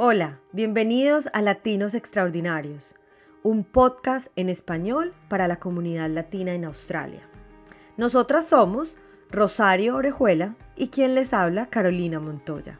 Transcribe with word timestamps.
Hola, 0.00 0.38
bienvenidos 0.52 1.28
a 1.32 1.42
Latinos 1.42 1.92
Extraordinarios, 1.96 2.94
un 3.42 3.64
podcast 3.64 4.28
en 4.36 4.48
español 4.48 5.12
para 5.28 5.48
la 5.48 5.58
comunidad 5.58 6.08
latina 6.08 6.54
en 6.54 6.66
Australia. 6.66 7.28
Nosotras 7.96 8.46
somos 8.46 8.96
Rosario 9.28 9.96
Orejuela 9.96 10.54
y 10.76 10.90
quien 10.90 11.16
les 11.16 11.34
habla, 11.34 11.66
Carolina 11.66 12.20
Montoya. 12.20 12.78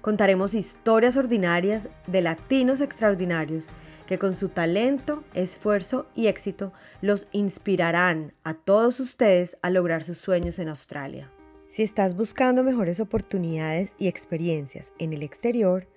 Contaremos 0.00 0.54
historias 0.54 1.16
ordinarias 1.16 1.88
de 2.06 2.20
latinos 2.20 2.80
extraordinarios 2.80 3.66
que 4.06 4.20
con 4.20 4.36
su 4.36 4.48
talento, 4.48 5.24
esfuerzo 5.34 6.06
y 6.14 6.28
éxito 6.28 6.72
los 7.00 7.26
inspirarán 7.32 8.32
a 8.44 8.54
todos 8.54 9.00
ustedes 9.00 9.56
a 9.62 9.70
lograr 9.70 10.04
sus 10.04 10.18
sueños 10.18 10.60
en 10.60 10.68
Australia. 10.68 11.32
Si 11.68 11.82
estás 11.82 12.14
buscando 12.14 12.62
mejores 12.62 13.00
oportunidades 13.00 13.90
y 13.98 14.06
experiencias 14.06 14.92
en 15.00 15.12
el 15.12 15.24
exterior, 15.24 15.88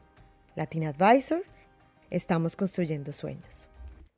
Latin 0.56 0.86
Advisor, 0.86 1.44
estamos 2.12 2.56
construyendo 2.56 3.14
sueños. 3.14 3.68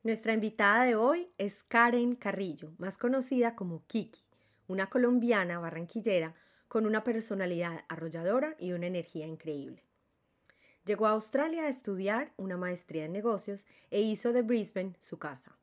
Nuestra 0.02 0.34
invitada 0.34 0.84
de 0.84 0.94
hoy 0.94 1.30
es 1.38 1.64
Karen 1.68 2.16
Carrillo, 2.16 2.74
más 2.76 2.98
conocida 2.98 3.56
como 3.56 3.82
Kiki 3.86 4.28
una 4.70 4.88
colombiana 4.88 5.58
barranquillera 5.58 6.36
con 6.68 6.86
una 6.86 7.02
personalidad 7.02 7.84
arrolladora 7.88 8.54
y 8.56 8.70
una 8.70 8.86
energía 8.86 9.26
increíble. 9.26 9.82
Llegó 10.84 11.08
a 11.08 11.10
Australia 11.10 11.64
a 11.64 11.68
estudiar 11.68 12.32
una 12.36 12.56
maestría 12.56 13.06
en 13.06 13.12
negocios 13.12 13.66
e 13.90 14.00
hizo 14.00 14.32
de 14.32 14.42
Brisbane 14.42 14.94
su 15.00 15.18
casa. 15.18 15.58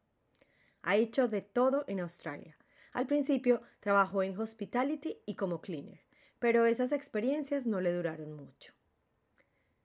Ha 0.82 0.98
hecho 0.98 1.30
de 1.30 1.42
todo 1.42 1.86
en 1.88 2.02
Australia. 2.02 2.58
Al 2.92 3.08
principio 3.08 3.62
trabajó 3.80 4.24
en 4.24 4.38
hospitality 4.38 5.22
y 5.26 5.36
como 5.36 5.62
cleaner, 5.62 6.02
pero 6.40 6.66
esas 6.66 6.92
experiencias 6.92 7.66
no 7.66 7.80
le 7.80 7.94
duraron 7.94 8.34
mucho. 8.34 8.74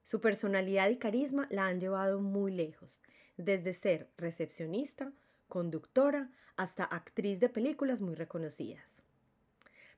Su 0.03 0.20
personalidad 0.20 0.91
y 0.91 0.97
carisma 0.97 1.47
la 1.48 1.67
han 1.67 1.78
llevado 1.78 2.20
muy 2.20 2.50
lejos, 2.50 3.00
desde 3.37 3.73
ser 3.73 4.11
recepcionista, 4.17 5.12
conductora, 5.47 6.33
hasta 6.56 6.83
actriz 6.83 7.39
de 7.39 7.48
películas 7.48 8.00
muy 8.00 8.17
reconocidas. 8.17 9.02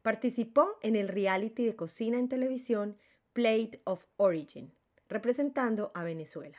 Participó 0.05 0.78
en 0.83 0.97
el 0.97 1.08
reality 1.08 1.64
de 1.64 1.77
cocina 1.77 2.19
en 2.19 2.28
televisión 2.28 2.98
Plate 3.33 3.80
of 3.84 4.05
Origin, 4.19 4.70
representando 5.08 5.92
a 5.94 6.05
Venezuela. 6.05 6.58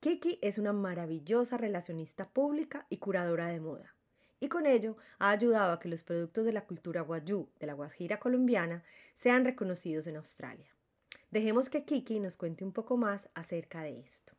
Kiki 0.00 0.38
es 0.42 0.58
una 0.58 0.74
maravillosa 0.74 1.56
relacionista 1.56 2.28
pública 2.28 2.86
y 2.90 2.98
curadora 2.98 3.48
de 3.48 3.60
moda, 3.60 3.96
y 4.40 4.48
con 4.48 4.66
ello 4.66 4.98
ha 5.18 5.30
ayudado 5.30 5.72
a 5.72 5.80
que 5.80 5.88
los 5.88 6.02
productos 6.02 6.44
de 6.44 6.52
la 6.52 6.66
cultura 6.66 7.00
guayú 7.00 7.48
de 7.58 7.66
la 7.66 7.72
Guajira 7.72 8.20
colombiana 8.20 8.84
sean 9.14 9.46
reconocidos 9.46 10.06
en 10.06 10.16
Australia. 10.16 10.68
Dejemos 11.30 11.70
que 11.70 11.86
Kiki 11.86 12.20
nos 12.20 12.36
cuente 12.36 12.62
un 12.62 12.72
poco 12.72 12.98
más 12.98 13.26
acerca 13.32 13.84
de 13.84 14.00
esto. 14.00 14.34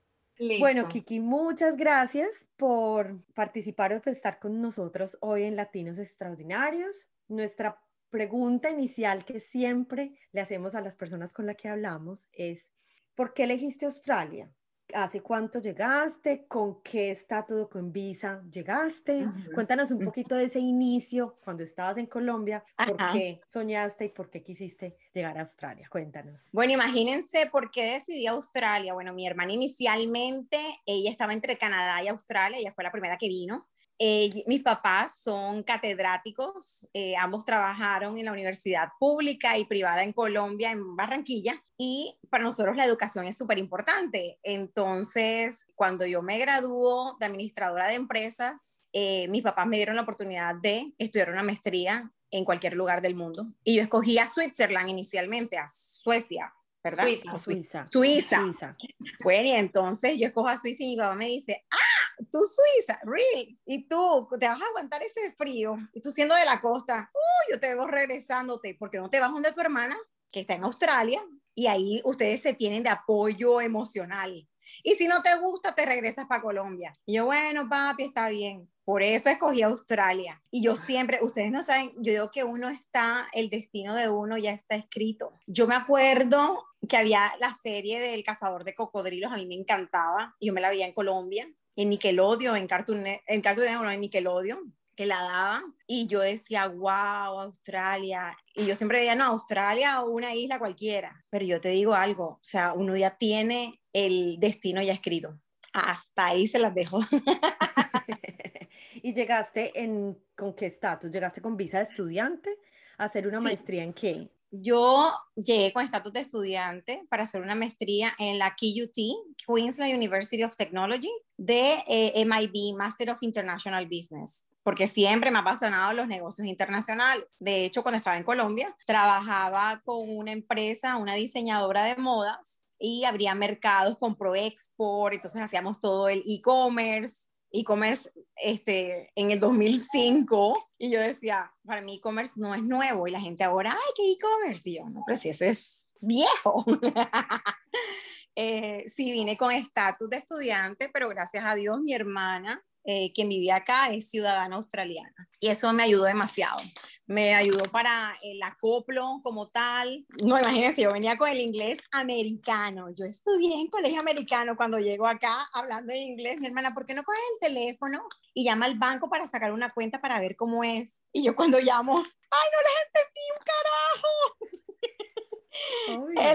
Bueno, 0.59 0.87
Kiki, 0.89 1.19
muchas 1.19 1.75
gracias 1.75 2.47
por 2.55 3.19
participar 3.33 3.93
o 3.95 4.01
por 4.03 4.13
estar 4.13 4.37
con 4.37 4.61
nosotros 4.61 5.17
hoy 5.21 5.41
en 5.41 5.55
Latinos 5.55 5.97
Extraordinarios. 5.97 7.09
Nuestra 7.27 7.81
pregunta 8.09 8.69
inicial 8.69 9.25
que 9.25 9.39
siempre 9.39 10.17
le 10.31 10.41
hacemos 10.41 10.75
a 10.75 10.81
las 10.81 10.95
personas 10.95 11.33
con 11.33 11.45
las 11.45 11.55
que 11.55 11.69
hablamos 11.69 12.29
es, 12.31 12.71
¿por 13.15 13.33
qué 13.33 13.43
elegiste 13.43 13.85
Australia? 13.85 14.51
¿Hace 14.93 15.21
cuánto 15.21 15.59
llegaste? 15.59 16.45
¿Con 16.47 16.83
qué 16.83 17.09
estatus 17.09 17.67
con 17.69 17.91
visa 17.91 18.43
llegaste? 18.51 19.27
Cuéntanos 19.55 19.89
un 19.89 19.99
poquito 19.99 20.35
de 20.35 20.45
ese 20.45 20.59
inicio 20.59 21.39
cuando 21.43 21.63
estabas 21.63 21.97
en 21.97 22.05
Colombia. 22.05 22.63
¿Por 22.77 22.95
qué 23.11 23.41
soñaste 23.47 24.05
y 24.05 24.09
por 24.09 24.29
qué 24.29 24.43
quisiste 24.43 24.95
llegar 25.11 25.39
a 25.39 25.41
Australia? 25.41 25.87
Cuéntanos. 25.89 26.49
Bueno, 26.51 26.73
imagínense 26.73 27.47
por 27.47 27.71
qué 27.71 27.93
decidí 27.93 28.27
Australia. 28.27 28.93
Bueno, 28.93 29.11
mi 29.11 29.25
hermana 29.25 29.53
inicialmente, 29.53 30.59
ella 30.85 31.09
estaba 31.09 31.33
entre 31.33 31.57
Canadá 31.57 32.03
y 32.03 32.07
Australia, 32.07 32.59
ella 32.59 32.73
fue 32.73 32.83
la 32.83 32.91
primera 32.91 33.17
que 33.17 33.27
vino. 33.27 33.67
Eh, 33.97 34.43
mis 34.47 34.61
papás 34.61 35.19
son 35.23 35.63
catedráticos, 35.63 36.87
eh, 36.93 37.15
ambos 37.15 37.45
trabajaron 37.45 38.17
en 38.17 38.25
la 38.25 38.33
universidad 38.33 38.89
pública 38.99 39.57
y 39.57 39.63
privada 39.65 40.03
en 40.03 40.11
Colombia, 40.11 40.71
en 40.71 40.97
Barranquilla, 40.97 41.63
y 41.77 42.17
para 42.29 42.43
nosotros 42.43 42.75
la 42.75 42.85
educación 42.85 43.25
es 43.25 43.37
súper 43.37 43.57
importante. 43.57 44.37
Entonces, 44.43 45.65
cuando 45.75 46.05
yo 46.05 46.21
me 46.21 46.37
graduó 46.39 47.15
de 47.19 47.25
administradora 47.25 47.87
de 47.87 47.95
empresas, 47.95 48.85
eh, 48.91 49.29
mis 49.29 49.41
papás 49.41 49.65
me 49.65 49.77
dieron 49.77 49.95
la 49.95 50.01
oportunidad 50.01 50.55
de 50.55 50.93
estudiar 50.97 51.31
una 51.31 51.43
maestría 51.43 52.11
en 52.31 52.43
cualquier 52.43 52.73
lugar 52.73 53.01
del 53.01 53.15
mundo. 53.15 53.47
Y 53.63 53.75
yo 53.75 53.81
escogí 53.81 54.17
a 54.19 54.27
Switzerland 54.27 54.89
inicialmente, 54.89 55.57
a 55.57 55.67
Suecia, 55.69 56.53
¿verdad? 56.83 57.05
Suiza. 57.05 57.37
Suiza. 57.37 57.85
Suiza. 57.85 58.39
Suiza. 58.39 58.77
Bueno, 59.23 59.47
y 59.47 59.51
entonces 59.51 60.17
yo 60.17 60.27
escojo 60.27 60.49
a 60.49 60.57
Suiza 60.57 60.83
y 60.83 60.87
mi 60.87 60.97
papá 60.97 61.15
me 61.15 61.27
dice, 61.27 61.65
ah, 61.71 62.04
tú 62.31 62.39
Suiza, 62.39 62.99
really, 63.03 63.59
y 63.65 63.87
tú 63.87 64.27
te 64.39 64.47
vas 64.47 64.61
a 64.61 64.65
aguantar 64.65 65.03
ese 65.03 65.33
frío, 65.37 65.77
y 65.93 66.01
tú 66.01 66.11
siendo 66.11 66.35
de 66.35 66.45
la 66.45 66.61
costa, 66.61 67.11
uy, 67.13 67.53
yo 67.53 67.59
te 67.59 67.73
veo 67.73 67.87
regresándote, 67.87 68.75
porque 68.79 68.97
no 68.97 69.09
te 69.09 69.19
vas 69.19 69.31
donde 69.31 69.51
tu 69.51 69.61
hermana, 69.61 69.95
que 70.31 70.41
está 70.41 70.53
en 70.53 70.63
Australia, 70.63 71.21
y 71.53 71.67
ahí 71.67 72.01
ustedes 72.03 72.41
se 72.41 72.53
tienen 72.53 72.83
de 72.83 72.89
apoyo 72.89 73.61
emocional. 73.61 74.47
Y 74.83 74.95
si 74.95 75.07
no 75.07 75.21
te 75.21 75.37
gusta, 75.39 75.73
te 75.73 75.85
regresas 75.85 76.25
para 76.27 76.41
Colombia. 76.41 76.93
Y 77.05 77.13
yo, 77.13 77.25
bueno, 77.25 77.69
papi, 77.69 78.03
está 78.03 78.29
bien. 78.29 78.69
Por 78.83 79.01
eso 79.01 79.29
escogí 79.29 79.61
Australia. 79.61 80.41
Y 80.51 80.63
yo 80.63 80.75
siempre, 80.75 81.19
ustedes 81.21 81.51
no 81.51 81.63
saben, 81.63 81.91
yo 81.97 82.11
digo 82.11 82.31
que 82.31 82.43
uno 82.43 82.69
está, 82.69 83.27
el 83.33 83.49
destino 83.49 83.95
de 83.95 84.09
uno 84.09 84.37
ya 84.37 84.51
está 84.51 84.75
escrito. 84.75 85.33
Yo 85.47 85.65
me 85.65 85.75
acuerdo 85.75 86.63
que 86.87 86.97
había 86.97 87.31
la 87.39 87.53
serie 87.53 87.99
del 87.99 88.23
cazador 88.23 88.63
de 88.63 88.75
cocodrilos, 88.75 89.31
a 89.31 89.37
mí 89.37 89.47
me 89.47 89.55
encantaba. 89.55 90.35
Yo 90.39 90.53
me 90.53 90.61
la 90.61 90.69
veía 90.69 90.85
en 90.85 90.93
Colombia 90.93 91.51
en 91.75 91.89
Nickelodeon, 91.89 92.57
en 92.57 92.67
Cartoon, 92.67 93.03
en 93.05 93.41
Cartoon 93.41 93.83
no, 93.83 93.91
en 93.91 94.01
Nickelodeon, 94.01 94.73
que 94.95 95.05
la 95.05 95.21
daban, 95.21 95.75
y 95.87 96.07
yo 96.07 96.21
decía, 96.21 96.67
wow, 96.67 97.41
Australia, 97.41 98.35
y 98.55 98.65
yo 98.65 98.75
siempre 98.75 98.99
decía, 98.99 99.15
no, 99.15 99.25
Australia 99.25 100.01
o 100.01 100.09
una 100.09 100.33
isla 100.33 100.57
cualquiera, 100.57 101.25
pero 101.29 101.45
yo 101.45 101.59
te 101.59 101.69
digo 101.69 101.93
algo, 101.93 102.25
o 102.25 102.39
sea, 102.41 102.73
uno 102.73 102.95
ya 102.95 103.17
tiene 103.17 103.81
el 103.91 104.37
destino 104.39 104.81
ya 104.81 104.93
escrito, 104.93 105.37
hasta 105.73 106.27
ahí 106.27 106.47
se 106.47 106.59
las 106.59 106.73
dejo. 106.73 107.01
¿Y 109.03 109.13
llegaste 109.13 109.81
en, 109.81 110.17
con 110.35 110.53
qué 110.53 110.67
estatus? 110.67 111.11
¿Llegaste 111.11 111.41
con 111.41 111.57
visa 111.57 111.79
de 111.79 111.83
estudiante? 111.83 112.57
¿A 112.97 113.05
hacer 113.05 113.27
una 113.27 113.41
maestría 113.41 113.83
en 113.83 113.93
qué? 113.93 114.29
Yo 114.51 115.11
llegué 115.35 115.73
con 115.73 115.83
estatus 115.83 116.13
de 116.13 116.21
estudiante 116.21 117.05
para 117.09 117.23
hacer 117.23 117.41
una 117.41 117.55
maestría 117.55 118.13
en 118.19 118.39
la 118.39 118.55
QUT, 118.55 118.97
Queensland 119.45 119.93
University 119.93 120.43
of 120.43 120.55
Technology, 120.55 121.11
de 121.37 121.83
eh, 121.87 122.25
MIB, 122.25 122.77
Master 122.77 123.09
of 123.09 123.21
International 123.21 123.85
Business 123.85 124.45
porque 124.63 124.87
siempre 124.87 125.29
me 125.29 125.37
ha 125.37 125.41
apasionado 125.41 125.93
los 125.93 126.07
negocios 126.07 126.47
internacionales. 126.47 127.27
De 127.37 127.65
hecho, 127.65 127.83
cuando 127.83 127.99
estaba 127.99 128.17
en 128.17 128.23
Colombia, 128.23 128.75
trabajaba 128.87 129.79
con 129.85 130.09
una 130.09 130.31
empresa, 130.31 130.97
una 130.97 131.13
diseñadora 131.13 131.83
de 131.83 131.97
modas, 131.97 132.65
y 132.79 133.05
abría 133.05 133.35
mercados 133.35 133.97
con 133.97 134.15
ProExport, 134.15 135.15
entonces 135.15 135.41
hacíamos 135.41 135.79
todo 135.79 136.09
el 136.09 136.23
e-commerce, 136.25 137.29
e-commerce 137.59 138.11
este, 138.35 139.11
en 139.15 139.31
el 139.31 139.39
2005 139.39 140.71
y 140.77 140.91
yo 140.91 140.99
decía, 140.99 141.51
para 141.65 141.81
mí 141.81 141.95
e-commerce 141.95 142.33
no 142.37 142.53
es 142.53 142.63
nuevo 142.63 143.07
y 143.07 143.11
la 143.11 143.19
gente 143.19 143.43
ahora, 143.43 143.71
ay, 143.71 143.93
¿qué 143.95 144.11
e-commerce? 144.11 144.69
Y 144.69 144.77
yo, 144.77 144.83
no, 144.89 145.01
pero 145.05 145.17
si 145.17 145.29
eso 145.29 145.45
es 145.45 145.89
viejo. 145.99 146.65
eh, 148.35 148.83
sí, 148.87 149.11
vine 149.11 149.37
con 149.37 149.51
estatus 149.51 150.09
de 150.09 150.17
estudiante, 150.17 150.89
pero 150.89 151.09
gracias 151.09 151.45
a 151.45 151.55
Dios 151.55 151.79
mi 151.81 151.93
hermana 151.93 152.63
eh, 152.87 153.11
quien 153.13 153.29
vivía 153.29 153.57
acá 153.57 153.87
es 153.87 154.09
ciudadana 154.09 154.57
australiana. 154.57 155.27
Y 155.39 155.47
eso 155.47 155.73
me 155.73 155.83
ayudó 155.83 156.03
demasiado. 156.03 156.59
Me 157.07 157.33
ayudó 157.33 157.63
para 157.71 158.15
el 158.21 158.41
acoplo 158.43 159.21
como 159.23 159.49
tal. 159.49 160.05
No, 160.23 160.39
imagínense, 160.39 160.83
yo 160.83 160.93
venía 160.93 161.17
con 161.17 161.29
el 161.29 161.39
inglés 161.39 161.79
americano. 161.91 162.89
Yo 162.91 163.05
estudié 163.05 163.59
en 163.59 163.67
colegio 163.67 163.99
americano 163.99 164.55
cuando 164.55 164.79
llego 164.79 165.07
acá 165.07 165.49
hablando 165.53 165.93
en 165.93 166.01
inglés. 166.01 166.39
Mi 166.39 166.47
hermana, 166.47 166.73
¿por 166.73 166.85
qué 166.85 166.93
no 166.93 167.03
coges 167.03 167.21
el 167.33 167.53
teléfono 167.53 168.03
y 168.33 168.43
llama 168.43 168.67
al 168.67 168.77
banco 168.77 169.09
para 169.09 169.25
sacar 169.27 169.51
una 169.51 169.71
cuenta 169.71 169.99
para 169.99 170.19
ver 170.19 170.35
cómo 170.35 170.63
es? 170.63 171.03
Y 171.11 171.23
yo 171.23 171.35
cuando 171.35 171.59
llamo, 171.59 171.97
¡ay, 171.97 172.49
no 172.53 172.59
les 172.61 172.77
entendí 172.87 173.21
un 173.33 173.41
carajo! 173.45 174.55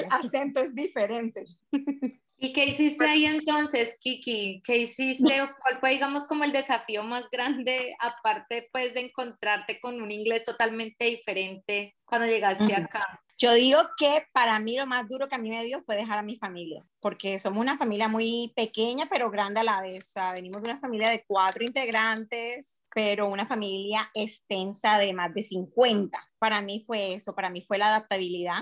el 0.01 0.07
acento 0.11 0.61
es 0.61 0.75
diferente. 0.75 1.45
¿Y 2.43 2.53
qué 2.53 2.65
hiciste 2.65 3.05
ahí 3.05 3.27
entonces, 3.27 3.99
Kiki? 4.01 4.63
¿Qué 4.65 4.79
hiciste? 4.79 5.35
¿Cuál 5.61 5.79
fue, 5.79 5.91
digamos, 5.91 6.25
como 6.25 6.45
el 6.45 6.53
desafío 6.53 7.03
más 7.03 7.25
grande, 7.31 7.95
aparte 8.01 8.69
pues 8.73 8.95
de 8.95 9.01
encontrarte 9.01 9.79
con 9.79 10.01
un 10.01 10.11
inglés 10.11 10.45
totalmente 10.45 11.05
diferente? 11.05 11.95
cuando 12.11 12.27
llegaste 12.27 12.75
acá? 12.75 13.23
Yo 13.39 13.55
digo 13.55 13.81
que 13.97 14.27
para 14.33 14.59
mí 14.59 14.77
lo 14.77 14.85
más 14.85 15.09
duro 15.09 15.27
que 15.27 15.37
a 15.37 15.39
mí 15.39 15.49
me 15.49 15.65
dio 15.65 15.83
fue 15.85 15.97
dejar 15.97 16.19
a 16.19 16.23
mi 16.23 16.37
familia, 16.37 16.85
porque 17.01 17.39
somos 17.39 17.63
una 17.63 17.79
familia 17.79 18.07
muy 18.07 18.53
pequeña, 18.55 19.07
pero 19.09 19.31
grande 19.31 19.61
a 19.61 19.65
la 19.65 19.81
vez. 19.81 20.09
O 20.09 20.11
sea, 20.11 20.33
venimos 20.35 20.61
de 20.61 20.71
una 20.71 20.81
familia 20.81 21.09
de 21.09 21.25
cuatro 21.27 21.65
integrantes, 21.65 22.85
pero 22.95 23.29
una 23.29 23.47
familia 23.47 24.11
extensa 24.13 24.99
de 24.99 25.15
más 25.15 25.33
de 25.33 25.43
50. 25.43 26.23
Para 26.39 26.61
mí 26.61 26.83
fue 26.87 27.15
eso, 27.15 27.35
para 27.35 27.49
mí 27.49 27.63
fue 27.63 27.79
la 27.79 27.89
adaptabilidad. 27.89 28.61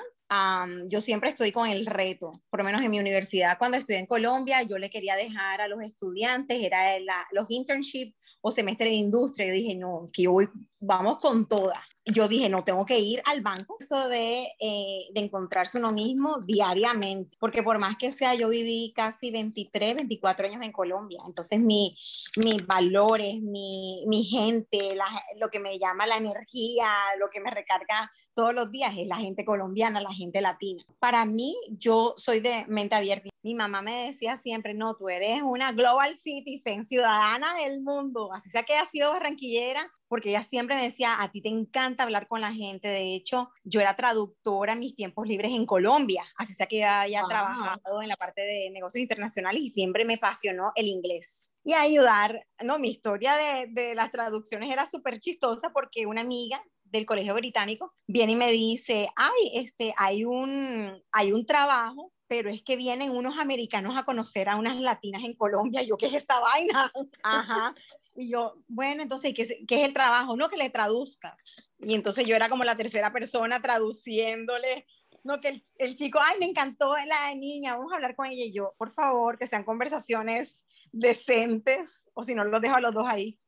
Yo 0.87 1.01
siempre 1.01 1.31
estoy 1.31 1.53
con 1.53 1.69
el 1.69 1.87
reto, 1.87 2.43
por 2.51 2.61
lo 2.61 2.65
menos 2.65 2.83
en 2.83 2.91
mi 2.91 3.01
universidad, 3.01 3.59
cuando 3.59 3.77
estudié 3.77 3.99
en 3.99 4.07
Colombia, 4.07 4.63
yo 4.63 4.79
le 4.79 4.91
quería 4.91 5.17
dejar 5.17 5.61
a 5.61 5.69
los 5.69 5.83
estudiantes, 5.83 6.61
era 6.61 6.99
los 7.33 7.51
internships 7.51 8.15
o 8.41 8.51
semestre 8.51 8.87
de 8.87 8.95
industria, 8.95 9.49
yo 9.49 9.53
dije, 9.53 9.75
no, 9.75 10.07
que 10.13 10.23
yo 10.23 10.33
voy, 10.33 10.49
vamos 10.79 11.19
con 11.19 11.49
todas 11.49 11.79
yo 12.13 12.29
dije, 12.29 12.49
no, 12.49 12.63
tengo 12.65 12.85
que 12.85 12.99
ir 12.99 13.23
al 13.27 13.43
banco. 13.43 13.77
Eso 13.79 14.09
de, 14.09 14.49
eh, 14.59 15.09
de, 15.13 15.21
encontrarse 15.21 15.79
uno 15.79 15.93
mismo 15.93 16.41
diariamente, 16.45 17.37
porque 17.39 17.63
por 17.63 17.79
más 17.79 17.97
que 17.97 18.13
sea, 18.13 18.35
yo 18.35 18.49
viví 18.49 18.93
casi 18.95 19.31
23, 19.31 19.97
24 19.97 20.47
años 20.47 20.63
en 20.63 20.73
Colombia, 20.73 21.21
entonces 21.27 21.61
mi, 21.61 21.97
mis 22.37 22.67
valores, 22.67 23.41
mi, 23.41 24.05
mi 24.07 24.25
gente, 24.25 24.97
lo 25.39 25.49
que 25.51 25.61
me 25.61 25.79
llama 25.79 26.07
la 26.07 26.17
energía, 26.17 26.89
lo 27.19 27.29
que 27.29 27.41
me 27.41 27.51
recarga 27.51 28.11
todos 28.39 28.55
los 28.55 28.71
días 28.71 28.95
es 28.97 29.09
la 29.09 29.17
gente 29.17 29.45
colombiana, 29.45 30.01
la 30.01 30.15
gente 30.15 30.41
latina. 30.41 30.85
Para 31.01 31.25
mí, 31.25 31.57
yo 31.71 32.15
soy 32.17 32.39
de 32.39 32.65
mente 32.69 32.95
abierta. 32.95 33.29
Mi 33.43 33.57
mamá 33.57 33.83
me 33.83 34.07
decía 34.07 34.37
siempre, 34.37 34.75
no, 34.75 34.95
tú 34.95 35.09
eres 35.09 35.43
una 35.43 35.73
global 35.73 36.17
citizen, 36.17 36.85
ciudadana 36.85 37.57
del 37.57 37.81
mundo, 37.81 38.33
así 38.33 38.49
sea 38.49 38.63
que 38.63 38.75
haya 38.75 38.89
sido 38.89 39.11
barranquillera, 39.11 39.93
porque 40.07 40.29
ella 40.29 40.45
siempre 40.45 40.77
me 40.77 40.85
decía, 40.85 41.21
a 41.21 41.33
ti 41.33 41.43
te 41.43 41.49
encanta 41.49 42.05
hablar 42.05 42.29
con 42.29 42.41
la 42.41 42.53
gente. 42.53 42.87
De 42.87 43.17
hecho, 43.17 43.51
yo 43.65 43.81
era 43.81 43.97
traductora 43.97 44.75
en 44.75 44.79
mis 44.79 44.95
tiempos 44.95 45.27
libres 45.27 45.51
en 45.51 45.67
Colombia, 45.67 46.23
así 46.37 46.55
sea 46.55 46.67
que 46.67 46.85
haya 46.85 47.25
trabajado 47.29 48.03
en 48.03 48.09
la 48.09 48.17
parte 48.17 48.43
de 48.43 48.71
negocios 48.71 49.03
internacionales 49.03 49.63
y 49.63 49.69
siempre 49.71 50.05
me 50.05 50.15
apasionó 50.15 50.71
el 50.77 50.87
inglés. 50.87 51.51
Y 51.65 51.73
ayudar, 51.73 52.47
no, 52.63 52.79
mi 52.79 52.91
historia 52.91 53.35
de, 53.35 53.67
de 53.71 53.97
las 53.97 54.13
traducciones 54.13 54.73
era 54.73 54.87
súper 54.87 55.19
chistosa 55.19 55.71
porque 55.71 56.07
una 56.07 56.21
amiga 56.21 56.63
del 56.91 57.07
Colegio 57.07 57.35
Británico 57.35 57.93
viene 58.07 58.33
y 58.33 58.37
me 58.37 58.51
dice, 58.51 59.09
ay, 59.17 59.51
este, 59.55 59.95
hay 59.97 60.25
un, 60.25 61.03
hay 61.13 61.33
un 61.33 61.47
trabajo 61.47 62.13
pero 62.29 62.51
es 62.51 62.63
que 62.63 62.77
vienen 62.77 63.11
unos 63.11 63.39
americanos 63.39 63.97
a 63.97 64.05
conocer 64.05 64.49
a 64.49 64.57
unas 64.57 64.79
latinas 64.81 65.25
en 65.25 65.35
Colombia. 65.35 65.83
yo, 65.83 65.97
¿qué 65.97 66.07
es 66.07 66.15
esta 66.15 66.39
vaina? 66.39 66.93
Ajá. 67.23 67.75
Y 68.15 68.31
yo, 68.31 68.57
bueno, 68.69 69.03
entonces, 69.03 69.33
¿qué 69.35 69.43
es, 69.43 69.55
¿qué 69.67 69.81
es, 69.81 69.89
el 69.89 69.95
trabajo? 69.95 70.37
No, 70.37 70.49
que 70.49 70.57
le 70.57 70.71
traduzcas. 70.71 71.71
Y 71.79 71.95
entonces 71.95 72.27
yo 72.27 72.37
era 72.37 72.49
como 72.49 72.65
la 72.65 72.77
tercera 72.77 73.13
persona 73.13 73.63
traduciéndole, 73.63 74.87
no, 75.25 75.41
que 75.41 75.49
el, 75.49 75.63
el, 75.79 75.95
chico, 75.95 76.19
ay, 76.23 76.39
me 76.39 76.47
encantó 76.47 76.95
la 77.07 77.35
niña, 77.35 77.77
vamos 77.77 77.93
a 77.93 77.97
hablar 77.97 78.15
con 78.15 78.27
ella. 78.27 78.45
Y 78.45 78.53
yo, 78.53 78.75
por 78.77 78.93
favor, 78.93 79.39
que 79.39 79.47
sean 79.47 79.65
conversaciones 79.65 80.67
decentes, 80.93 82.09
o 82.13 82.23
si 82.23 82.35
no, 82.35 82.45
los 82.45 82.61
dejo 82.61 82.77
a 82.77 82.81
los 82.81 82.93
dos 82.93 83.07
ahí. 83.09 83.39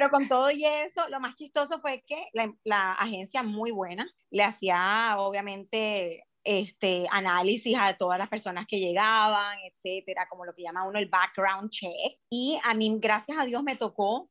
Pero 0.00 0.12
con 0.12 0.28
todo 0.28 0.50
y 0.50 0.64
eso, 0.64 1.06
lo 1.10 1.20
más 1.20 1.34
chistoso 1.34 1.78
fue 1.78 2.02
que 2.06 2.24
la, 2.64 2.92
agencia 2.94 3.42
muy 3.42 3.70
buena 3.70 4.10
le 4.30 4.42
hacía, 4.42 5.16
obviamente, 5.18 6.24
este, 6.42 7.06
análisis 7.10 7.76
a 7.78 7.92
todas 7.98 8.18
las 8.18 8.30
personas 8.30 8.64
que 8.66 8.80
llegaban, 8.80 9.58
etcétera, 9.58 10.26
como 10.30 10.46
lo 10.46 10.54
que 10.54 10.62
llama 10.62 10.88
uno 10.88 10.98
el 10.98 11.10
background 11.10 11.68
check. 11.68 12.18
Y 12.30 12.58
a 12.64 12.72
mí, 12.72 12.96
gracias 12.98 13.36
a 13.38 13.44
Dios, 13.44 13.62
me 13.62 13.76
tocó 13.76 14.26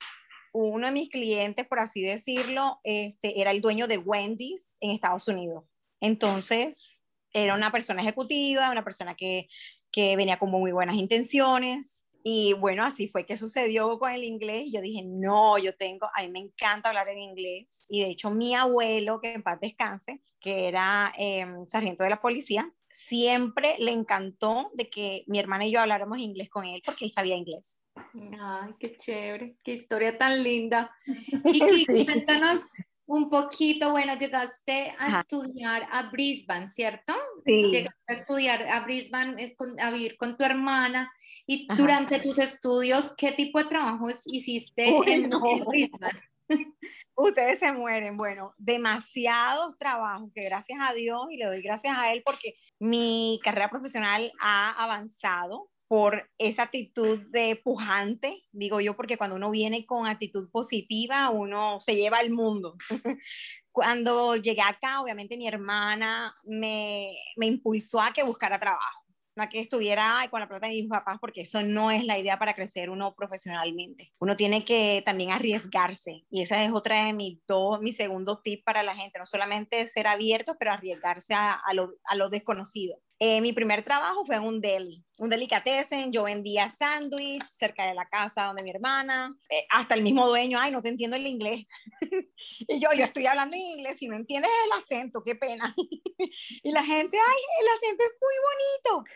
uno 0.54 0.88
de 0.88 0.92
mis 0.92 1.10
clientes, 1.10 1.68
por 1.68 1.78
así 1.78 2.02
decirlo, 2.02 2.80
este, 2.84 3.40
era 3.40 3.52
el 3.52 3.62
dueño 3.62 3.88
de 3.88 4.00
Wendy's 4.00 4.76
en 4.80 4.90
Estados 4.90 5.28
Unidos. 5.28 5.66
Entonces, 6.02 7.06
era 7.32 7.54
una 7.54 7.72
persona 7.72 8.02
ejecutiva, 8.02 8.72
una 8.72 8.84
persona 8.84 9.14
que, 9.14 9.48
que 9.92 10.16
venía 10.16 10.40
con 10.40 10.50
muy 10.50 10.72
buenas 10.72 10.96
intenciones. 10.96 12.09
Y 12.24 12.54
bueno, 12.54 12.84
así 12.84 13.08
fue 13.08 13.26
que 13.26 13.38
sucedió 13.38 13.98
con 13.98 14.12
el 14.12 14.24
inglés. 14.24 14.72
Yo 14.72 14.82
dije, 14.82 15.04
no, 15.06 15.58
yo 15.58 15.76
tengo, 15.76 16.10
a 16.14 16.22
mí 16.22 16.30
me 16.30 16.40
encanta 16.40 16.90
hablar 16.90 17.08
en 17.10 17.20
inglés. 17.20 17.86
Y 17.90 18.02
de 18.02 18.10
hecho, 18.10 18.30
mi 18.30 18.56
abuelo, 18.56 19.22
que 19.22 19.34
en 19.34 19.44
paz 19.44 19.60
descanse, 19.60 20.22
que 20.40 20.68
era 20.68 21.14
em, 21.18 21.66
sargento 21.68 22.04
de 22.04 22.10
la 22.10 22.22
policía, 22.22 22.72
siempre 22.92 23.76
le 23.80 23.92
encantó 23.92 24.72
de 24.74 24.90
que 24.90 25.24
mi 25.28 25.40
hermana 25.40 25.66
y 25.66 25.72
yo 25.72 25.80
habláramos 25.80 26.20
inglés 26.20 26.50
con 26.50 26.66
él 26.66 26.82
porque 26.86 27.06
él 27.06 27.12
sabía 27.12 27.36
inglés. 27.36 27.82
Ay, 27.96 28.74
qué 28.80 28.96
chévere, 28.96 29.58
qué 29.64 29.74
historia 29.74 30.18
tan 30.18 30.44
linda. 30.44 30.92
Y 31.54 31.86
sí. 31.86 32.06
cuéntanos 32.06 32.68
un 33.06 33.30
poquito, 33.30 33.92
bueno, 33.92 34.16
llegaste 34.18 34.94
a 35.00 35.22
estudiar 35.22 35.88
a 35.92 36.10
Brisbane, 36.12 36.68
¿cierto? 36.68 37.14
Sí. 37.46 37.72
Llegaste 37.72 38.04
a 38.08 38.14
estudiar 38.14 38.68
a 38.68 38.82
Brisbane, 38.82 39.56
a 39.80 39.92
vivir 39.92 40.16
con 40.16 40.38
tu 40.38 40.44
hermana. 40.44 41.12
Y 41.52 41.68
durante 41.76 42.20
tus 42.20 42.38
estudios, 42.38 43.12
¿qué 43.18 43.32
tipo 43.32 43.58
de 43.58 43.66
trabajos 43.66 44.22
hiciste 44.28 44.88
en, 44.88 45.32
Brisbane? 45.32 46.22
Ustedes 47.16 47.58
se 47.58 47.74
mueren. 47.74 48.18
Bueno, 48.18 48.54
demasiados 48.60 49.76
trabajos 49.80 50.30
que 50.36 50.44
gracias 50.44 50.80
a 50.80 50.94
Dios 50.94 51.26
y 51.32 51.38
le 51.38 51.46
doy 51.46 51.64
gracias 51.64 51.98
a 51.98 52.14
él 52.14 52.22
porque 52.24 52.54
mi 52.78 53.40
carrera 53.44 53.72
profesional 53.72 54.32
ha 54.40 54.84
avanzado 54.84 55.72
por 55.88 56.30
esa 56.38 56.62
actitud 56.64 57.18
de 57.32 57.56
pujante, 57.56 58.44
digo 58.52 58.80
yo, 58.80 58.96
porque 58.96 59.18
cuando 59.18 59.36
uno 59.36 59.50
viene 59.50 59.88
con 59.88 60.06
actitud 60.06 60.52
positiva, 60.52 61.32
uno 61.32 61.80
se 61.80 61.96
lleva 61.96 62.20
al 62.20 62.30
mundo. 62.30 62.78
Cuando 63.72 64.36
llegué 64.36 64.62
acá, 64.62 65.02
obviamente 65.02 65.38
mi 65.38 65.48
hermana 65.48 66.36
me, 66.44 67.16
me 67.38 67.46
impulsó 67.46 68.02
a 68.02 68.12
que 68.12 68.24
buscara 68.24 68.60
trabajo 68.60 69.09
que 69.48 69.62
estuviera 69.62 70.28
con 70.30 70.42
la 70.42 70.50
plata 70.50 70.68
de 70.68 70.74
mis 70.74 70.88
papás, 70.88 71.18
porque 71.22 71.42
eso 71.42 71.62
no 71.64 71.92
es 71.92 72.04
la 72.04 72.18
idea 72.18 72.38
para 72.38 72.56
crecer 72.56 72.90
uno 72.90 73.16
profesionalmente. 73.16 74.12
Uno 74.20 74.36
tiene 74.36 74.66
que 74.66 75.02
también 75.06 75.32
arriesgarse 75.32 76.26
y 76.30 76.42
esa 76.42 76.64
es 76.64 76.72
otra 76.74 77.06
de 77.06 77.14
mis 77.14 77.40
dos, 77.48 77.80
mi 77.80 77.94
segundo 77.94 78.40
tip 78.40 78.64
para 78.66 78.84
la 78.84 78.96
gente, 78.96 79.20
no 79.20 79.26
solamente 79.26 79.88
ser 79.88 80.08
abierto, 80.08 80.58
pero 80.60 80.72
arriesgarse 80.72 81.34
a, 81.34 81.54
a, 81.54 81.74
lo, 81.74 81.94
a 82.04 82.16
lo 82.16 82.30
desconocido. 82.30 83.00
Eh, 83.22 83.42
mi 83.42 83.52
primer 83.52 83.84
trabajo 83.84 84.24
fue 84.26 84.38
en 84.38 84.44
un 84.44 84.62
deli, 84.62 85.04
un 85.18 85.30
delicatessen. 85.30 86.12
Yo 86.14 86.24
vendía 86.24 86.70
sándwich 86.70 87.44
cerca 87.44 87.86
de 87.86 87.94
la 87.94 88.08
casa 88.08 88.46
donde 88.46 88.64
mi 88.64 88.70
hermana, 88.70 89.36
eh, 89.50 89.66
hasta 89.70 89.96
el 89.96 90.04
mismo 90.04 90.26
dueño, 90.26 90.58
ay, 90.58 90.72
no 90.72 90.82
te 90.82 90.88
entiendo 90.88 91.18
el 91.18 91.28
inglés. 91.28 91.66
y 92.68 92.80
yo, 92.80 92.90
yo 92.96 93.04
estoy 93.04 93.26
hablando 93.26 93.58
en 93.58 93.62
inglés 93.62 94.02
y 94.02 94.08
no 94.08 94.16
entiendes 94.16 94.50
el 94.66 94.72
acento, 94.72 95.22
qué 95.22 95.36
pena. 95.36 95.76
y 96.64 96.72
la 96.72 96.84
gente, 96.84 97.18
ay, 97.18 97.42
el 97.62 97.68
acento 97.68 98.04
es 98.06 98.12
muy 98.22 98.94
bonito. 98.96 99.10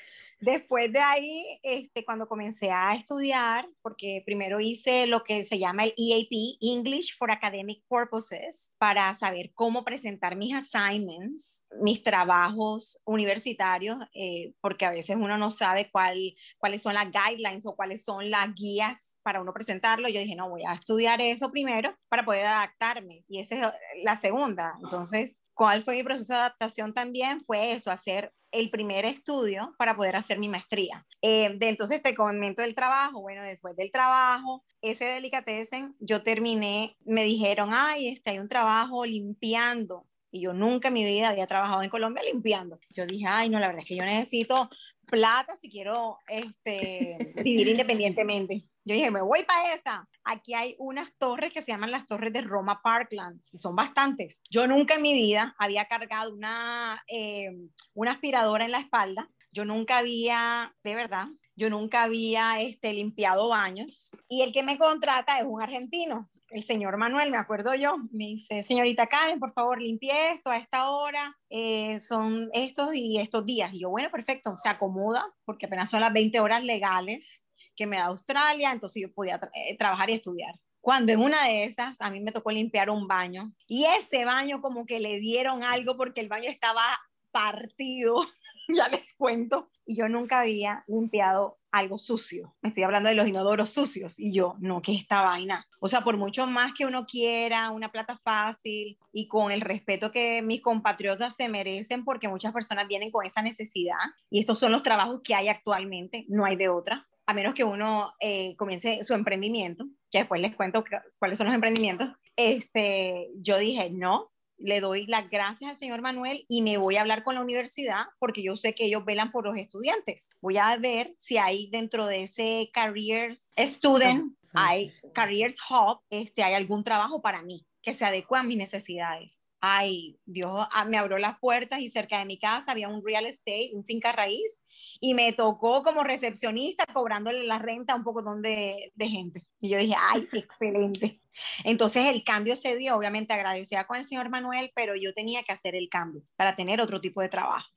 Después 0.43 0.91
de 0.91 0.99
ahí, 0.99 1.57
este, 1.63 2.03
cuando 2.03 2.27
comencé 2.27 2.69
a 2.69 2.93
estudiar, 2.95 3.65
porque 3.81 4.21
primero 4.25 4.59
hice 4.59 5.07
lo 5.07 5.23
que 5.23 5.41
se 5.43 5.57
llama 5.57 5.85
el 5.85 5.93
EAP, 5.97 6.57
English 6.59 7.17
for 7.17 7.31
Academic 7.31 7.81
Purposes, 7.87 8.75
para 8.77 9.13
saber 9.13 9.53
cómo 9.53 9.85
presentar 9.85 10.35
mis 10.35 10.53
assignments, 10.53 11.63
mis 11.79 12.03
trabajos 12.03 12.99
universitarios, 13.05 13.97
eh, 14.13 14.53
porque 14.59 14.85
a 14.85 14.91
veces 14.91 15.15
uno 15.15 15.37
no 15.37 15.49
sabe 15.49 15.89
cuál, 15.89 16.35
cuáles 16.57 16.81
son 16.81 16.93
las 16.93 17.07
guidelines 17.09 17.65
o 17.65 17.77
cuáles 17.77 18.03
son 18.03 18.29
las 18.29 18.53
guías 18.53 19.17
para 19.23 19.39
uno 19.39 19.53
presentarlo. 19.53 20.09
Yo 20.09 20.19
dije, 20.19 20.35
no, 20.35 20.49
voy 20.49 20.63
a 20.67 20.73
estudiar 20.73 21.21
eso 21.21 21.51
primero 21.51 21.95
para 22.09 22.25
poder 22.25 22.47
adaptarme. 22.47 23.23
Y 23.29 23.39
esa 23.39 23.55
es 23.55 23.73
la 24.03 24.17
segunda. 24.17 24.75
Entonces, 24.83 25.41
¿cuál 25.53 25.85
fue 25.85 25.95
mi 25.95 26.03
proceso 26.03 26.33
de 26.33 26.39
adaptación 26.39 26.93
también? 26.93 27.45
Fue 27.45 27.71
eso, 27.71 27.91
hacer 27.91 28.33
el 28.53 28.69
primer 28.69 29.03
estudio 29.03 29.73
para 29.77 29.95
poder 29.95 30.15
hacer 30.15 30.39
mi 30.39 30.47
maestría. 30.47 31.05
Eh, 31.21 31.55
de 31.57 31.69
entonces 31.69 32.01
te 32.01 32.15
comento 32.15 32.61
el 32.61 32.75
trabajo. 32.75 33.21
Bueno, 33.21 33.43
después 33.43 33.75
del 33.75 33.91
trabajo, 33.91 34.63
ese 34.81 35.05
delicatessen, 35.05 35.93
yo 35.99 36.23
terminé, 36.23 36.95
me 37.03 37.23
dijeron, 37.23 37.69
ay, 37.73 38.07
este, 38.09 38.29
hay 38.29 38.39
un 38.39 38.47
trabajo 38.47 39.05
limpiando. 39.05 40.05
Y 40.31 40.41
yo 40.41 40.53
nunca 40.53 40.87
en 40.87 40.93
mi 40.95 41.03
vida 41.03 41.29
había 41.29 41.47
trabajado 41.47 41.83
en 41.83 41.89
Colombia 41.89 42.23
limpiando. 42.23 42.79
Yo 42.89 43.05
dije, 43.05 43.25
ay, 43.27 43.49
no, 43.49 43.59
la 43.59 43.67
verdad 43.67 43.81
es 43.81 43.87
que 43.87 43.95
yo 43.95 44.05
necesito 44.05 44.69
plata 45.07 45.55
si 45.55 45.69
quiero 45.69 46.19
este, 46.27 47.33
vivir 47.43 47.67
independientemente. 47.67 48.63
Yo 48.85 48.95
dije, 48.95 49.11
me 49.11 49.21
voy 49.21 49.43
para 49.43 49.73
esa. 49.73 50.09
Aquí 50.25 50.53
hay 50.53 50.75
unas 50.77 51.13
torres 51.17 51.53
que 51.53 51.61
se 51.61 51.71
llaman 51.71 51.91
las 51.91 52.05
torres 52.05 52.33
de 52.33 52.41
Roma 52.41 52.81
Parklands 52.83 53.53
y 53.53 53.57
son 53.57 53.75
bastantes. 53.75 54.41
Yo 54.49 54.67
nunca 54.67 54.95
en 54.95 55.01
mi 55.01 55.13
vida 55.13 55.55
había 55.57 55.85
cargado 55.85 56.33
una, 56.33 57.01
eh, 57.07 57.49
una 57.93 58.11
aspiradora 58.11 58.65
en 58.65 58.71
la 58.71 58.79
espalda. 58.79 59.29
Yo 59.51 59.63
nunca 59.63 59.99
había, 59.99 60.75
de 60.83 60.95
verdad, 60.95 61.27
yo 61.55 61.69
nunca 61.69 62.03
había 62.03 62.59
este, 62.59 62.91
limpiado 62.93 63.47
baños. 63.49 64.11
Y 64.27 64.41
el 64.41 64.51
que 64.51 64.63
me 64.63 64.77
contrata 64.77 65.39
es 65.39 65.45
un 65.45 65.61
argentino, 65.61 66.29
el 66.49 66.63
señor 66.63 66.97
Manuel, 66.97 67.31
me 67.31 67.37
acuerdo 67.37 67.73
yo. 67.75 67.97
Me 68.11 68.25
dice, 68.25 68.63
señorita 68.63 69.07
Karen, 69.07 69.39
por 69.39 69.53
favor, 69.53 69.81
limpie 69.81 70.33
esto 70.33 70.51
a 70.51 70.57
esta 70.57 70.89
hora. 70.89 71.37
Eh, 71.49 71.99
son 71.99 72.49
estos 72.53 72.93
y 72.93 73.19
estos 73.19 73.45
días. 73.45 73.73
Y 73.73 73.79
yo, 73.79 73.89
bueno, 73.89 74.09
perfecto, 74.11 74.55
se 74.57 74.69
acomoda 74.69 75.25
porque 75.45 75.67
apenas 75.67 75.89
son 75.89 76.01
las 76.01 76.13
20 76.13 76.39
horas 76.39 76.63
legales 76.63 77.42
que 77.75 77.87
me 77.87 77.97
da 77.97 78.05
Australia, 78.05 78.71
entonces 78.71 79.01
yo 79.01 79.13
podía 79.13 79.39
eh, 79.53 79.77
trabajar 79.77 80.09
y 80.09 80.13
estudiar. 80.13 80.59
cuando 80.81 81.11
en 81.13 81.19
una 81.19 81.45
de 81.45 81.63
esas 81.63 81.99
a 82.01 82.11
mí 82.11 82.19
me 82.19 82.31
tocó 82.31 82.51
limpiar 82.51 82.89
un 82.89 83.07
baño 83.07 83.53
y 83.67 83.85
ese 83.85 84.25
baño 84.25 84.61
como 84.61 84.85
que 84.85 84.99
le 84.99 85.19
dieron 85.19 85.63
algo 85.63 85.95
porque 85.95 86.21
el 86.21 86.27
baño 86.27 86.49
estaba 86.49 86.83
partido, 87.31 88.25
ya 88.69 88.87
les 88.87 89.13
cuento, 89.13 89.69
y 89.85 89.97
yo 89.97 90.07
nunca 90.07 90.41
había 90.41 90.83
limpiado 90.87 91.57
algo 91.71 91.97
sucio. 91.97 92.55
Me 92.61 92.69
estoy 92.69 92.83
hablando 92.83 93.09
de 93.09 93.15
los 93.15 93.27
inodoros 93.27 93.71
sucios 93.71 94.19
y 94.19 94.31
yo, 94.31 94.55
no, 94.59 94.81
que 94.81 94.93
esta 94.95 95.21
vaina. 95.23 95.67
O 95.79 95.87
sea, 95.87 96.01
por 96.01 96.17
mucho 96.17 96.45
más 96.45 96.73
que 96.77 96.85
uno 96.85 97.05
quiera, 97.05 97.71
una 97.71 97.91
plata 97.91 98.17
fácil 98.23 98.97
y 99.11 99.27
con 99.27 99.51
el 99.51 99.61
respeto 99.61 100.11
que 100.11 100.41
mis 100.41 100.61
compatriotas 100.61 101.35
se 101.35 101.49
merecen, 101.49 102.05
porque 102.05 102.29
muchas 102.29 102.53
personas 102.53 102.87
vienen 102.87 103.11
con 103.11 103.25
esa 103.25 103.41
necesidad 103.41 103.97
y 104.29 104.39
estos 104.39 104.59
son 104.59 104.71
los 104.71 104.83
trabajos 104.83 105.21
que 105.23 105.35
hay 105.35 105.49
actualmente, 105.49 106.25
no 106.29 106.45
hay 106.45 106.55
de 106.55 106.69
otra, 106.69 107.07
a 107.25 107.33
menos 107.33 107.53
que 107.53 107.63
uno 107.63 108.13
eh, 108.19 108.55
comience 108.57 109.01
su 109.03 109.13
emprendimiento, 109.13 109.85
que 110.11 110.19
después 110.19 110.41
les 110.41 110.55
cuento 110.55 110.83
cuáles 111.19 111.37
son 111.37 111.47
los 111.47 111.55
emprendimientos. 111.55 112.09
Este, 112.35 113.29
yo 113.35 113.57
dije, 113.57 113.89
no, 113.89 114.31
le 114.57 114.79
doy 114.79 115.05
las 115.07 115.29
gracias 115.29 115.69
al 115.69 115.77
señor 115.77 116.01
Manuel 116.01 116.45
y 116.47 116.61
me 116.61 116.77
voy 116.77 116.95
a 116.95 117.01
hablar 117.01 117.23
con 117.23 117.35
la 117.35 117.41
universidad 117.41 118.05
porque 118.19 118.43
yo 118.43 118.55
sé 118.55 118.73
que 118.73 118.85
ellos 118.85 119.05
velan 119.05 119.31
por 119.31 119.45
los 119.45 119.57
estudiantes. 119.57 120.27
Voy 120.41 120.57
a 120.57 120.75
ver 120.77 121.13
si 121.17 121.37
hay 121.37 121.69
dentro 121.69 122.05
de 122.05 122.23
ese 122.23 122.69
Careers 122.73 123.51
Student, 123.57 124.35
hay 124.53 124.91
Careers 125.13 125.57
Hub, 125.69 125.99
este, 126.09 126.43
hay 126.43 126.53
algún 126.53 126.83
trabajo 126.83 127.21
para 127.21 127.41
mí 127.43 127.65
que 127.81 127.93
se 127.93 128.05
adecue 128.05 128.39
a 128.39 128.43
mis 128.43 128.57
necesidades. 128.57 129.42
Ay, 129.65 130.19
Dios 130.25 130.67
ah, 130.73 130.83
me 130.83 130.97
abrió 130.97 131.17
las 131.17 131.39
puertas 131.39 131.79
y 131.79 131.87
cerca 131.87 132.19
de 132.19 132.25
mi 132.25 132.37
casa 132.37 132.73
había 132.73 132.89
un 132.89 133.01
real 133.01 133.25
estate, 133.25 133.71
un 133.71 133.85
finca 133.85 134.11
raíz, 134.11 134.61
y 134.99 135.13
me 135.13 135.31
tocó 135.31 135.83
como 135.83 136.03
recepcionista 136.03 136.85
cobrándole 136.85 137.45
la 137.45 137.59
renta 137.59 137.93
a 137.93 137.95
un 137.95 138.03
poco 138.03 138.21
de, 138.41 138.91
de 138.93 139.07
gente. 139.07 139.43
Y 139.61 139.69
yo 139.69 139.77
dije, 139.77 139.95
ay, 139.97 140.27
excelente. 140.33 141.21
Entonces 141.63 142.07
el 142.07 142.25
cambio 142.25 142.57
se 142.57 142.75
dio, 142.75 142.97
obviamente 142.97 143.31
agradecida 143.31 143.87
con 143.87 143.95
el 143.95 144.03
señor 144.03 144.29
Manuel, 144.29 144.69
pero 144.75 144.97
yo 144.97 145.13
tenía 145.13 145.43
que 145.43 145.53
hacer 145.53 145.75
el 145.75 145.87
cambio 145.87 146.23
para 146.35 146.57
tener 146.57 146.81
otro 146.81 146.99
tipo 146.99 147.21
de 147.21 147.29
trabajo. 147.29 147.69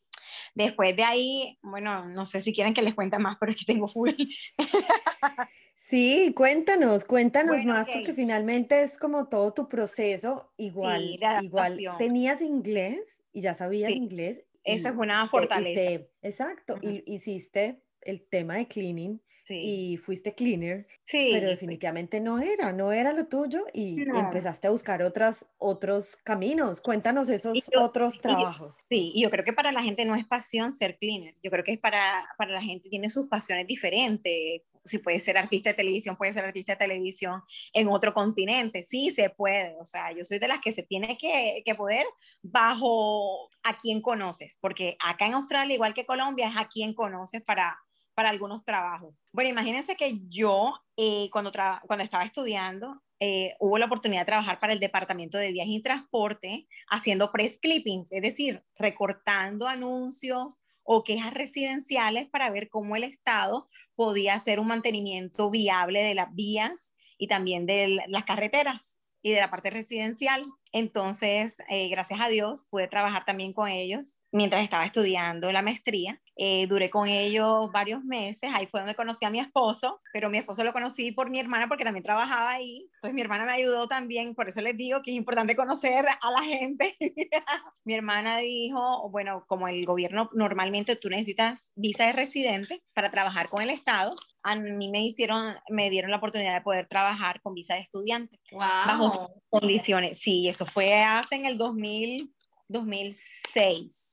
Después 0.56 0.96
de 0.96 1.04
ahí, 1.04 1.56
bueno, 1.62 2.04
no 2.06 2.26
sé 2.26 2.40
si 2.40 2.52
quieren 2.52 2.74
que 2.74 2.82
les 2.82 2.94
cuente 2.94 3.16
más, 3.20 3.36
pero 3.38 3.52
es 3.52 3.58
que 3.58 3.64
tengo 3.64 3.86
full. 3.86 4.10
Sí, 5.88 6.32
cuéntanos, 6.34 7.04
cuéntanos 7.04 7.64
más, 7.64 7.88
porque 7.88 8.12
finalmente 8.12 8.82
es 8.82 8.98
como 8.98 9.28
todo 9.28 9.52
tu 9.54 9.68
proceso, 9.68 10.52
igual, 10.56 11.16
igual 11.42 11.78
tenías 11.96 12.42
inglés 12.42 13.22
y 13.32 13.42
ya 13.42 13.54
sabías 13.54 13.90
inglés. 13.90 14.44
Eso 14.64 14.88
es 14.88 14.96
una 14.96 15.28
fortaleza. 15.28 16.04
exacto, 16.22 16.76
y 16.82 17.04
hiciste 17.06 17.84
el 18.00 18.26
tema 18.28 18.56
de 18.56 18.66
cleaning 18.66 19.22
y 19.48 19.96
fuiste 19.98 20.34
cleaner, 20.34 20.88
sí, 21.04 21.30
pero 21.32 21.48
definitivamente 21.48 22.18
no 22.18 22.40
era, 22.40 22.72
no 22.72 22.90
era 22.90 23.12
lo 23.12 23.28
tuyo 23.28 23.64
y 23.72 24.00
empezaste 24.00 24.66
a 24.66 24.70
buscar 24.70 25.02
otras, 25.02 25.46
otros 25.56 26.16
caminos. 26.16 26.80
Cuéntanos 26.80 27.28
esos 27.28 27.70
otros 27.78 28.20
trabajos. 28.20 28.74
sí, 28.88 29.12
y 29.14 29.22
yo 29.22 29.30
creo 29.30 29.44
que 29.44 29.52
para 29.52 29.70
la 29.70 29.84
gente 29.84 30.04
no 30.04 30.16
es 30.16 30.26
pasión 30.26 30.72
ser 30.72 30.98
cleaner, 30.98 31.36
yo 31.44 31.50
creo 31.52 31.62
que 31.62 31.74
es 31.74 31.78
para, 31.78 32.28
para 32.36 32.50
la 32.50 32.60
gente, 32.60 32.88
tiene 32.88 33.08
sus 33.08 33.28
pasiones 33.28 33.68
diferentes. 33.68 34.62
Si 34.86 34.98
puede 34.98 35.20
ser 35.20 35.36
artista 35.36 35.70
de 35.70 35.74
televisión, 35.74 36.16
puede 36.16 36.32
ser 36.32 36.44
artista 36.44 36.72
de 36.72 36.78
televisión 36.78 37.42
en 37.72 37.88
otro 37.88 38.14
continente, 38.14 38.82
sí 38.82 39.10
se 39.10 39.30
puede. 39.30 39.76
O 39.80 39.86
sea, 39.86 40.12
yo 40.12 40.24
soy 40.24 40.38
de 40.38 40.48
las 40.48 40.60
que 40.60 40.72
se 40.72 40.82
tiene 40.82 41.18
que, 41.18 41.62
que 41.64 41.74
poder 41.74 42.06
bajo 42.42 43.50
a 43.62 43.76
quien 43.76 44.00
conoces, 44.00 44.58
porque 44.60 44.96
acá 45.04 45.26
en 45.26 45.34
Australia, 45.34 45.74
igual 45.74 45.94
que 45.94 46.06
Colombia, 46.06 46.48
es 46.48 46.56
a 46.56 46.68
quien 46.68 46.94
conoces 46.94 47.42
para, 47.42 47.78
para 48.14 48.30
algunos 48.30 48.64
trabajos. 48.64 49.24
Bueno, 49.32 49.50
imagínense 49.50 49.96
que 49.96 50.20
yo 50.28 50.74
eh, 50.96 51.28
cuando, 51.30 51.52
cuando 51.86 52.02
estaba 52.02 52.24
estudiando, 52.24 53.02
eh, 53.20 53.54
hubo 53.60 53.78
la 53.78 53.86
oportunidad 53.86 54.22
de 54.22 54.26
trabajar 54.26 54.58
para 54.58 54.72
el 54.72 54.80
Departamento 54.80 55.38
de 55.38 55.52
Viaje 55.52 55.70
y 55.70 55.82
Transporte 55.82 56.66
haciendo 56.88 57.32
press 57.32 57.58
clippings, 57.58 58.12
es 58.12 58.22
decir, 58.22 58.62
recortando 58.78 59.68
anuncios 59.68 60.62
o 60.86 61.04
quejas 61.04 61.34
residenciales 61.34 62.26
para 62.26 62.48
ver 62.50 62.68
cómo 62.68 62.96
el 62.96 63.04
Estado 63.04 63.68
podía 63.94 64.34
hacer 64.34 64.60
un 64.60 64.68
mantenimiento 64.68 65.50
viable 65.50 66.02
de 66.02 66.14
las 66.14 66.34
vías 66.34 66.96
y 67.18 67.26
también 67.26 67.66
de 67.66 67.98
las 68.06 68.24
carreteras 68.24 69.00
y 69.20 69.32
de 69.32 69.40
la 69.40 69.50
parte 69.50 69.70
residencial. 69.70 70.42
Entonces, 70.72 71.58
eh, 71.68 71.88
gracias 71.88 72.20
a 72.20 72.28
Dios, 72.28 72.66
pude 72.70 72.86
trabajar 72.86 73.24
también 73.24 73.52
con 73.52 73.68
ellos 73.68 74.20
mientras 74.30 74.62
estaba 74.62 74.84
estudiando 74.84 75.50
la 75.50 75.62
maestría. 75.62 76.22
Eh, 76.38 76.66
duré 76.66 76.90
con 76.90 77.08
ellos 77.08 77.72
varios 77.72 78.04
meses, 78.04 78.50
ahí 78.52 78.66
fue 78.66 78.80
donde 78.80 78.94
conocí 78.94 79.24
a 79.24 79.30
mi 79.30 79.40
esposo, 79.40 80.02
pero 80.12 80.28
mi 80.28 80.36
esposo 80.36 80.64
lo 80.64 80.72
conocí 80.74 81.10
por 81.10 81.30
mi 81.30 81.40
hermana 81.40 81.66
porque 81.66 81.84
también 81.84 82.04
trabajaba 82.04 82.50
ahí. 82.50 82.90
Entonces 82.96 83.14
mi 83.14 83.22
hermana 83.22 83.46
me 83.46 83.52
ayudó 83.52 83.88
también, 83.88 84.34
por 84.34 84.46
eso 84.46 84.60
les 84.60 84.76
digo 84.76 85.00
que 85.02 85.12
es 85.12 85.16
importante 85.16 85.56
conocer 85.56 86.04
a 86.20 86.30
la 86.30 86.42
gente. 86.42 86.96
mi 87.84 87.94
hermana 87.94 88.38
dijo, 88.38 89.08
bueno, 89.08 89.44
como 89.46 89.66
el 89.66 89.86
gobierno 89.86 90.28
normalmente 90.34 90.96
tú 90.96 91.08
necesitas 91.08 91.72
visa 91.74 92.04
de 92.04 92.12
residente 92.12 92.82
para 92.92 93.10
trabajar 93.10 93.48
con 93.48 93.62
el 93.62 93.70
Estado, 93.70 94.14
a 94.42 94.54
mí 94.54 94.90
me 94.90 95.02
hicieron, 95.02 95.56
me 95.70 95.88
dieron 95.88 96.10
la 96.10 96.18
oportunidad 96.18 96.54
de 96.54 96.60
poder 96.60 96.86
trabajar 96.86 97.40
con 97.40 97.54
visa 97.54 97.74
de 97.74 97.80
estudiante. 97.80 98.38
Wow. 98.52 98.60
Bajo 98.60 99.30
condiciones. 99.48 100.18
Sí, 100.18 100.48
eso 100.48 100.66
fue 100.66 101.02
hace 101.02 101.34
en 101.34 101.46
el 101.46 101.56
2000, 101.56 102.32
2006. 102.68 104.05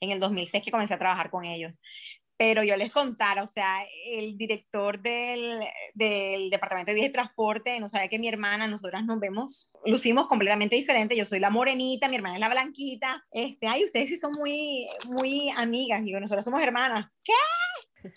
En 0.00 0.10
el 0.10 0.20
2006 0.20 0.62
que 0.64 0.70
comencé 0.70 0.94
a 0.94 0.98
trabajar 0.98 1.30
con 1.30 1.44
ellos. 1.44 1.80
Pero 2.38 2.62
yo 2.62 2.76
les 2.76 2.92
contara, 2.92 3.42
o 3.42 3.46
sea, 3.46 3.78
el 4.04 4.36
director 4.36 5.00
del, 5.00 5.58
del 5.94 6.50
Departamento 6.50 6.90
de 6.90 6.96
Vías 6.96 7.08
y 7.08 7.12
Transporte 7.12 7.80
no 7.80 7.88
sabe 7.88 8.10
que 8.10 8.18
mi 8.18 8.28
hermana, 8.28 8.66
nosotras 8.66 9.06
nos 9.06 9.18
vemos, 9.18 9.72
lucimos 9.86 10.26
completamente 10.26 10.76
diferentes. 10.76 11.16
Yo 11.16 11.24
soy 11.24 11.40
la 11.40 11.48
morenita, 11.48 12.08
mi 12.08 12.16
hermana 12.16 12.34
es 12.34 12.40
la 12.40 12.50
blanquita. 12.50 13.24
Este, 13.30 13.66
ay, 13.66 13.84
ustedes 13.84 14.10
sí 14.10 14.16
son 14.16 14.32
muy, 14.32 14.86
muy 15.06 15.48
amigas. 15.56 16.04
Digo, 16.04 16.20
nosotras 16.20 16.44
somos 16.44 16.62
hermanas. 16.62 17.18
¿Qué? 17.24 17.32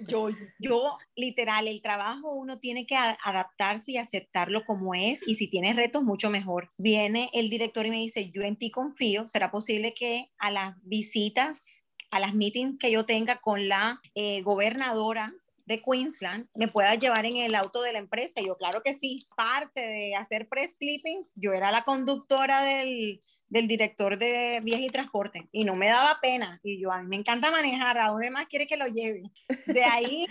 Yo, 0.08 0.30
yo, 0.60 0.98
literal, 1.16 1.68
el 1.68 1.82
trabajo 1.82 2.34
uno 2.34 2.60
tiene 2.60 2.86
que 2.86 2.96
adaptarse 2.96 3.92
y 3.92 3.98
aceptarlo 3.98 4.66
como 4.66 4.94
es 4.94 5.28
y 5.28 5.36
si 5.36 5.50
tiene 5.50 5.74
retos, 5.74 6.04
mucho 6.04 6.30
mejor. 6.30 6.72
Viene 6.78 7.30
el 7.34 7.50
director 7.50 7.86
y 7.86 7.92
me 7.92 7.98
dice, 7.98 8.32
yo 8.32 8.42
en 8.44 8.56
ti 8.56 8.72
confío, 8.72 9.28
¿será 9.28 9.52
posible 9.52 9.94
que 9.94 10.32
a 10.38 10.52
las 10.52 10.76
visitas, 10.84 11.86
a 12.12 12.20
las 12.20 12.34
meetings 12.34 12.80
que 12.80 12.92
yo 12.92 13.06
tenga 13.06 13.38
con 13.38 13.68
la 13.68 14.02
eh, 14.16 14.42
gobernadora 14.42 15.34
de 15.70 15.82
Queensland 15.82 16.48
me 16.56 16.68
pueda 16.68 16.96
llevar 16.96 17.26
en 17.28 17.38
el 17.38 17.54
auto 17.54 17.82
de 17.84 17.94
la 17.94 18.00
empresa. 18.00 18.42
Y 18.42 18.48
yo, 18.48 18.58
claro 18.58 18.82
que 18.84 18.94
sí. 18.94 19.28
Parte 19.38 19.80
de 19.80 20.16
hacer 20.16 20.50
press 20.50 20.76
clippings, 20.78 21.32
yo 21.36 21.54
era 21.54 21.72
la 21.72 21.84
conductora 21.84 22.64
del, 22.64 23.22
del 23.48 23.68
director 23.68 24.18
de 24.18 24.60
viaje 24.64 24.86
y 24.86 24.90
transporte 24.90 25.48
y 25.52 25.64
no 25.64 25.76
me 25.76 25.88
daba 25.88 26.20
pena. 26.22 26.60
Y 26.64 26.82
yo, 26.82 26.92
a 26.92 27.02
mí 27.02 27.08
me 27.08 27.18
encanta 27.18 27.52
manejar, 27.52 28.00
¿a 28.00 28.10
dónde 28.10 28.32
más 28.32 28.48
quiere 28.48 28.68
que 28.68 28.78
lo 28.78 28.88
lleve? 28.88 29.30
De 29.68 29.84
ahí 29.84 30.26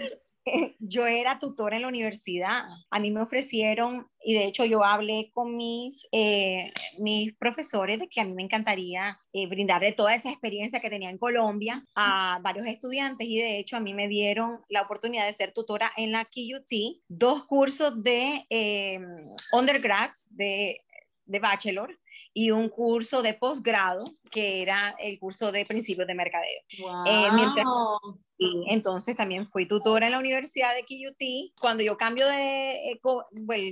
yo 0.79 1.07
era 1.07 1.39
tutora 1.39 1.77
en 1.77 1.83
la 1.83 1.89
universidad. 1.89 2.65
A 2.91 3.01
mí 3.01 3.11
me 3.11 3.23
ofrecieron, 3.23 4.07
y 4.23 4.35
de 4.35 4.45
hecho 4.47 4.65
yo 4.65 4.85
hablé 4.85 5.31
con 5.33 5.57
mis, 5.57 6.07
eh, 6.13 6.73
mis 6.99 7.35
profesores 7.35 7.99
de 7.99 8.09
que 8.09 8.21
a 8.21 8.25
mí 8.25 8.33
me 8.35 8.43
encantaría 8.43 9.19
eh, 9.33 9.47
brindarle 9.47 9.93
toda 9.93 10.15
esa 10.15 10.31
experiencia 10.31 10.81
que 10.81 10.91
tenía 10.91 11.11
en 11.11 11.19
Colombia 11.19 11.85
a 11.95 12.39
varios 12.43 12.67
estudiantes 12.67 13.27
y 13.27 13.39
de 13.39 13.59
hecho 13.59 13.77
a 13.77 13.81
mí 13.81 13.95
me 13.95 14.09
dieron 14.09 14.61
la 14.69 14.83
oportunidad 14.83 15.27
de 15.27 15.33
ser 15.33 15.53
tutora 15.53 15.93
en 15.97 16.13
la 16.13 16.25
QUT, 16.25 17.03
dos 17.09 17.45
cursos 17.45 18.03
de 18.03 18.47
eh, 18.51 19.01
undergrads, 19.53 20.27
de, 20.31 20.83
de 21.25 21.39
bachelor 21.39 21.99
y 22.39 22.53
un 22.53 22.69
curso 22.69 23.21
de 23.21 23.35
posgrado 23.35 24.05
que 24.31 24.63
era 24.63 24.95
el 25.01 25.19
curso 25.19 25.51
de 25.51 25.67
principios 25.67 26.07
de 26.07 26.15
mercadeo. 26.15 26.63
Wow. 26.79 27.05
y 28.39 28.67
entonces 28.69 29.17
también 29.17 29.51
fui 29.51 29.67
tutora 29.67 30.07
en 30.07 30.13
la 30.13 30.21
Universidad 30.21 30.73
de 30.73 30.85
QUT. 30.85 31.59
Cuando 31.61 31.83
yo 31.83 31.97
cambio 31.97 32.29
de, 32.29 33.01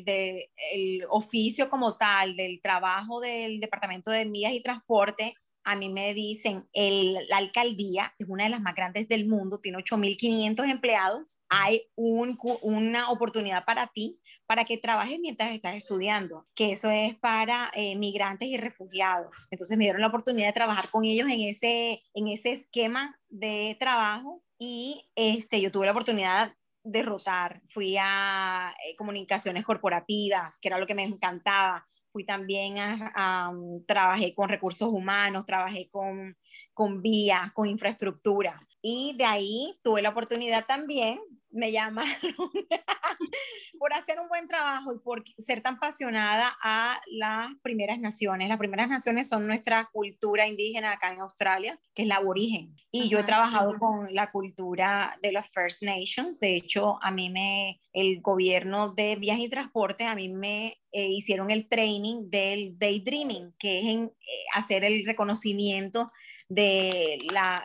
de 0.05 0.51
el 0.73 1.05
oficio 1.11 1.71
como 1.71 1.97
tal, 1.97 2.35
del 2.35 2.61
trabajo 2.61 3.21
del 3.21 3.61
Departamento 3.61 4.11
de 4.11 4.25
Vías 4.25 4.53
y 4.53 4.61
Transporte, 4.61 5.37
a 5.63 5.77
mí 5.77 5.89
me 5.89 6.13
dicen, 6.13 6.69
el, 6.73 7.15
la 7.29 7.37
alcaldía 7.37 8.15
es 8.19 8.29
una 8.29 8.45
de 8.45 8.51
las 8.51 8.61
más 8.61 8.75
grandes 8.75 9.07
del 9.07 9.29
mundo, 9.29 9.61
tiene 9.61 9.79
8.500 9.79 10.69
empleados, 10.69 11.41
hay 11.49 11.83
un, 11.95 12.37
una 12.63 13.13
oportunidad 13.13 13.65
para 13.65 13.87
ti 13.87 14.19
para 14.47 14.65
que 14.65 14.79
trabajes 14.79 15.19
mientras 15.21 15.53
estás 15.53 15.77
estudiando, 15.77 16.47
que 16.55 16.73
eso 16.73 16.91
es 16.91 17.15
para 17.17 17.71
eh, 17.75 17.97
migrantes 17.97 18.49
y 18.49 18.57
refugiados. 18.57 19.49
Entonces 19.51 19.77
me 19.77 19.85
dieron 19.85 20.01
la 20.01 20.07
oportunidad 20.09 20.49
de 20.49 20.53
trabajar 20.53 20.91
con 20.91 21.05
ellos 21.05 21.29
en 21.29 21.41
ese, 21.43 22.03
en 22.15 22.29
ese 22.29 22.53
esquema 22.53 23.19
de 23.29 23.77
trabajo 23.79 24.43
y 24.59 25.09
este, 25.15 25.61
yo 25.61 25.71
tuve 25.71 25.87
la 25.87 25.93
oportunidad 25.93 26.55
de 26.83 27.03
rotar. 27.03 27.61
Fui 27.69 27.97
a 27.99 28.73
eh, 28.87 28.95
comunicaciones 28.97 29.65
corporativas, 29.65 30.61
que 30.61 30.69
era 30.69 30.79
lo 30.79 30.87
que 30.87 30.95
me 30.95 31.03
encantaba. 31.03 31.87
Fui 32.13 32.25
también 32.25 32.79
a, 32.79 33.53
trabajé 33.87 34.35
con 34.35 34.49
recursos 34.49 34.89
humanos, 34.89 35.45
trabajé 35.45 35.91
con, 35.91 36.37
con 36.73 37.03
vías, 37.03 37.53
con 37.53 37.69
infraestructura. 37.69 38.67
Y 38.81 39.15
de 39.19 39.25
ahí 39.25 39.79
tuve 39.83 40.01
la 40.01 40.11
oportunidad 40.11 40.65
también 40.65 41.21
me 41.57 41.73
llamaron 41.73 42.35
por 43.79 43.93
hacer 43.93 44.21
un 44.21 44.29
buen 44.29 44.47
trabajo 44.47 44.95
y 44.95 44.99
por 44.99 45.25
ser 45.39 45.63
tan 45.63 45.75
apasionada 45.77 46.57
a 46.63 47.01
las 47.11 47.51
primeras 47.63 47.99
naciones. 47.99 48.49
Las 48.49 48.59
primeras 48.59 48.89
naciones 48.89 49.29
son 49.29 49.47
nuestra 49.47 49.89
cultura 49.93 50.47
indígena 50.47 50.93
acá 50.93 51.13
en 51.13 51.21
Australia, 51.21 51.79
que 51.95 52.03
es 52.03 52.09
la 52.09 52.17
aborigen. 52.17 52.75
Y 52.91 53.09
yo 53.09 53.19
he 53.19 53.25
trabajado 53.25 53.79
con 53.79 54.15
la 54.15 54.31
cultura 54.31 55.19
de 55.23 55.33
las 55.33 55.49
First 55.51 55.83
Nations. 55.83 56.41
De 56.41 56.55
hecho, 56.55 56.99
a 57.03 57.11
mí 57.11 57.31
me, 57.31 57.81
el 57.93 58.21
gobierno 58.21 58.91
de 58.91 59.17
viaje 59.17 59.43
y 59.43 59.49
transporte, 59.49 60.05
a 60.05 60.15
mí 60.15 60.29
me 60.29 60.79
eh, 60.93 61.09
hicieron 61.09 61.51
el 61.51 61.69
training 61.69 62.31
del 62.31 62.79
daydreaming, 62.79 63.55
que 63.59 63.81
es 63.81 63.85
en, 63.87 64.05
eh, 64.05 64.45
hacer 64.55 64.85
el 64.85 65.05
reconocimiento 65.05 66.11
de 66.49 67.19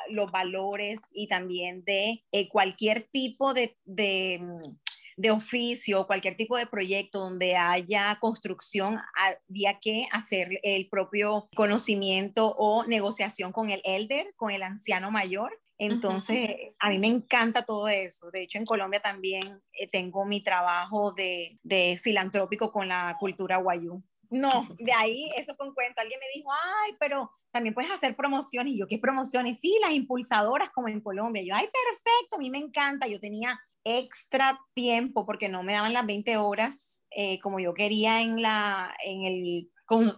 los 0.10 0.32
valores 0.32 1.02
y 1.14 1.28
también 1.28 1.84
de 1.86 2.24
eh, 2.32 2.50
cualquier 2.50 3.04
tipo 3.04 3.54
de, 3.54 3.78
de, 3.86 4.40
mm, 4.42 4.78
de, 5.18 5.32
oficio, 5.32 6.08
cualquier 6.08 6.36
tipo 6.36 6.58
de 6.58 6.66
proyecto 6.66 7.20
donde 7.20 7.56
haya 7.56 8.18
construcción, 8.20 9.00
había 9.16 9.80
que 9.80 10.08
hacer 10.12 10.60
el 10.64 10.90
propio 10.90 11.48
conocimiento 11.56 12.56
o 12.58 12.86
negociación 12.86 13.52
con 13.52 13.70
el 13.70 13.82
elder, 13.84 14.34
con 14.36 14.52
el 14.52 14.64
anciano 14.64 15.12
mayor. 15.12 15.60
Entonces, 15.78 16.76
a 16.78 16.92
mí 16.92 17.00
me 17.00 17.08
encanta 17.08 17.66
todo 17.66 17.88
eso. 17.88 18.30
De 18.30 18.44
hecho, 18.44 18.60
en 18.60 18.66
Colombia 18.66 19.02
también 19.02 19.64
eh, 19.74 19.88
tengo 19.88 20.26
mi 20.26 20.44
trabajo 20.44 21.12
de, 21.12 21.60
de 21.64 22.00
filantrópico 22.00 22.72
con 22.72 22.88
la 22.88 23.16
cultura 23.20 23.58
guayú. 23.58 24.00
No, 24.32 24.66
de 24.80 24.94
ahí 24.94 25.30
eso 25.36 25.54
un 25.60 25.74
cuento. 25.74 26.02
Alguien 26.02 26.20
me 26.20 26.26
dijo, 26.34 26.50
ay, 26.52 26.96
pero 27.00 27.30
también 27.52 27.76
puedes 27.76 27.92
hacer 27.92 28.16
promociones. 28.16 28.74
Y 28.74 28.80
yo, 28.80 28.88
¿qué 28.88 28.98
promociones? 28.98 29.60
Sí, 29.60 29.78
las 29.82 29.92
impulsadoras 29.92 30.70
como 30.70 30.88
en 30.88 31.02
Colombia. 31.02 31.44
yo, 31.44 31.54
ay, 31.54 31.68
perfecto, 31.68 32.38
a 32.38 32.40
mí 32.40 32.50
me 32.50 32.58
encanta. 32.58 33.08
Yo 33.08 33.20
tenía 33.20 33.60
extra 33.84 34.60
tiempo 34.74 35.26
porque 35.26 35.50
no 35.50 35.64
me 35.64 35.74
daban 35.74 35.94
las 35.94 36.06
20 36.06 36.38
horas 36.38 37.04
eh, 37.12 37.40
como 37.40 37.60
yo 37.60 37.74
quería 37.74 38.22
en, 38.22 38.42
la, 38.42 38.96
en, 39.04 39.24
el, 39.26 39.70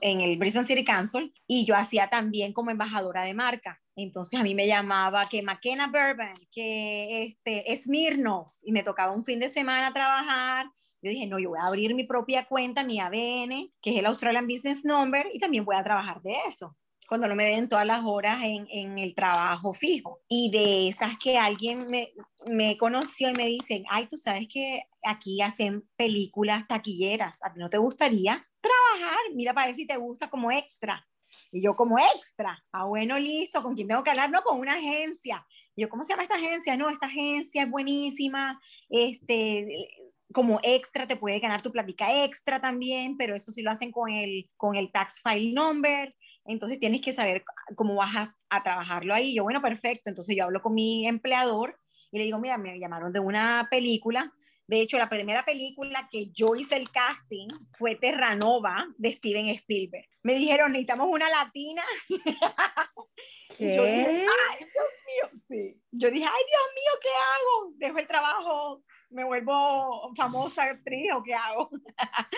en 0.02 0.22
el 0.22 0.38
Brisbane 0.38 0.68
City 0.68 0.86
Council 0.86 1.34
y 1.48 1.66
yo 1.66 1.76
hacía 1.76 2.08
también 2.08 2.54
como 2.54 2.70
embajadora 2.70 3.24
de 3.24 3.34
marca. 3.34 3.82
Entonces 3.96 4.40
a 4.40 4.44
mí 4.44 4.54
me 4.54 4.68
llamaba 4.68 5.28
que 5.28 5.42
McKenna 5.42 5.88
Bourbon, 5.88 6.34
que 6.52 7.24
este, 7.24 7.76
Smirnoff, 7.78 8.52
y 8.62 8.72
me 8.72 8.84
tocaba 8.84 9.12
un 9.12 9.26
fin 9.26 9.40
de 9.40 9.50
semana 9.50 9.92
trabajar 9.92 10.68
yo 11.04 11.10
dije, 11.10 11.28
no, 11.28 11.38
yo 11.38 11.50
voy 11.50 11.60
a 11.60 11.68
abrir 11.68 11.94
mi 11.94 12.06
propia 12.06 12.46
cuenta, 12.46 12.84
mi 12.84 13.00
ABN, 13.00 13.72
que 13.82 13.92
es 13.92 13.98
el 13.98 14.06
Australian 14.06 14.48
Business 14.48 14.86
Number, 14.86 15.28
y 15.34 15.38
también 15.38 15.66
voy 15.66 15.76
a 15.76 15.84
trabajar 15.84 16.22
de 16.22 16.34
eso 16.48 16.78
cuando 17.08 17.28
no 17.28 17.36
me 17.36 17.46
den 17.46 17.68
todas 17.68 17.86
las 17.86 18.04
horas 18.06 18.42
en, 18.44 18.66
en, 18.72 18.98
el 18.98 19.14
trabajo 19.14 19.74
fijo. 19.74 20.22
Y 20.28 20.50
de 20.52 20.88
esas 20.88 21.18
que 21.20 21.38
alguien 21.38 21.88
me, 21.88 22.14
me 22.48 22.78
conoció 22.78 23.30
y 23.30 23.34
me 23.34 23.46
dice, 23.46 23.84
ay, 23.90 24.08
tú 24.08 24.18
sabes 24.18 24.48
que 24.50 24.84
aquí 25.04 25.42
hacen 25.42 25.88
películas 25.96 26.66
taquilleras, 26.68 27.44
¿a 27.44 27.54
ti 27.54 27.60
no 27.60 27.70
te 27.70 27.78
gustaría 27.78 28.48
trabajar? 28.62 29.20
Mira 29.36 29.54
para 29.54 29.68
ver 29.68 29.76
si 29.76 29.86
te 29.86 29.98
gusta 29.98 30.30
como 30.30 30.52
extra. 30.52 31.06
Y 31.52 31.62
yo 31.62 31.76
como 31.76 32.00
extra, 32.00 32.64
ah, 32.72 32.86
bueno, 32.86 33.20
listo, 33.20 33.62
¿con 33.62 33.76
quién 33.76 33.88
tengo 33.88 34.04
que 34.04 34.10
hablar? 34.10 34.30
No, 34.30 34.42
con 34.42 34.60
una 34.60 34.76
agencia. 34.76 35.46
Y 35.76 35.82
yo, 35.82 35.90
¿cómo 35.90 36.04
se 36.04 36.14
llama 36.14 36.24
esta 36.24 36.36
agencia? 36.36 36.78
No, 36.78 36.90
esta 36.90 37.08
agencia 37.08 37.64
es 37.64 37.70
buenísima, 37.70 38.60
este, 38.90 39.88
como 40.34 40.60
extra 40.64 41.08
te 41.08 41.16
puede 41.16 41.40
ganar 41.40 41.62
tu 41.62 41.72
plática 41.72 42.26
extra 42.26 42.60
también, 42.60 43.16
pero 43.18 43.36
eso 43.36 43.52
sí 43.52 43.62
lo 43.62 43.72
hacen 43.72 43.92
con 43.92 44.10
el, 44.10 44.50
con 44.58 44.76
el 44.76 44.92
tax 44.92 45.22
file 45.24 45.54
number. 45.54 46.10
Entonces 46.46 46.80
tienes 46.80 47.02
que 47.02 47.14
saber 47.14 47.44
cómo 47.76 47.96
vas 47.96 48.30
a, 48.50 48.64
trabajarlo 48.64 49.14
ahí. 49.14 49.36
Yo, 49.36 49.44
bueno, 49.44 49.62
perfecto. 49.62 50.10
Entonces 50.10 50.36
yo 50.36 50.44
hablo 50.44 50.62
con 50.62 50.74
mi 50.74 51.08
empleador 51.08 51.80
y 52.12 52.18
le 52.18 52.26
digo, 52.26 52.40
mira, 52.40 52.58
me 52.58 52.78
llamaron 52.78 53.14
de 53.14 53.20
una 53.20 53.68
película. 53.72 54.34
De 54.68 54.82
hecho, 54.82 54.98
la 54.98 55.10
primera 55.10 55.44
película 55.46 56.08
que 56.12 56.32
yo 56.32 56.56
hice 56.56 56.76
el 56.76 56.90
casting 56.90 57.48
fue 57.78 57.96
Terranova 57.96 58.86
de 58.98 59.12
Steven 59.12 59.48
Spielberg. 59.50 60.08
Me 60.24 60.36
dijeron, 60.36 60.72
necesitamos 60.72 61.08
una 61.10 61.30
latina. 61.30 61.84
¿Qué? 63.58 63.76
Yo 63.76 63.84
dije, 63.84 64.26
ay, 64.50 64.60
Dios 64.60 64.88
mío, 65.06 65.42
sí. 65.46 65.82
Yo 65.92 66.10
dije, 66.10 66.26
ay, 66.26 66.44
Dios 66.48 66.64
mío, 66.76 67.00
¿qué 67.02 67.10
hago? 67.10 67.74
Dejo 67.78 68.00
el 68.00 68.08
trabajo 68.08 68.84
me 69.14 69.24
vuelvo 69.24 70.14
famosa 70.16 70.64
actriz 70.64 71.10
o 71.16 71.24
qué 71.24 71.34
hago. 71.34 71.70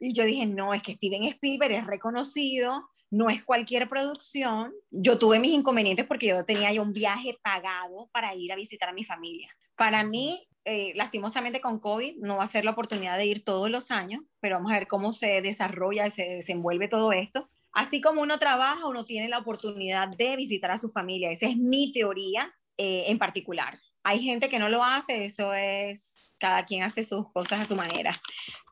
y 0.00 0.14
yo 0.14 0.24
dije, 0.24 0.46
no, 0.46 0.74
es 0.74 0.82
que 0.82 0.94
Steven 0.94 1.24
Spielberg 1.24 1.72
es 1.72 1.86
reconocido, 1.86 2.88
no 3.10 3.30
es 3.30 3.44
cualquier 3.44 3.88
producción. 3.88 4.72
Yo 4.90 5.18
tuve 5.18 5.38
mis 5.38 5.52
inconvenientes 5.52 6.06
porque 6.06 6.26
yo 6.26 6.44
tenía 6.44 6.72
ya 6.72 6.82
un 6.82 6.92
viaje 6.92 7.38
pagado 7.42 8.08
para 8.12 8.34
ir 8.34 8.52
a 8.52 8.56
visitar 8.56 8.88
a 8.88 8.92
mi 8.92 9.04
familia. 9.04 9.48
Para 9.76 10.04
mí, 10.04 10.48
eh, 10.64 10.92
lastimosamente 10.94 11.60
con 11.60 11.78
COVID, 11.78 12.16
no 12.18 12.38
va 12.38 12.44
a 12.44 12.48
ser 12.48 12.64
la 12.64 12.70
oportunidad 12.72 13.18
de 13.18 13.26
ir 13.26 13.44
todos 13.44 13.70
los 13.70 13.90
años, 13.90 14.22
pero 14.40 14.56
vamos 14.56 14.72
a 14.72 14.76
ver 14.76 14.88
cómo 14.88 15.12
se 15.12 15.42
desarrolla 15.42 16.10
se 16.10 16.24
desenvuelve 16.24 16.88
todo 16.88 17.12
esto. 17.12 17.48
Así 17.72 18.00
como 18.00 18.22
uno 18.22 18.38
trabaja, 18.38 18.86
uno 18.86 19.04
tiene 19.04 19.28
la 19.28 19.38
oportunidad 19.38 20.08
de 20.08 20.36
visitar 20.36 20.70
a 20.70 20.78
su 20.78 20.90
familia. 20.90 21.30
Esa 21.30 21.46
es 21.46 21.56
mi 21.56 21.92
teoría 21.92 22.54
eh, 22.78 23.04
en 23.08 23.18
particular. 23.18 23.78
Hay 24.04 24.22
gente 24.22 24.48
que 24.48 24.58
no 24.58 24.68
lo 24.68 24.84
hace, 24.84 25.24
eso 25.24 25.54
es, 25.54 26.13
cada 26.38 26.64
quien 26.64 26.82
hace 26.82 27.02
sus 27.02 27.30
cosas 27.32 27.60
a 27.60 27.64
su 27.64 27.76
manera. 27.76 28.12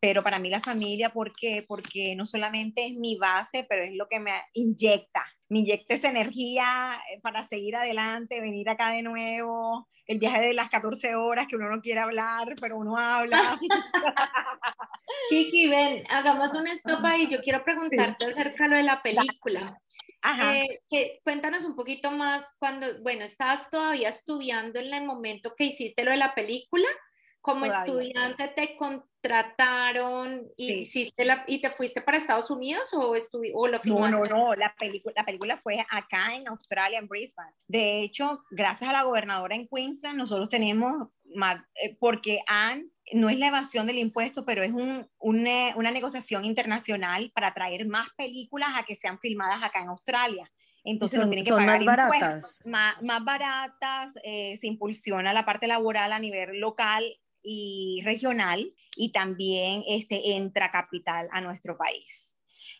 Pero 0.00 0.22
para 0.22 0.38
mí 0.38 0.50
la 0.50 0.60
familia, 0.60 1.10
¿por 1.10 1.32
qué? 1.32 1.64
Porque 1.66 2.14
no 2.16 2.26
solamente 2.26 2.86
es 2.86 2.94
mi 2.94 3.16
base, 3.16 3.66
pero 3.68 3.84
es 3.84 3.94
lo 3.94 4.08
que 4.08 4.20
me 4.20 4.32
inyecta, 4.52 5.24
me 5.48 5.60
inyecta 5.60 5.94
esa 5.94 6.08
energía 6.08 6.98
eh, 7.10 7.20
para 7.20 7.42
seguir 7.42 7.76
adelante, 7.76 8.40
venir 8.40 8.68
acá 8.68 8.90
de 8.90 9.02
nuevo, 9.02 9.88
el 10.06 10.18
viaje 10.18 10.40
de 10.40 10.54
las 10.54 10.70
14 10.70 11.14
horas 11.14 11.46
que 11.46 11.56
uno 11.56 11.70
no 11.70 11.80
quiere 11.80 12.00
hablar, 12.00 12.54
pero 12.60 12.76
uno 12.76 12.96
habla. 12.98 13.58
Kiki, 15.30 15.68
ven, 15.68 16.04
hagamos 16.10 16.54
un 16.54 16.66
stop 16.68 17.04
ahí. 17.04 17.28
Yo 17.28 17.40
quiero 17.40 17.62
preguntarte 17.62 18.26
acerca 18.26 18.64
de 18.64 18.70
lo 18.70 18.76
de 18.76 18.82
la 18.82 19.02
película. 19.02 19.78
Eh, 20.40 20.80
que, 20.88 21.20
cuéntanos 21.24 21.64
un 21.64 21.74
poquito 21.74 22.10
más 22.10 22.54
cuando, 22.58 22.86
bueno, 23.02 23.24
estabas 23.24 23.68
todavía 23.70 24.08
estudiando 24.08 24.78
en 24.78 24.94
el 24.94 25.04
momento 25.04 25.54
que 25.56 25.64
hiciste 25.64 26.04
lo 26.04 26.12
de 26.12 26.16
la 26.16 26.34
película, 26.34 26.86
como 27.42 27.66
estudiante 27.66 28.48
te 28.48 28.76
contrataron 28.76 30.48
y, 30.56 30.72
hiciste 30.74 31.24
la, 31.24 31.44
y 31.48 31.60
te 31.60 31.70
fuiste 31.70 32.00
para 32.00 32.16
Estados 32.16 32.50
Unidos 32.50 32.94
o, 32.94 33.14
o 33.54 33.68
lo 33.68 33.80
filmaste? 33.80 34.16
No, 34.16 34.22
no, 34.24 34.46
no, 34.46 34.54
la, 34.54 34.74
película, 34.78 35.12
la 35.16 35.24
película 35.24 35.56
fue 35.58 35.84
acá 35.90 36.34
en 36.34 36.48
Australia, 36.48 37.00
en 37.00 37.08
Brisbane. 37.08 37.52
De 37.66 38.00
hecho, 38.00 38.44
gracias 38.50 38.88
a 38.88 38.92
la 38.92 39.02
gobernadora 39.02 39.56
en 39.56 39.66
Queensland, 39.66 40.16
nosotros 40.16 40.48
tenemos, 40.48 41.08
eh, 41.74 41.96
porque 41.98 42.40
han 42.46 42.90
no 43.12 43.28
es 43.28 43.38
la 43.38 43.48
evasión 43.48 43.86
del 43.86 43.98
impuesto, 43.98 44.44
pero 44.44 44.62
es 44.62 44.72
un, 44.72 45.08
una, 45.18 45.90
negociación 45.90 46.44
internacional 46.44 47.30
para 47.34 47.52
traer 47.52 47.86
más 47.86 48.08
películas 48.16 48.70
a 48.74 48.84
que 48.84 48.94
sean 48.94 49.18
filmadas 49.18 49.62
acá 49.62 49.80
en 49.80 49.88
Australia. 49.88 50.50
Entonces 50.84 51.18
son, 51.18 51.26
no 51.26 51.30
tienen 51.30 51.44
que 51.44 51.50
son 51.50 51.64
más 51.64 51.84
baratas. 51.84 52.56
Más, 52.64 53.00
más, 53.02 53.24
baratas, 53.24 54.14
eh, 54.24 54.56
se 54.56 54.66
impulsiona 54.66 55.32
la 55.32 55.44
parte 55.44 55.66
laboral 55.66 56.12
a 56.12 56.18
nivel 56.18 56.58
local 56.58 57.04
y 57.42 58.00
regional 58.04 58.74
y 58.96 59.12
también 59.12 59.84
este, 59.88 60.36
entra 60.36 60.70
capital 60.70 61.28
a 61.32 61.40
nuestro 61.40 61.76
país. 61.76 62.32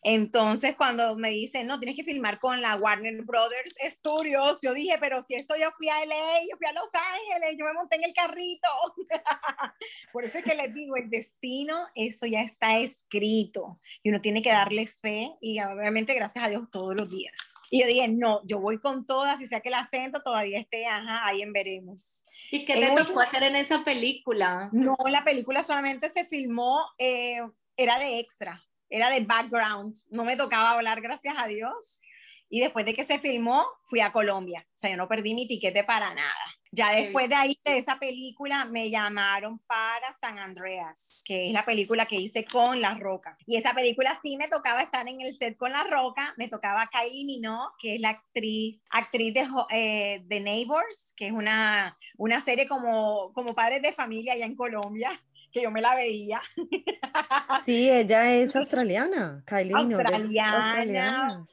Entonces, 0.05 0.75
cuando 0.75 1.15
me 1.15 1.31
dicen, 1.31 1.69
no, 1.69 1.79
tienes 1.79 1.95
que 1.95 2.03
filmar 2.03 2.41
con 2.41 2.61
la 2.61 2.75
Warner 2.75 3.23
Brothers 3.23 3.73
Studios, 3.89 4.59
yo 4.61 4.75
dije, 4.75 4.97
pero 4.99 5.23
si 5.23 5.35
eso 5.35 5.55
yo 5.57 5.71
fui 5.77 5.89
a 5.89 6.05
LA, 6.05 6.41
yo 6.51 6.57
fui 6.57 6.67
a 6.67 6.73
Los 6.73 6.91
Ángeles, 6.93 7.57
yo 7.57 7.65
me 7.65 7.73
monté 7.73 7.97
en 7.97 8.05
el 8.05 8.13
carrito. 8.13 8.69
Por 10.13 10.25
eso 10.25 10.39
es 10.39 10.45
que 10.45 10.57
les 10.57 10.75
digo, 10.75 10.97
el 10.97 11.09
destino, 11.09 11.87
eso 11.95 12.27
ya 12.27 12.43
está 12.43 12.81
escrito 12.81 13.81
y 14.03 14.11
uno 14.11 14.21
tiene 14.21 14.43
que 14.43 14.51
darle 14.51 14.89
fe 14.89 15.31
y 15.41 15.61
obviamente, 15.61 16.15
gracias 16.15 16.45
a 16.45 16.49
Dios, 16.49 16.69
todos 16.73 16.97
los 16.97 17.09
días. 17.09 17.55
Y 17.71 17.83
yo 17.83 17.87
dije, 17.87 18.09
no, 18.09 18.41
yo 18.45 18.59
voy 18.59 18.81
con 18.81 19.07
todas, 19.07 19.41
y 19.41 19.47
sea 19.47 19.61
que 19.61 19.69
el 19.69 19.75
acento 19.75 20.21
todavía 20.21 20.59
esté, 20.59 20.85
ajá, 20.85 21.25
ahí 21.25 21.43
en 21.43 21.53
veremos. 21.53 22.27
¿Y 22.53 22.65
qué 22.65 22.75
te 22.75 23.05
tocó 23.05 23.21
hacer 23.21 23.43
en 23.43 23.57
esa 23.57 23.83
película? 23.83 24.69
No, 24.73 24.97
la 25.11 25.25
película 25.25 25.65
solamente 25.65 26.09
se 26.09 26.27
filmó, 26.27 26.87
eh, 26.99 27.41
era 27.77 27.99
de 27.99 28.21
extra 28.21 28.63
era 28.93 29.09
de 29.09 29.21
background, 29.21 29.97
no 30.11 30.23
me 30.23 30.37
tocaba 30.37 30.73
hablar, 30.73 31.01
gracias 31.01 31.35
a 31.37 31.47
Dios. 31.47 32.03
Y 32.51 32.61
después 32.61 32.85
de 32.85 32.93
que 32.95 33.05
se 33.05 33.19
filmó, 33.19 33.67
fui 33.85 34.01
a 34.01 34.13
Colombia. 34.13 34.67
O 34.69 34.77
sea, 34.77 34.91
yo 34.91 34.99
no 34.99 35.09
perdí 35.09 35.35
mi 35.35 35.47
piquete 35.47 35.83
para 35.83 36.15
nada. 36.15 36.45
Ya 36.75 36.91
después 36.95 37.29
de 37.29 37.35
ahí, 37.35 37.59
de 37.67 37.77
esa 37.77 37.99
película, 37.99 38.65
me 38.65 38.89
llamaron 38.89 39.59
para 39.59 40.11
San 40.19 40.39
Andreas, 40.39 41.23
que 41.27 41.49
es 41.49 41.53
la 41.53 41.67
película 41.67 42.07
que 42.07 42.17
hice 42.17 42.47
con 42.47 42.81
La 42.81 42.95
Roca. 42.95 43.37
Y 43.47 43.59
esa 43.59 43.75
película 43.75 44.19
sí 44.23 44.39
me 44.39 44.49
tocaba 44.49 44.81
estar 44.81 45.07
en 45.07 45.21
el 45.21 45.37
set 45.37 45.59
con 45.59 45.73
La 45.73 45.85
Roca, 45.85 46.33
me 46.39 46.49
tocaba 46.49 46.89
Kylie 46.91 47.27
Minogue, 47.27 47.75
que 47.79 47.97
es 47.97 48.01
la 48.01 48.09
actriz, 48.09 48.81
actriz 48.89 49.35
de, 49.35 49.47
eh, 49.71 50.23
de 50.25 50.41
Neighbors, 50.41 51.13
que 51.15 51.27
es 51.27 51.33
una, 51.33 51.99
una 52.17 52.41
serie 52.41 52.67
como, 52.67 53.35
como 53.35 53.55
padres 53.55 53.83
de 53.83 53.93
familia 53.93 54.33
allá 54.33 54.47
en 54.47 54.57
Colombia 54.57 55.23
que 55.53 55.63
yo 55.63 55.71
me 55.71 55.81
la 55.81 55.95
veía. 55.95 56.43
Sí, 57.67 57.91
ella 57.91 58.33
es 58.33 58.57
australiana, 58.57 59.45
Kylie 59.47 59.75
Australiana, 59.75 61.47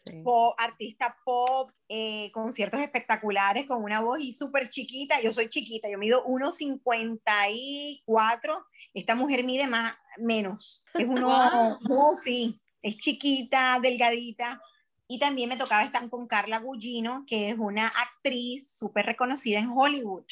artista 0.57 1.17
pop, 1.25 1.71
eh, 1.89 2.31
conciertos 2.31 2.79
espectaculares 2.79 3.65
con 3.65 3.83
una 3.83 3.99
voz 3.99 4.21
y 4.21 4.31
súper 4.31 4.69
chiquita. 4.69 5.19
Yo 5.21 5.33
soy 5.33 5.49
chiquita, 5.49 5.89
yo 5.89 5.97
mido 5.97 6.23
1,54. 6.25 8.65
Esta 8.93 9.15
mujer 9.15 9.43
mide 9.43 9.67
más, 9.67 9.97
menos. 10.17 10.85
Es 10.93 11.05
uno, 11.05 11.77
no, 11.81 12.15
sí, 12.15 12.61
es 12.81 12.97
chiquita, 12.97 13.79
delgadita. 13.81 14.61
Y 15.07 15.19
también 15.19 15.49
me 15.49 15.57
tocaba 15.57 15.83
estar 15.83 16.07
con 16.09 16.27
Carla 16.27 16.59
Gugino, 16.59 17.25
que 17.27 17.49
es 17.49 17.57
una 17.57 17.87
actriz 17.87 18.77
súper 18.77 19.05
reconocida 19.05 19.59
en 19.59 19.69
Hollywood. 19.69 20.23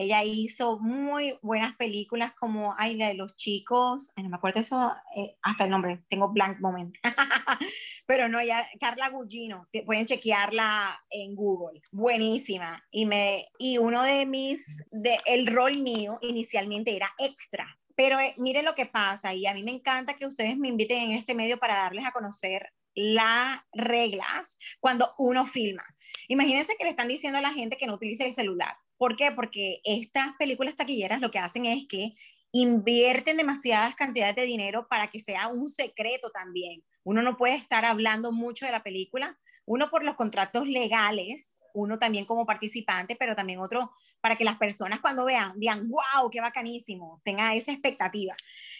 Ella 0.00 0.22
hizo 0.22 0.78
muy 0.78 1.36
buenas 1.42 1.74
películas 1.74 2.32
como, 2.34 2.72
ay, 2.78 2.94
la 2.94 3.08
de 3.08 3.14
los 3.14 3.36
chicos, 3.36 4.12
no 4.16 4.28
me 4.28 4.36
acuerdo 4.36 4.60
eso, 4.60 4.94
eh, 5.16 5.34
hasta 5.42 5.64
el 5.64 5.70
nombre, 5.70 6.04
tengo 6.08 6.28
blank 6.28 6.60
moment. 6.60 6.94
Pero 8.06 8.28
no, 8.28 8.40
ya, 8.40 8.68
Carla 8.78 9.08
Gugino, 9.08 9.66
pueden 9.84 10.06
chequearla 10.06 11.04
en 11.10 11.34
Google, 11.34 11.82
buenísima. 11.90 12.80
Y, 12.92 13.06
me, 13.06 13.48
y 13.58 13.78
uno 13.78 14.04
de 14.04 14.24
mis, 14.24 14.84
de, 14.92 15.18
el 15.26 15.48
rol 15.48 15.78
mío 15.78 16.18
inicialmente 16.20 16.94
era 16.94 17.12
extra. 17.18 17.66
Pero 17.96 18.20
eh, 18.20 18.34
miren 18.36 18.66
lo 18.66 18.76
que 18.76 18.86
pasa, 18.86 19.34
y 19.34 19.48
a 19.48 19.54
mí 19.54 19.64
me 19.64 19.72
encanta 19.72 20.14
que 20.14 20.26
ustedes 20.26 20.56
me 20.56 20.68
inviten 20.68 21.10
en 21.10 21.12
este 21.16 21.34
medio 21.34 21.58
para 21.58 21.74
darles 21.74 22.04
a 22.06 22.12
conocer 22.12 22.72
las 22.94 23.58
reglas 23.72 24.58
cuando 24.78 25.10
uno 25.18 25.44
filma. 25.44 25.82
Imagínense 26.28 26.76
que 26.78 26.84
le 26.84 26.90
están 26.90 27.08
diciendo 27.08 27.38
a 27.40 27.42
la 27.42 27.52
gente 27.52 27.76
que 27.76 27.88
no 27.88 27.94
utilice 27.94 28.24
el 28.24 28.32
celular 28.32 28.76
¿Por 28.98 29.16
qué? 29.16 29.30
Porque 29.32 29.80
estas 29.84 30.34
películas 30.38 30.76
taquilleras 30.76 31.20
lo 31.20 31.30
que 31.30 31.38
hacen 31.38 31.66
es 31.66 31.86
que 31.88 32.14
invierten 32.52 33.36
demasiadas 33.36 33.94
cantidades 33.94 34.36
de 34.36 34.44
dinero 34.44 34.88
para 34.88 35.08
que 35.08 35.20
sea 35.20 35.48
un 35.48 35.68
secreto 35.68 36.30
también. 36.30 36.82
Uno 37.04 37.22
no 37.22 37.36
puede 37.36 37.54
estar 37.54 37.84
hablando 37.84 38.32
mucho 38.32 38.66
de 38.66 38.72
la 38.72 38.82
película, 38.82 39.38
uno 39.64 39.90
por 39.90 40.02
los 40.02 40.16
contratos 40.16 40.66
legales, 40.66 41.62
uno 41.74 41.98
también 41.98 42.24
como 42.24 42.46
participante, 42.46 43.16
pero 43.16 43.34
también 43.34 43.60
otro 43.60 43.92
para 44.20 44.34
que 44.34 44.44
las 44.44 44.56
personas 44.56 45.00
cuando 45.00 45.24
vean 45.24 45.52
digan, 45.60 45.88
wow, 45.88 46.28
qué 46.30 46.40
bacanísimo, 46.40 47.20
tenga 47.24 47.54
esa 47.54 47.70
expectativa. 47.70 48.34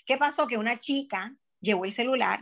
¿Qué 0.05 0.17
pasó? 0.17 0.47
Que 0.47 0.57
una 0.57 0.81
chica 0.81 1.35
llevó 1.61 1.85
el 1.85 1.93
celular 1.93 2.41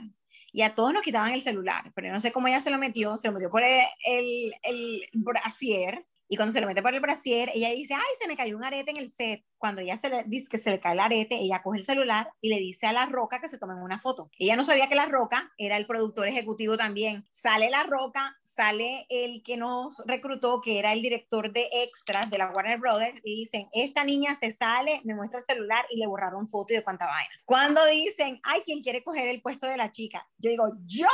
y 0.52 0.62
a 0.62 0.74
todos 0.74 0.92
nos 0.92 1.02
quitaban 1.02 1.32
el 1.32 1.42
celular, 1.42 1.92
pero 1.94 2.10
no 2.10 2.20
sé 2.20 2.32
cómo 2.32 2.48
ella 2.48 2.60
se 2.60 2.70
lo 2.70 2.78
metió, 2.78 3.18
se 3.18 3.28
lo 3.28 3.34
metió 3.34 3.50
por 3.50 3.62
el, 3.62 3.84
el, 4.06 4.54
el 4.62 5.08
brasier 5.12 6.06
y 6.28 6.36
cuando 6.36 6.52
se 6.52 6.60
lo 6.60 6.66
mete 6.66 6.82
por 6.82 6.94
el 6.94 7.00
brasier, 7.00 7.50
ella 7.54 7.70
dice, 7.70 7.94
ay, 7.94 8.00
se 8.20 8.26
me 8.26 8.36
cayó 8.36 8.56
un 8.56 8.64
arete 8.64 8.90
en 8.90 8.96
el 8.96 9.12
set. 9.12 9.44
Cuando 9.58 9.80
ella 9.80 9.96
se 9.96 10.08
le 10.08 10.24
dice 10.24 10.48
que 10.50 10.58
se 10.58 10.70
le 10.70 10.80
cae 10.80 10.92
el 10.92 11.00
arete, 11.00 11.36
ella 11.36 11.62
coge 11.62 11.78
el 11.78 11.84
celular 11.84 12.30
y 12.40 12.48
le 12.48 12.58
dice 12.58 12.86
a 12.86 12.92
La 12.92 13.06
Roca 13.06 13.40
que 13.40 13.48
se 13.48 13.58
tomen 13.58 13.78
una 13.78 14.00
foto. 14.00 14.30
Ella 14.38 14.56
no 14.56 14.64
sabía 14.64 14.88
que 14.88 14.94
La 14.94 15.06
Roca 15.06 15.52
era 15.56 15.76
el 15.76 15.86
productor 15.86 16.28
ejecutivo 16.28 16.76
también. 16.76 17.26
Sale 17.30 17.70
La 17.70 17.84
Roca, 17.84 18.36
sale 18.42 19.06
el 19.08 19.42
que 19.42 19.56
nos 19.56 20.02
reclutó, 20.06 20.60
que 20.60 20.78
era 20.78 20.92
el 20.92 21.02
director 21.02 21.52
de 21.52 21.68
extras 21.72 22.28
de 22.30 22.38
la 22.38 22.50
Warner 22.50 22.78
Brothers, 22.78 23.20
y 23.24 23.36
dicen, 23.36 23.68
esta 23.72 24.04
niña 24.04 24.34
se 24.34 24.50
sale, 24.50 25.00
me 25.04 25.14
muestra 25.14 25.38
el 25.38 25.44
celular 25.44 25.86
y 25.90 25.98
le 25.98 26.06
borraron 26.06 26.48
foto 26.48 26.72
y 26.72 26.76
de 26.76 26.84
cuánta 26.84 27.06
vaina. 27.06 27.30
Cuando 27.44 27.84
dicen, 27.86 28.40
ay, 28.42 28.62
¿quién 28.64 28.82
quiere 28.82 29.02
coger 29.02 29.28
el 29.28 29.40
puesto 29.42 29.66
de 29.66 29.76
la 29.76 29.90
chica? 29.90 30.26
Yo 30.38 30.50
digo, 30.50 30.72
yo. 30.84 31.08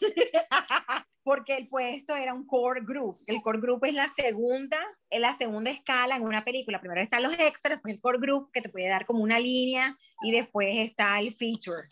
porque 1.26 1.56
el 1.56 1.66
puesto 1.66 2.14
era 2.14 2.32
un 2.32 2.46
core 2.46 2.82
group. 2.84 3.16
El 3.26 3.42
core 3.42 3.58
group 3.58 3.84
es 3.84 3.94
la 3.94 4.06
segunda, 4.06 4.78
es 5.10 5.18
la 5.18 5.36
segunda 5.36 5.72
escala 5.72 6.14
en 6.14 6.22
una 6.22 6.44
película. 6.44 6.78
Primero 6.78 7.00
están 7.00 7.24
los 7.24 7.32
extras, 7.32 7.74
después 7.74 7.94
el 7.94 8.00
core 8.00 8.20
group 8.20 8.52
que 8.52 8.62
te 8.62 8.68
puede 8.68 8.86
dar 8.86 9.06
como 9.06 9.24
una 9.24 9.40
línea 9.40 9.98
y 10.22 10.30
después 10.30 10.68
está 10.76 11.18
el 11.18 11.34
feature 11.34 11.88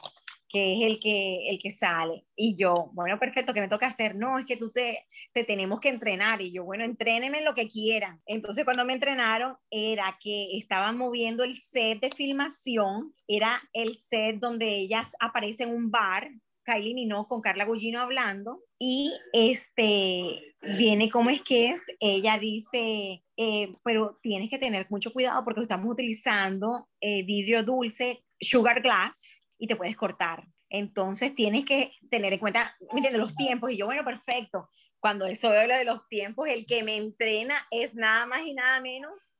que 0.48 0.74
es 0.74 0.82
el 0.88 1.00
que, 1.00 1.48
el 1.50 1.58
que 1.58 1.72
sale. 1.72 2.26
Y 2.36 2.54
yo, 2.54 2.90
bueno, 2.92 3.18
perfecto, 3.18 3.52
¿qué 3.52 3.60
me 3.60 3.66
toca 3.66 3.88
hacer? 3.88 4.14
No, 4.14 4.38
es 4.38 4.46
que 4.46 4.56
tú 4.56 4.70
te, 4.70 5.04
te 5.32 5.42
tenemos 5.42 5.80
que 5.80 5.88
entrenar. 5.88 6.40
Y 6.40 6.52
yo, 6.52 6.62
bueno, 6.62 6.84
entréneme 6.84 7.42
lo 7.42 7.54
que 7.54 7.66
quieran. 7.66 8.22
Entonces, 8.26 8.64
cuando 8.64 8.84
me 8.84 8.92
entrenaron, 8.92 9.56
era 9.68 10.16
que 10.20 10.56
estaban 10.56 10.96
moviendo 10.96 11.42
el 11.42 11.58
set 11.58 11.98
de 11.98 12.10
filmación, 12.10 13.12
era 13.26 13.60
el 13.72 13.96
set 13.96 14.36
donde 14.36 14.68
ellas 14.68 15.10
aparecen 15.18 15.70
en 15.70 15.74
un 15.74 15.90
bar, 15.90 16.30
Kylie 16.64 16.94
Minogue 16.94 17.28
con 17.28 17.40
Carla 17.40 17.64
Gugino 17.64 18.00
hablando 18.00 18.60
y 18.86 19.18
este 19.32 20.56
viene 20.60 21.10
como 21.10 21.30
es 21.30 21.40
que 21.40 21.70
es, 21.70 21.82
ella 22.00 22.38
dice, 22.38 23.24
eh, 23.34 23.72
pero 23.82 24.18
tienes 24.22 24.50
que 24.50 24.58
tener 24.58 24.86
mucho 24.90 25.10
cuidado 25.10 25.42
porque 25.42 25.62
estamos 25.62 25.90
utilizando 25.90 26.86
eh, 27.00 27.22
vidrio 27.22 27.64
dulce, 27.64 28.22
sugar 28.38 28.82
glass 28.82 29.48
y 29.56 29.66
te 29.68 29.76
puedes 29.76 29.96
cortar. 29.96 30.44
Entonces 30.68 31.34
tienes 31.34 31.64
que 31.64 31.92
tener 32.10 32.34
en 32.34 32.38
cuenta, 32.38 32.76
miren, 32.92 33.16
los 33.16 33.34
tiempos 33.34 33.72
y 33.72 33.78
yo, 33.78 33.86
bueno, 33.86 34.04
perfecto. 34.04 34.68
Cuando 35.00 35.24
eso 35.24 35.48
habla 35.48 35.78
de 35.78 35.86
los 35.86 36.06
tiempos, 36.06 36.46
el 36.50 36.66
que 36.66 36.82
me 36.82 36.98
entrena 36.98 37.66
es 37.70 37.94
nada 37.94 38.26
más 38.26 38.44
y 38.44 38.52
nada 38.52 38.82
menos 38.82 39.34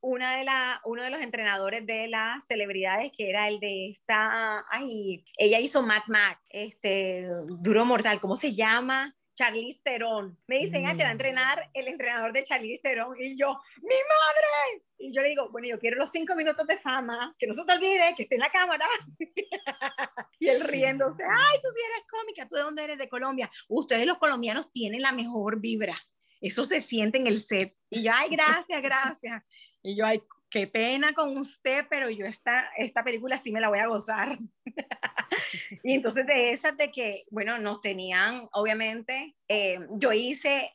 una 0.00 0.36
de 0.36 0.44
la, 0.44 0.80
uno 0.84 1.02
de 1.02 1.10
los 1.10 1.20
entrenadores 1.20 1.86
de 1.86 2.08
las 2.08 2.44
celebridades, 2.46 3.12
que 3.16 3.30
era 3.30 3.48
el 3.48 3.60
de 3.60 3.90
esta, 3.90 4.64
ay, 4.70 5.24
ella 5.36 5.58
hizo 5.60 5.82
Mad 5.82 6.02
Max, 6.06 6.40
este, 6.50 7.28
Duro 7.46 7.84
Mortal, 7.84 8.20
¿cómo 8.20 8.36
se 8.36 8.54
llama? 8.54 9.14
Charlize 9.38 9.80
Theron. 9.84 10.36
Me 10.48 10.58
dicen, 10.58 10.84
ah, 10.86 10.96
te 10.96 11.04
va 11.04 11.10
a 11.10 11.12
mm. 11.12 11.12
entrenar 11.12 11.70
el 11.72 11.86
entrenador 11.86 12.32
de 12.32 12.42
Charlize 12.42 12.82
Theron. 12.82 13.14
Y 13.20 13.36
yo, 13.36 13.56
¡mi 13.82 13.88
madre! 13.88 14.82
Y 14.98 15.12
yo 15.12 15.22
le 15.22 15.28
digo, 15.28 15.48
bueno, 15.50 15.68
yo 15.68 15.78
quiero 15.78 15.96
los 15.96 16.10
cinco 16.10 16.34
minutos 16.34 16.66
de 16.66 16.76
fama, 16.76 17.36
que 17.38 17.46
no 17.46 17.54
se 17.54 17.64
te 17.64 17.72
olvide, 17.72 18.14
que 18.16 18.24
esté 18.24 18.34
en 18.34 18.40
la 18.40 18.50
cámara. 18.50 18.84
y 20.40 20.48
él 20.48 20.64
riéndose, 20.64 21.22
ay, 21.22 21.58
tú 21.62 21.68
sí 21.72 21.80
eres 21.88 22.06
cómica, 22.10 22.48
¿tú 22.48 22.56
de 22.56 22.62
dónde 22.62 22.82
eres? 22.82 22.98
De 22.98 23.08
Colombia. 23.08 23.48
Ustedes 23.68 24.06
los 24.06 24.18
colombianos 24.18 24.72
tienen 24.72 25.02
la 25.02 25.12
mejor 25.12 25.60
vibra. 25.60 25.94
Eso 26.40 26.64
se 26.64 26.80
siente 26.80 27.18
en 27.18 27.26
el 27.26 27.40
set. 27.40 27.74
Y 27.90 28.02
yo, 28.02 28.12
ay, 28.14 28.30
gracias, 28.30 28.80
gracias. 28.82 29.42
Y 29.82 29.96
yo, 29.96 30.06
ay, 30.06 30.22
qué 30.50 30.66
pena 30.66 31.12
con 31.12 31.36
usted, 31.36 31.86
pero 31.90 32.08
yo 32.10 32.24
esta, 32.26 32.70
esta 32.76 33.04
película 33.04 33.38
sí 33.38 33.52
me 33.52 33.60
la 33.60 33.68
voy 33.68 33.78
a 33.78 33.86
gozar. 33.86 34.38
y 35.84 35.92
entonces 35.94 36.26
de 36.26 36.52
esas 36.52 36.76
de 36.76 36.90
que, 36.90 37.24
bueno, 37.30 37.58
nos 37.58 37.80
tenían, 37.80 38.48
obviamente, 38.52 39.36
eh, 39.48 39.78
yo 39.98 40.12
hice, 40.12 40.74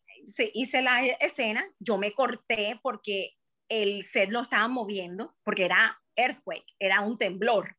hice 0.53 0.81
la 0.81 1.05
escena, 1.05 1.65
yo 1.79 1.97
me 1.97 2.13
corté 2.13 2.79
porque 2.81 3.35
el 3.69 4.03
set 4.03 4.29
lo 4.29 4.41
estaban 4.41 4.71
moviendo, 4.71 5.35
porque 5.43 5.65
era 5.65 6.01
earthquake, 6.15 6.75
era 6.79 7.01
un 7.01 7.17
temblor. 7.17 7.75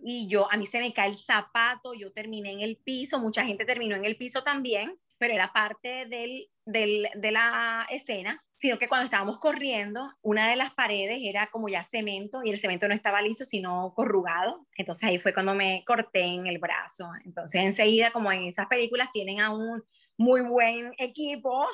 Y 0.00 0.28
yo, 0.28 0.50
a 0.50 0.56
mí 0.56 0.66
se 0.66 0.78
me 0.78 0.92
cae 0.92 1.08
el 1.08 1.16
zapato, 1.16 1.92
yo 1.94 2.12
terminé 2.12 2.52
en 2.52 2.60
el 2.60 2.76
piso, 2.76 3.18
mucha 3.18 3.44
gente 3.44 3.64
terminó 3.64 3.96
en 3.96 4.04
el 4.04 4.16
piso 4.16 4.44
también, 4.44 4.96
pero 5.18 5.34
era 5.34 5.52
parte 5.52 6.06
del 6.06 6.48
de 6.68 7.30
la 7.32 7.86
escena, 7.90 8.44
sino 8.56 8.78
que 8.78 8.88
cuando 8.88 9.04
estábamos 9.04 9.38
corriendo, 9.38 10.12
una 10.20 10.50
de 10.50 10.56
las 10.56 10.74
paredes 10.74 11.18
era 11.22 11.46
como 11.46 11.68
ya 11.68 11.82
cemento 11.82 12.42
y 12.44 12.50
el 12.50 12.58
cemento 12.58 12.88
no 12.88 12.94
estaba 12.94 13.22
liso, 13.22 13.44
sino 13.44 13.94
corrugado. 13.94 14.66
Entonces 14.76 15.08
ahí 15.08 15.18
fue 15.18 15.32
cuando 15.32 15.54
me 15.54 15.84
corté 15.86 16.22
en 16.22 16.46
el 16.46 16.58
brazo. 16.58 17.08
Entonces 17.24 17.62
enseguida, 17.62 18.10
como 18.10 18.30
en 18.32 18.44
esas 18.44 18.66
películas, 18.66 19.10
tienen 19.12 19.40
a 19.40 19.50
un 19.50 19.82
muy 20.16 20.42
buen 20.42 20.92
equipo. 20.98 21.66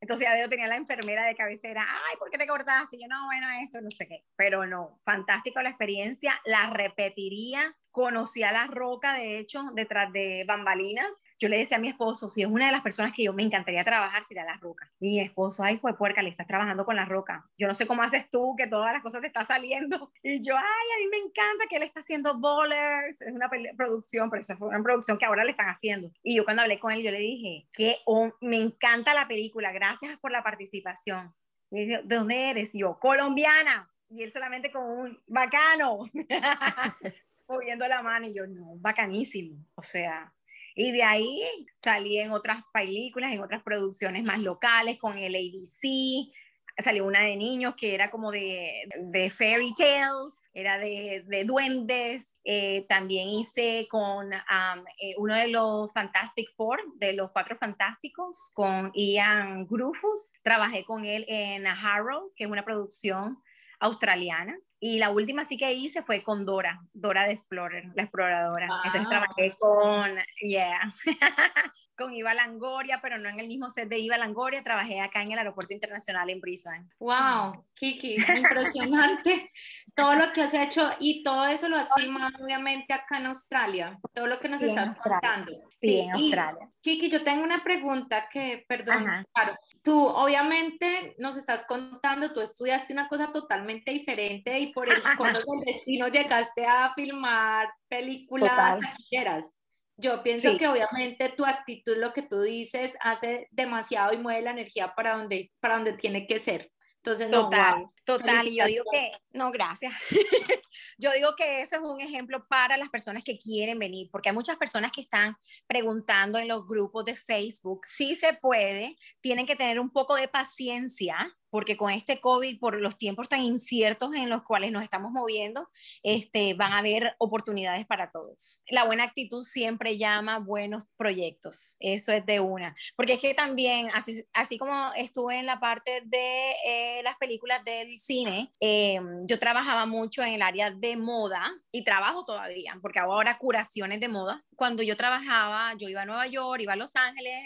Entonces 0.00 0.28
ya 0.28 0.40
yo 0.40 0.48
tenía 0.48 0.68
la 0.68 0.76
enfermera 0.76 1.26
de 1.26 1.34
cabecera, 1.34 1.84
ay, 1.84 2.16
¿por 2.18 2.30
qué 2.30 2.38
te 2.38 2.46
cortaste? 2.46 2.96
Y 2.96 3.02
yo, 3.02 3.08
no, 3.08 3.26
bueno, 3.26 3.48
esto, 3.62 3.80
no 3.80 3.90
sé 3.90 4.06
qué. 4.06 4.24
Pero 4.36 4.64
no, 4.64 5.00
fantástico 5.04 5.60
la 5.60 5.70
experiencia, 5.70 6.40
la 6.44 6.70
repetiría 6.70 7.76
conocí 7.98 8.44
a 8.44 8.52
La 8.52 8.68
Roca, 8.68 9.14
de 9.14 9.40
hecho, 9.40 9.60
detrás 9.74 10.12
de 10.12 10.44
Bambalinas. 10.46 11.26
Yo 11.40 11.48
le 11.48 11.58
decía 11.58 11.78
a 11.78 11.80
mi 11.80 11.88
esposo, 11.88 12.30
si 12.30 12.42
es 12.42 12.46
una 12.46 12.66
de 12.66 12.72
las 12.72 12.82
personas 12.82 13.12
que 13.12 13.24
yo 13.24 13.32
me 13.32 13.42
encantaría 13.42 13.82
trabajar, 13.82 14.22
sería 14.22 14.44
La 14.44 14.56
Roca. 14.56 14.88
Mi 15.00 15.18
esposo, 15.20 15.64
ay, 15.64 15.78
fue 15.78 15.98
puerca, 15.98 16.22
le 16.22 16.28
estás 16.30 16.46
trabajando 16.46 16.84
con 16.84 16.94
La 16.94 17.06
Roca. 17.06 17.44
Yo 17.58 17.66
no 17.66 17.74
sé 17.74 17.88
cómo 17.88 18.02
haces 18.02 18.30
tú, 18.30 18.54
que 18.56 18.68
todas 18.68 18.92
las 18.92 19.02
cosas 19.02 19.20
te 19.20 19.26
están 19.26 19.46
saliendo. 19.46 20.12
Y 20.22 20.40
yo, 20.42 20.54
ay, 20.56 20.62
a 20.62 20.98
mí 21.00 21.08
me 21.10 21.16
encanta 21.16 21.64
que 21.68 21.76
él 21.76 21.82
está 21.82 21.98
haciendo 21.98 22.38
bowlers. 22.38 23.20
Es 23.20 23.32
una 23.32 23.50
producción, 23.76 24.30
pero 24.30 24.42
eso 24.42 24.56
fue 24.56 24.68
una 24.68 24.82
producción 24.82 25.18
que 25.18 25.24
ahora 25.24 25.42
le 25.42 25.50
están 25.50 25.68
haciendo. 25.68 26.12
Y 26.22 26.36
yo 26.36 26.44
cuando 26.44 26.62
hablé 26.62 26.78
con 26.78 26.92
él, 26.92 27.02
yo 27.02 27.10
le 27.10 27.18
dije, 27.18 27.68
que 27.72 27.96
me 28.40 28.58
encanta 28.58 29.12
la 29.12 29.26
película, 29.26 29.72
gracias 29.72 30.16
por 30.20 30.30
la 30.30 30.44
participación. 30.44 31.34
Y 31.72 31.86
¿de 31.86 32.02
dónde 32.04 32.50
eres? 32.50 32.76
Y 32.76 32.80
yo, 32.80 32.96
colombiana. 33.00 33.90
Y 34.08 34.22
él 34.22 34.30
solamente 34.30 34.70
con 34.70 34.84
un 34.84 35.22
bacano. 35.26 36.04
moviendo 37.48 37.88
la 37.88 38.02
mano 38.02 38.26
y 38.26 38.34
yo, 38.34 38.46
no, 38.46 38.76
bacanísimo. 38.76 39.64
O 39.74 39.82
sea, 39.82 40.32
y 40.74 40.92
de 40.92 41.02
ahí 41.02 41.42
salí 41.76 42.18
en 42.18 42.30
otras 42.30 42.62
películas, 42.72 43.32
en 43.32 43.40
otras 43.40 43.62
producciones 43.62 44.22
más 44.22 44.38
locales, 44.38 44.98
con 44.98 45.18
el 45.18 45.34
ABC, 45.34 46.32
salió 46.78 47.04
una 47.04 47.22
de 47.22 47.36
niños 47.36 47.74
que 47.76 47.94
era 47.94 48.10
como 48.10 48.30
de, 48.30 48.88
de 49.12 49.30
fairy 49.30 49.74
tales, 49.74 50.34
era 50.54 50.78
de, 50.78 51.24
de 51.26 51.44
duendes. 51.44 52.38
Eh, 52.44 52.84
también 52.88 53.28
hice 53.28 53.86
con 53.90 54.32
eh, 54.32 55.14
uno 55.16 55.34
de 55.34 55.48
los 55.48 55.92
Fantastic 55.92 56.54
Four, 56.56 56.80
de 56.96 57.12
los 57.12 57.30
Cuatro 57.32 57.56
Fantásticos, 57.56 58.52
con 58.54 58.92
Ian 58.94 59.66
Grufus. 59.66 60.32
Trabajé 60.42 60.84
con 60.84 61.04
él 61.04 61.24
en 61.28 61.66
Harrow, 61.66 62.32
que 62.36 62.44
es 62.44 62.50
una 62.50 62.64
producción 62.64 63.42
australiana. 63.80 64.56
Y 64.80 64.98
la 64.98 65.10
última 65.10 65.44
sí 65.44 65.56
que 65.56 65.72
hice 65.72 66.02
fue 66.02 66.22
con 66.22 66.44
Dora, 66.44 66.80
Dora 66.92 67.24
de 67.24 67.32
Explorer, 67.32 67.84
la 67.94 68.02
exploradora. 68.02 68.68
Entonces 68.84 69.08
trabajé 69.08 69.56
con, 69.58 70.16
yeah, 70.40 70.94
con 71.98 72.14
Iva 72.14 72.32
Langoria, 72.32 73.00
pero 73.02 73.18
no 73.18 73.28
en 73.28 73.40
el 73.40 73.48
mismo 73.48 73.70
set 73.70 73.88
de 73.88 73.98
Iva 73.98 74.16
Langoria, 74.16 74.62
trabajé 74.62 75.00
acá 75.00 75.22
en 75.22 75.32
el 75.32 75.38
Aeropuerto 75.38 75.74
Internacional 75.74 76.30
en 76.30 76.40
Brisbane. 76.40 76.88
Wow, 77.00 77.52
Kiki, 77.74 78.16
impresionante 78.16 79.50
todo 79.94 80.14
lo 80.14 80.32
que 80.32 80.42
has 80.42 80.54
hecho 80.54 80.88
y 81.00 81.22
todo 81.22 81.46
eso 81.46 81.68
lo 81.68 81.76
has 81.76 81.90
filmado 81.94 82.44
obviamente 82.44 82.94
acá 82.94 83.18
en 83.18 83.26
Australia, 83.26 83.98
todo 84.14 84.28
lo 84.28 84.38
que 84.38 84.48
nos 84.48 84.62
estás 84.62 84.96
contando. 84.96 85.52
Sí, 85.80 85.98
en 85.98 86.12
Australia. 86.12 86.70
Kiki, 86.80 87.10
yo 87.10 87.22
tengo 87.22 87.44
una 87.44 87.62
pregunta 87.62 88.28
que, 88.32 88.64
perdón, 88.68 89.04
claro, 89.32 89.56
tú 89.82 90.06
obviamente 90.06 91.14
nos 91.18 91.36
estás 91.36 91.64
contando, 91.66 92.32
tú 92.32 92.40
estudiaste 92.40 92.92
una 92.92 93.08
cosa 93.08 93.32
totalmente 93.32 93.90
diferente 93.90 94.58
y 94.58 94.72
por 94.72 94.88
el 94.88 95.02
costo 95.02 95.24
del 95.46 95.74
destino 95.74 96.08
llegaste 96.08 96.66
a 96.66 96.92
filmar 96.94 97.68
películas 97.88 98.78
taquilleras. 98.80 99.52
Yo 100.00 100.22
pienso 100.22 100.56
que 100.56 100.68
obviamente 100.68 101.28
tu 101.30 101.44
actitud, 101.44 101.96
lo 101.96 102.12
que 102.12 102.22
tú 102.22 102.40
dices, 102.40 102.94
hace 103.00 103.48
demasiado 103.50 104.12
y 104.12 104.18
mueve 104.18 104.42
la 104.42 104.52
energía 104.52 104.94
para 104.94 105.16
donde, 105.16 105.52
para 105.58 105.74
donde 105.74 105.94
tiene 105.94 106.26
que 106.26 106.38
ser. 106.38 106.70
Entonces, 106.98 107.30
total, 107.30 107.86
total. 108.04 108.46
Y 108.46 108.58
yo 108.58 108.66
digo 108.66 108.84
que, 108.92 109.10
no, 109.32 109.50
gracias. 109.50 109.92
yo 110.98 111.10
digo 111.12 111.34
que 111.36 111.62
eso 111.62 111.76
es 111.76 111.82
un 111.82 112.00
ejemplo 112.00 112.46
para 112.48 112.76
las 112.76 112.90
personas 112.90 113.24
que 113.24 113.38
quieren 113.38 113.78
venir, 113.78 114.08
porque 114.12 114.28
hay 114.28 114.34
muchas 114.34 114.56
personas 114.56 114.92
que 114.92 115.00
están 115.00 115.34
preguntando 115.66 116.38
en 116.38 116.46
los 116.46 116.66
grupos 116.66 117.04
de 117.04 117.16
Facebook 117.16 117.86
si 117.86 118.14
se 118.14 118.34
puede, 118.34 118.96
tienen 119.20 119.46
que 119.46 119.56
tener 119.56 119.80
un 119.80 119.90
poco 119.90 120.14
de 120.14 120.28
paciencia 120.28 121.34
porque 121.50 121.76
con 121.76 121.90
este 121.90 122.20
COVID, 122.20 122.58
por 122.58 122.80
los 122.80 122.96
tiempos 122.96 123.28
tan 123.28 123.40
inciertos 123.40 124.14
en 124.14 124.28
los 124.28 124.42
cuales 124.42 124.72
nos 124.72 124.82
estamos 124.82 125.12
moviendo, 125.12 125.68
este, 126.02 126.54
van 126.54 126.72
a 126.72 126.78
haber 126.78 127.14
oportunidades 127.18 127.86
para 127.86 128.10
todos. 128.10 128.62
La 128.68 128.84
buena 128.84 129.04
actitud 129.04 129.42
siempre 129.42 129.98
llama 129.98 130.38
buenos 130.38 130.84
proyectos, 130.96 131.76
eso 131.80 132.12
es 132.12 132.24
de 132.26 132.40
una, 132.40 132.74
porque 132.96 133.14
es 133.14 133.20
que 133.20 133.34
también, 133.34 133.88
así, 133.94 134.24
así 134.32 134.58
como 134.58 134.92
estuve 134.96 135.38
en 135.38 135.46
la 135.46 135.60
parte 135.60 136.02
de 136.04 136.52
eh, 136.66 137.02
las 137.02 137.16
películas 137.16 137.64
del 137.64 137.98
cine, 137.98 138.52
em, 138.60 139.20
yo 139.26 139.38
trabajaba 139.38 139.86
mucho 139.86 140.22
en 140.22 140.34
el 140.34 140.42
área 140.42 140.70
de 140.70 140.96
moda 140.96 141.54
y 141.72 141.84
trabajo 141.84 142.24
todavía, 142.24 142.78
porque 142.82 142.98
hago 142.98 143.14
ahora 143.14 143.38
curaciones 143.38 144.00
de 144.00 144.08
moda. 144.08 144.44
Cuando 144.56 144.82
yo 144.82 144.96
trabajaba, 144.96 145.74
yo 145.76 145.88
iba 145.88 146.02
a 146.02 146.06
Nueva 146.06 146.26
York, 146.26 146.62
iba 146.62 146.72
a 146.72 146.76
Los 146.76 146.96
Ángeles, 146.96 147.42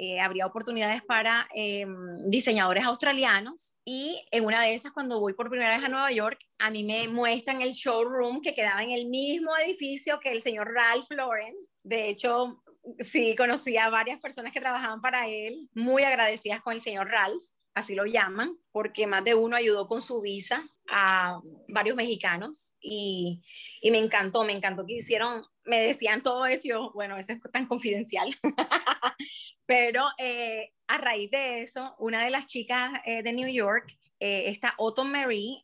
eh, 0.00 0.20
habría 0.20 0.46
oportunidades 0.46 1.02
para 1.02 1.48
em, 1.52 1.90
diseñadores 2.30 2.84
australianos 2.84 3.76
y 3.84 4.24
en 4.30 4.44
una 4.44 4.62
de 4.62 4.72
esas 4.72 4.92
cuando 4.92 5.18
voy 5.18 5.34
por 5.34 5.50
primera 5.50 5.76
vez 5.76 5.84
a 5.84 5.88
Nueva 5.88 6.12
York, 6.12 6.38
a 6.60 6.70
mí 6.70 6.84
me 6.84 7.08
muestran 7.08 7.62
el 7.62 7.72
showroom 7.72 8.40
que 8.40 8.54
quedaba 8.54 8.84
en 8.84 8.92
el 8.92 9.06
mismo 9.06 9.50
edificio 9.56 10.20
que 10.20 10.30
el 10.30 10.40
señor 10.40 10.72
Ralph 10.72 11.10
Lauren. 11.10 11.52
De 11.82 12.08
hecho, 12.10 12.62
sí, 13.00 13.34
conocí 13.36 13.76
a 13.76 13.90
varias 13.90 14.20
personas 14.20 14.52
que 14.52 14.60
trabajaban 14.60 15.00
para 15.00 15.26
él, 15.26 15.68
muy 15.74 16.04
agradecidas 16.04 16.62
con 16.62 16.74
el 16.74 16.80
señor 16.80 17.08
Ralph 17.08 17.42
así 17.78 17.94
lo 17.94 18.04
llaman, 18.04 18.56
porque 18.72 19.06
más 19.06 19.24
de 19.24 19.34
uno 19.34 19.56
ayudó 19.56 19.86
con 19.86 20.02
su 20.02 20.20
visa 20.20 20.68
a 20.90 21.40
varios 21.68 21.96
mexicanos 21.96 22.76
y, 22.80 23.42
y, 23.80 23.90
me 23.90 23.98
encantó, 23.98 24.44
me 24.44 24.52
encantó 24.52 24.84
que 24.84 24.94
hicieron, 24.94 25.42
me 25.68 25.80
decían 25.80 26.22
todo 26.22 26.46
eso, 26.46 26.62
yo, 26.64 26.90
bueno, 26.94 27.16
eso 27.16 27.32
es 27.32 27.38
tan 27.52 27.66
confidencial, 27.66 28.34
pero 29.66 30.04
eh, 30.18 30.72
a 30.86 30.98
raíz 30.98 31.30
de 31.30 31.62
eso, 31.62 31.94
una 31.98 32.24
de 32.24 32.30
las 32.30 32.46
chicas 32.46 32.90
eh, 33.04 33.22
de 33.22 33.32
New 33.32 33.48
York, 33.48 33.96
eh, 34.20 34.48
esta 34.48 34.74
Otto 34.78 35.04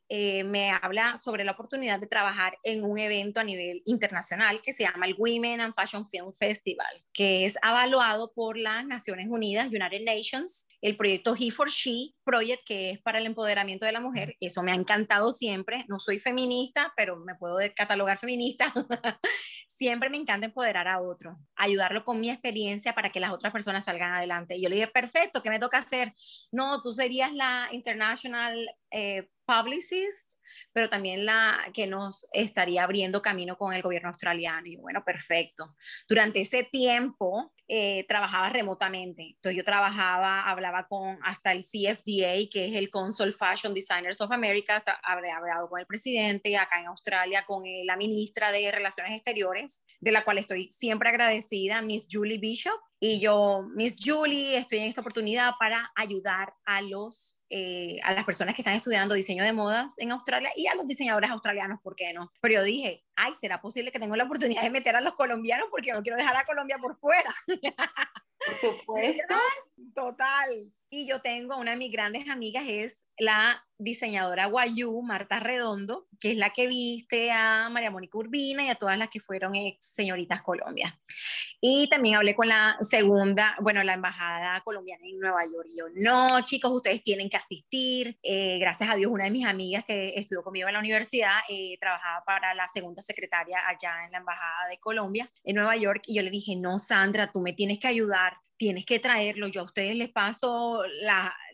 eh, 0.08 0.44
me 0.44 0.70
habla 0.70 1.16
sobre 1.16 1.44
la 1.44 1.52
oportunidad 1.52 1.98
de 1.98 2.06
trabajar 2.06 2.56
en 2.62 2.84
un 2.84 2.98
evento 2.98 3.40
a 3.40 3.44
nivel 3.44 3.82
internacional 3.84 4.62
que 4.62 4.72
se 4.72 4.84
llama 4.84 5.06
el 5.06 5.16
Women 5.18 5.60
and 5.60 5.74
Fashion 5.74 6.08
Film 6.08 6.32
Festival, 6.32 7.04
que 7.12 7.46
es 7.46 7.56
evaluado 7.62 8.32
por 8.32 8.56
las 8.56 8.86
Naciones 8.86 9.26
Unidas, 9.28 9.68
United 9.68 10.02
Nations, 10.04 10.68
el 10.80 10.96
proyecto 10.96 11.34
He 11.36 11.50
for 11.50 11.68
She 11.68 12.14
Project, 12.22 12.62
que 12.64 12.90
es 12.90 13.00
para 13.00 13.18
el 13.18 13.26
empoderamiento 13.26 13.86
de 13.86 13.92
la 13.92 14.00
mujer. 14.00 14.36
Eso 14.40 14.62
me 14.62 14.70
ha 14.70 14.76
encantado 14.76 15.32
siempre. 15.32 15.84
No 15.88 15.98
soy 15.98 16.20
feminista, 16.20 16.92
pero 16.96 17.16
me 17.16 17.34
puedo 17.34 17.58
catalogar 17.74 18.18
feminista. 18.18 18.72
siempre 19.66 20.10
me 20.10 20.16
encanta 20.16 20.46
empoderar 20.46 20.88
a 20.88 21.00
otro, 21.00 21.38
ayudarlo 21.56 22.04
con 22.04 22.20
mi 22.20 22.30
experiencia 22.30 22.94
para 22.94 23.10
que 23.10 23.20
las 23.20 23.30
otras 23.30 23.52
personas 23.52 23.84
salgan 23.84 24.12
adelante. 24.12 24.56
Y 24.56 24.62
yo 24.62 24.68
le 24.68 24.76
dije, 24.76 24.88
perfecto, 24.88 25.42
¿qué 25.42 25.50
me 25.50 25.58
toca 25.58 25.78
hacer? 25.78 26.14
No, 26.52 26.80
tú 26.80 26.92
serías 26.92 27.32
la 27.32 27.68
International 27.72 28.56
eh, 28.90 29.28
publicist, 29.44 30.40
pero 30.72 30.88
también 30.88 31.24
la 31.24 31.70
que 31.72 31.86
nos 31.86 32.26
estaría 32.32 32.84
abriendo 32.84 33.22
camino 33.22 33.56
con 33.56 33.72
el 33.72 33.82
gobierno 33.82 34.08
australiano. 34.08 34.66
Y 34.66 34.76
bueno, 34.76 35.04
perfecto. 35.04 35.74
Durante 36.08 36.40
ese 36.40 36.64
tiempo 36.64 37.52
eh, 37.66 38.04
trabajaba 38.06 38.50
remotamente. 38.50 39.22
Entonces 39.36 39.56
yo 39.56 39.64
trabajaba, 39.64 40.42
hablaba 40.42 40.86
con 40.86 41.18
hasta 41.22 41.52
el 41.52 41.60
CFDA, 41.60 42.48
que 42.50 42.66
es 42.66 42.74
el 42.74 42.90
Council 42.90 43.32
Fashion 43.32 43.72
Designers 43.72 44.20
of 44.20 44.30
America, 44.32 44.76
hasta, 44.76 45.00
hablado 45.02 45.68
con 45.68 45.80
el 45.80 45.86
presidente, 45.86 46.56
acá 46.58 46.80
en 46.80 46.88
Australia 46.88 47.44
con 47.46 47.64
eh, 47.64 47.82
la 47.86 47.96
ministra 47.96 48.52
de 48.52 48.70
Relaciones 48.70 49.12
Exteriores, 49.12 49.84
de 50.00 50.12
la 50.12 50.24
cual 50.24 50.38
estoy 50.38 50.68
siempre 50.68 51.08
agradecida, 51.08 51.80
Miss 51.80 52.06
Julie 52.10 52.38
Bishop. 52.38 52.78
Y 53.06 53.20
yo, 53.20 53.68
Miss 53.74 53.98
Julie, 54.02 54.56
estoy 54.56 54.78
en 54.78 54.84
esta 54.84 55.02
oportunidad 55.02 55.52
para 55.60 55.92
ayudar 55.94 56.54
a 56.64 56.80
los 56.80 57.38
eh, 57.50 58.00
a 58.02 58.14
las 58.14 58.24
personas 58.24 58.54
que 58.54 58.62
están 58.62 58.72
estudiando 58.72 59.14
diseño 59.14 59.44
de 59.44 59.52
modas 59.52 59.94
en 59.98 60.10
Australia 60.10 60.48
y 60.56 60.66
a 60.66 60.74
los 60.74 60.88
diseñadores 60.88 61.30
australianos, 61.30 61.80
¿por 61.82 61.94
qué 61.94 62.14
no? 62.14 62.32
Pero 62.40 62.54
yo 62.54 62.62
dije, 62.64 63.04
ay, 63.16 63.32
¿será 63.34 63.60
posible 63.60 63.92
que 63.92 63.98
tengo 63.98 64.16
la 64.16 64.24
oportunidad 64.24 64.62
de 64.62 64.70
meter 64.70 64.96
a 64.96 65.00
los 65.00 65.14
colombianos 65.14 65.68
porque 65.70 65.92
no 65.92 66.02
quiero 66.02 66.18
dejar 66.18 66.36
a 66.36 66.44
Colombia 66.44 66.78
por 66.78 66.98
fuera? 66.98 67.34
Por 67.46 68.54
supuesto. 68.60 69.34
Total. 69.94 70.72
Y 70.90 71.08
yo 71.08 71.20
tengo 71.20 71.56
una 71.56 71.72
de 71.72 71.76
mis 71.76 71.90
grandes 71.90 72.28
amigas, 72.28 72.64
es 72.68 73.08
la 73.18 73.64
diseñadora 73.78 74.46
Guayú, 74.46 75.02
Marta 75.02 75.40
Redondo, 75.40 76.06
que 76.20 76.30
es 76.30 76.36
la 76.36 76.50
que 76.50 76.68
viste 76.68 77.32
a 77.32 77.68
María 77.68 77.90
Mónica 77.90 78.16
Urbina 78.16 78.64
y 78.64 78.68
a 78.68 78.76
todas 78.76 78.96
las 78.96 79.08
que 79.08 79.18
fueron 79.18 79.56
ex 79.56 79.92
señoritas 79.92 80.40
Colombia. 80.42 80.96
Y 81.60 81.88
también 81.88 82.14
hablé 82.14 82.36
con 82.36 82.46
la 82.46 82.76
segunda, 82.80 83.56
bueno, 83.60 83.82
la 83.82 83.94
embajada 83.94 84.60
colombiana 84.60 85.04
en 85.04 85.18
Nueva 85.18 85.44
York. 85.44 85.66
Y 85.72 85.78
yo, 85.78 85.86
no, 85.96 86.40
chicos, 86.44 86.70
ustedes 86.70 87.02
tienen 87.02 87.28
que 87.28 87.38
asistir. 87.38 88.16
Eh, 88.22 88.58
gracias 88.60 88.88
a 88.88 88.94
Dios, 88.94 89.10
una 89.10 89.24
de 89.24 89.30
mis 89.30 89.46
amigas 89.46 89.84
que 89.84 90.14
estudió 90.14 90.44
conmigo 90.44 90.68
en 90.68 90.74
la 90.74 90.80
universidad 90.80 91.40
eh, 91.48 91.76
trabajaba 91.80 92.24
para 92.24 92.54
la 92.54 92.68
segunda 92.68 93.02
secretaria 93.04 93.60
allá 93.66 94.04
en 94.04 94.12
la 94.12 94.18
embajada 94.18 94.68
de 94.68 94.78
Colombia, 94.78 95.30
en 95.44 95.56
Nueva 95.56 95.76
York. 95.76 96.02
Y 96.06 96.16
yo 96.16 96.22
le 96.22 96.30
dije, 96.30 96.56
no, 96.56 96.78
Sandra, 96.78 97.30
tú 97.30 97.40
me 97.40 97.52
tienes 97.52 97.78
que 97.78 97.88
ayudar 97.88 98.34
tienes 98.56 98.86
que 98.86 98.98
traerlo. 98.98 99.48
Yo 99.48 99.62
a 99.62 99.64
ustedes 99.64 99.96
les 99.96 100.10
paso 100.10 100.82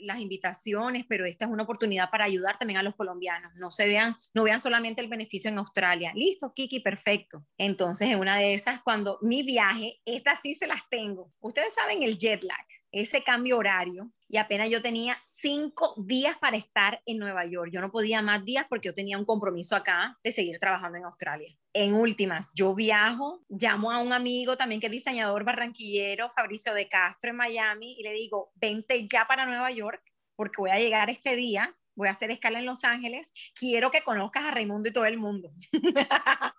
las 0.01 0.21
invitaciones, 0.21 1.05
pero 1.09 1.25
esta 1.25 1.45
es 1.45 1.51
una 1.51 1.63
oportunidad 1.63 2.11
para 2.11 2.25
ayudar 2.25 2.59
también 2.59 2.79
a 2.79 2.83
los 2.83 2.95
colombianos. 2.95 3.53
No 3.57 3.71
se 3.71 3.87
vean, 3.87 4.17
no 4.35 4.43
vean 4.43 4.61
solamente 4.61 5.01
el 5.01 5.09
beneficio 5.09 5.51
en 5.51 5.59
Australia. 5.59 6.13
Listo, 6.15 6.53
Kiki, 6.55 6.81
perfecto. 6.81 7.47
Entonces, 7.59 8.09
en 8.09 8.19
una 8.19 8.37
de 8.37 8.55
esas, 8.55 8.83
cuando 8.83 9.19
mi 9.23 9.43
viaje, 9.43 10.01
estas 10.05 10.41
sí 10.43 10.55
se 10.55 10.67
las 10.67 10.89
tengo. 10.89 11.33
Ustedes 11.41 11.75
saben 11.75 12.03
el 12.03 12.19
jet 12.19 12.45
lag 12.45 12.67
ese 12.93 13.23
cambio 13.23 13.59
horario 13.59 14.11
y 14.31 14.37
apenas 14.37 14.71
yo 14.71 14.81
tenía 14.81 15.19
cinco 15.23 15.95
días 15.99 16.39
para 16.39 16.57
estar 16.57 17.03
en 17.05 17.19
Nueva 17.19 17.45
York. 17.47 17.71
Yo 17.73 17.81
no 17.81 17.91
podía 17.91 18.23
más 18.23 18.45
días 18.45 18.65
porque 18.69 18.87
yo 18.89 18.95
tenía 18.95 19.19
un 19.19 19.25
compromiso 19.25 19.75
acá 19.75 20.17
de 20.23 20.31
seguir 20.31 20.59
trabajando 20.61 20.99
en 20.99 21.05
Australia. 21.05 21.53
En 21.73 21.95
últimas, 21.95 22.53
yo 22.55 22.73
viajo, 22.75 23.45
llamo 23.49 23.91
a 23.91 23.99
un 23.99 24.13
amigo 24.13 24.57
también 24.57 24.81
que 24.81 24.87
es 24.87 24.93
diseñador 24.93 25.43
barranquillero, 25.45 26.31
Fabricio 26.31 26.73
de 26.75 26.89
Castro 26.89 27.31
en 27.31 27.37
Miami, 27.37 27.97
y 27.99 28.05
le 28.05 28.13
digo, 28.13 28.53
vente 28.55 29.05
ya 29.07 29.27
para 29.27 29.47
Nueva 29.47 29.71
York 29.73 30.01
porque 30.37 30.57
voy 30.59 30.71
a 30.71 30.79
llegar 30.79 31.11
este 31.11 31.35
día 31.37 31.77
voy 32.01 32.09
a 32.09 32.13
hacer 32.13 32.31
escala 32.31 32.59
en 32.59 32.65
Los 32.65 32.83
Ángeles, 32.85 33.33
quiero 33.55 33.91
que 33.91 34.01
conozcas 34.01 34.45
a 34.45 34.51
Raimundo 34.51 34.89
y 34.89 34.93
todo 34.93 35.05
el 35.05 35.19
mundo. 35.19 35.53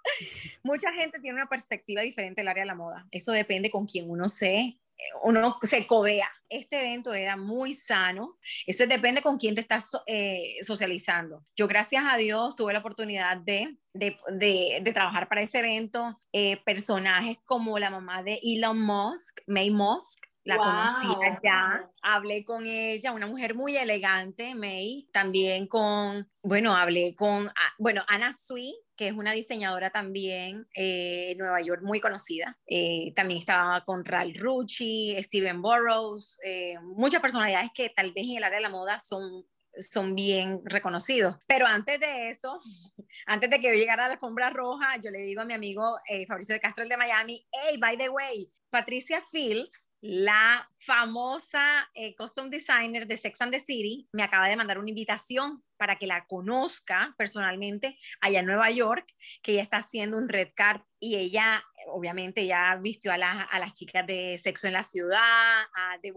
Mucha 0.64 0.94
gente 0.94 1.20
tiene 1.20 1.38
una 1.38 1.50
perspectiva 1.50 2.04
diferente 2.04 2.42
del 2.42 2.48
área 2.48 2.62
de 2.62 2.68
la 2.68 2.76
moda. 2.76 3.08
Eso 3.10 3.32
depende 3.32 3.72
con 3.72 3.88
quién 3.88 4.08
uno 4.08 4.30
se 4.30 4.78
uno 5.24 5.58
se 5.62 5.88
codea. 5.88 6.30
Este 6.50 6.80
evento 6.80 7.14
era 7.14 7.38
muy 7.38 7.74
sano. 7.74 8.38
Eso 8.68 8.86
depende 8.86 9.22
con 9.22 9.38
quién 9.38 9.56
te 9.56 9.62
estás 9.62 9.92
eh, 10.06 10.58
socializando. 10.62 11.46
Yo, 11.56 11.68
gracias 11.68 12.04
a 12.08 12.18
Dios, 12.18 12.56
tuve 12.56 12.74
la 12.74 12.80
oportunidad 12.80 13.38
de, 13.38 13.78
de, 13.94 14.18
de, 14.30 14.92
trabajar 14.94 15.28
para 15.28 15.42
ese 15.42 15.60
evento. 15.60 16.22
Eh, 16.34 16.58
personajes 16.64 17.38
como 17.46 17.80
la 17.80 17.90
mamá 17.90 18.22
de 18.22 18.40
Elon 18.44 18.82
Musk, 18.82 19.42
May 19.48 19.72
Musk, 19.72 20.26
la 20.44 20.58
conocí 20.58 21.08
allá, 21.24 21.90
hablé 22.02 22.44
con 22.44 22.66
ella, 22.66 23.12
una 23.12 23.28
mujer 23.28 23.54
muy 23.54 23.78
elegante, 23.78 24.56
May, 24.56 25.08
también 25.12 25.68
con, 25.68 26.30
bueno, 26.42 26.76
hablé 26.76 27.16
con, 27.16 27.48
ah, 27.50 27.74
bueno, 27.78 28.04
Ana 28.08 28.34
Sui, 28.34 28.74
que 28.96 29.08
es 29.08 29.14
una 29.14 29.34
diseñadora 29.34 29.92
también 29.92 30.68
eh, 30.76 31.32
en 31.32 31.38
Nueva 31.38 31.62
York 31.62 31.82
muy 31.84 32.00
conocida. 32.00 32.58
Eh, 32.66 33.14
también 33.16 33.40
estaba 33.40 33.82
con 33.82 34.04
Ralph 34.04 34.38
Rucci, 34.38 35.16
Steven 35.22 35.62
Burrows, 35.62 36.40
eh, 36.44 36.80
muchas 36.82 37.22
personalidades 37.22 37.70
que 37.74 37.90
tal 37.90 38.12
vez 38.12 38.26
en 38.26 38.38
el 38.38 38.44
área 38.44 38.58
de 38.58 38.64
la 38.64 38.70
moda 38.70 39.00
son 39.00 39.46
son 39.80 40.16
bien 40.16 40.62
reconocidos. 40.66 41.38
Pero 41.48 41.66
antes 41.66 42.00
de 42.00 42.30
eso, 42.30 42.60
antes 43.26 43.50
de 43.50 43.60
que 43.60 43.68
yo 43.68 43.74
llegara 43.74 44.06
a 44.06 44.08
la 44.08 44.14
alfombra 44.14 44.50
roja, 44.50 44.98
yo 44.98 45.12
le 45.12 45.20
digo 45.20 45.42
a 45.42 45.46
mi 45.46 45.54
amigo 45.54 45.98
eh, 46.08 46.26
Fabricio 46.26 46.54
de 46.54 46.60
Castro, 46.60 46.84
el 46.84 46.90
de 46.90 46.98
Miami, 46.98 47.46
hey, 47.52 47.78
by 47.80 47.98
the 47.98 48.10
way, 48.10 48.52
Patricia 48.70 49.22
Field, 49.32 49.70
la 50.02 50.68
famosa 50.78 51.90
eh, 51.94 52.16
custom 52.16 52.50
designer 52.50 53.06
de 53.06 53.18
Sex 53.18 53.40
and 53.42 53.54
the 53.54 53.60
City, 53.60 54.10
me 54.12 54.24
acaba 54.24 54.50
de 54.50 54.56
mandar 54.56 54.80
una 54.80 54.90
invitación 54.90 55.64
para 55.78 55.98
que 55.98 56.08
la 56.08 56.26
conozca 56.26 57.14
personalmente 57.18 57.98
allá 58.20 58.40
en 58.40 58.48
Nueva 58.48 58.72
York, 58.72 59.14
que 59.44 59.54
ella 59.54 59.62
está 59.62 59.78
haciendo 59.78 60.18
un 60.18 60.28
red 60.28 60.50
card 60.56 60.82
y 61.00 61.16
ella, 61.16 61.64
obviamente, 61.88 62.46
ya 62.46 62.76
vistió 62.76 63.12
a, 63.12 63.16
a 63.16 63.60
las 63.60 63.74
chicas 63.74 64.06
de 64.06 64.40
Sexo 64.42 64.68
en 64.68 64.74
la 64.74 64.84
Ciudad, 64.84 65.20
a 65.20 65.98
The 66.02 66.14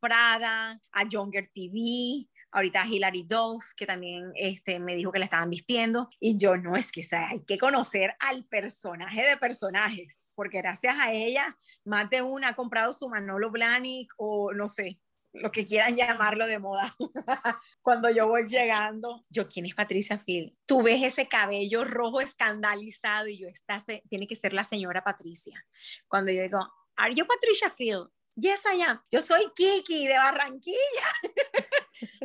Prada, 0.00 0.80
a 0.92 1.08
Younger 1.08 1.48
TV, 1.48 2.28
ahorita 2.54 2.86
Hilary 2.86 3.24
Duff, 3.24 3.74
que 3.76 3.84
también 3.84 4.32
este, 4.34 4.78
me 4.78 4.96
dijo 4.96 5.12
que 5.12 5.18
la 5.18 5.26
estaban 5.26 5.50
vistiendo, 5.50 6.08
y 6.18 6.38
yo 6.38 6.56
no, 6.56 6.76
es 6.76 6.90
que 6.90 7.04
hay 7.12 7.44
que 7.44 7.58
conocer 7.58 8.14
al 8.20 8.44
personaje 8.46 9.22
de 9.22 9.36
personajes, 9.36 10.30
porque 10.34 10.58
gracias 10.58 10.96
a 10.98 11.12
ella, 11.12 11.58
más 11.84 12.08
de 12.08 12.22
una 12.22 12.48
ha 12.48 12.56
comprado 12.56 12.92
su 12.92 13.08
Manolo 13.08 13.50
Blahnik 13.50 14.12
o 14.16 14.52
no 14.52 14.68
sé, 14.68 15.00
lo 15.32 15.50
que 15.50 15.66
quieran 15.66 15.96
llamarlo 15.96 16.46
de 16.46 16.60
moda. 16.60 16.94
Cuando 17.82 18.08
yo 18.08 18.28
voy 18.28 18.46
llegando, 18.46 19.26
yo, 19.28 19.48
¿quién 19.48 19.66
es 19.66 19.74
Patricia 19.74 20.16
Field? 20.16 20.54
Tú 20.64 20.82
ves 20.82 21.02
ese 21.02 21.26
cabello 21.26 21.84
rojo 21.84 22.20
escandalizado 22.20 23.26
y 23.26 23.38
yo, 23.38 23.48
esta 23.48 23.82
tiene 24.08 24.28
que 24.28 24.36
ser 24.36 24.52
la 24.52 24.62
señora 24.62 25.02
Patricia. 25.02 25.66
Cuando 26.06 26.30
yo 26.30 26.42
digo, 26.42 26.60
¿Are 26.96 27.12
you 27.14 27.26
Patricia 27.26 27.70
Field? 27.70 28.08
Yes, 28.36 28.62
I 28.66 28.82
am. 28.82 29.00
Yo 29.10 29.20
soy 29.20 29.50
Kiki 29.54 30.06
de 30.06 30.14
Barranquilla. 30.14 31.08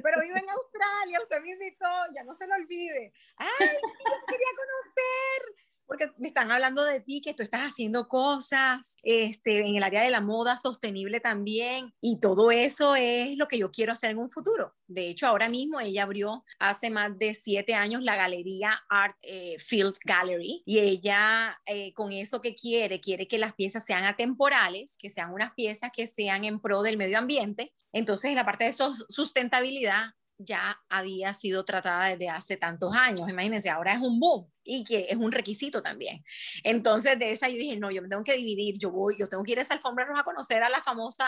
pero 0.02 0.22
vive 0.22 0.40
en 0.40 0.50
Australia, 0.50 1.22
usted 1.22 1.42
me 1.42 1.50
invitó, 1.50 1.88
ya 2.16 2.24
no 2.24 2.34
se 2.34 2.48
lo 2.48 2.56
olvide. 2.56 3.14
Ay, 3.38 3.50
yo 3.60 4.26
quería 4.28 4.52
conocer 4.56 5.69
porque 5.90 6.12
me 6.20 6.28
están 6.28 6.52
hablando 6.52 6.86
de 6.86 7.02
ti, 7.02 7.20
que 7.20 7.34
tú 7.34 7.42
estás 7.42 7.62
haciendo 7.62 8.08
cosas 8.08 8.96
este, 9.02 9.68
en 9.68 9.76
el 9.76 9.82
área 9.82 10.04
de 10.04 10.12
la 10.12 10.22
moda 10.22 10.56
sostenible 10.56 11.20
también, 11.20 11.96
y 12.00 12.20
todo 12.20 12.52
eso 12.52 12.96
es 12.96 13.36
lo 13.38 13.48
que 13.48 13.58
yo 13.58 13.72
quiero 13.72 13.92
hacer 13.92 14.12
en 14.12 14.20
un 14.20 14.30
futuro. 14.30 14.76
De 14.86 15.10
hecho, 15.10 15.26
ahora 15.26 15.50
mismo 15.50 15.80
ella 15.80 16.04
abrió 16.04 16.46
hace 16.60 16.92
más 16.92 17.18
de 17.18 17.34
siete 17.34 17.74
años 17.74 18.04
la 18.04 18.16
galería 18.16 18.80
Art 18.88 19.18
eh, 19.24 19.58
Field 19.58 19.96
Gallery, 20.06 20.62
y 20.64 20.78
ella 20.78 21.60
eh, 21.66 21.92
con 21.94 22.12
eso 22.12 22.40
que 22.40 22.54
quiere, 22.54 23.02
quiere 23.02 23.28
que 23.28 23.40
las 23.40 23.54
piezas 23.56 23.84
sean 23.84 24.06
atemporales, 24.06 24.96
que 25.00 25.10
sean 25.10 25.34
unas 25.34 25.54
piezas 25.56 25.90
que 25.92 26.06
sean 26.06 26.46
en 26.46 26.60
pro 26.60 26.84
del 26.84 26.98
medio 26.98 27.18
ambiente. 27.18 27.74
Entonces, 27.92 28.30
en 28.30 28.36
la 28.36 28.46
parte 28.46 28.66
de 28.66 28.76
sustentabilidad, 29.10 30.14
ya 30.38 30.80
había 30.88 31.34
sido 31.34 31.66
tratada 31.66 32.06
desde 32.08 32.30
hace 32.30 32.58
tantos 32.58 32.96
años. 32.96 33.30
Imagínense, 33.30 33.70
ahora 33.70 33.94
es 33.94 34.00
un 34.00 34.20
boom 34.20 34.50
y 34.64 34.84
que 34.84 35.08
es 35.10 35.18
un 35.18 35.32
requisito 35.32 35.82
también. 35.82 36.24
Entonces, 36.64 37.18
de 37.18 37.32
esa 37.32 37.50
yo 37.50 37.56
dije, 37.56 37.78
no, 37.78 37.92
yo 37.92 38.02
me 38.02 38.10
tengo 38.10 38.24
que 38.24 38.36
dividir, 38.36 38.78
yo 38.78 38.92
voy, 38.92 39.16
yo 39.20 39.28
tengo 39.28 39.44
que 39.44 39.54
ir 39.54 39.60
a 39.60 39.62
esa 39.62 39.74
alfombra 39.74 40.06
roja 40.06 40.22
a 40.22 40.24
conocer 40.24 40.64
a 40.64 40.70
la 40.70 40.82
famosa 40.82 41.26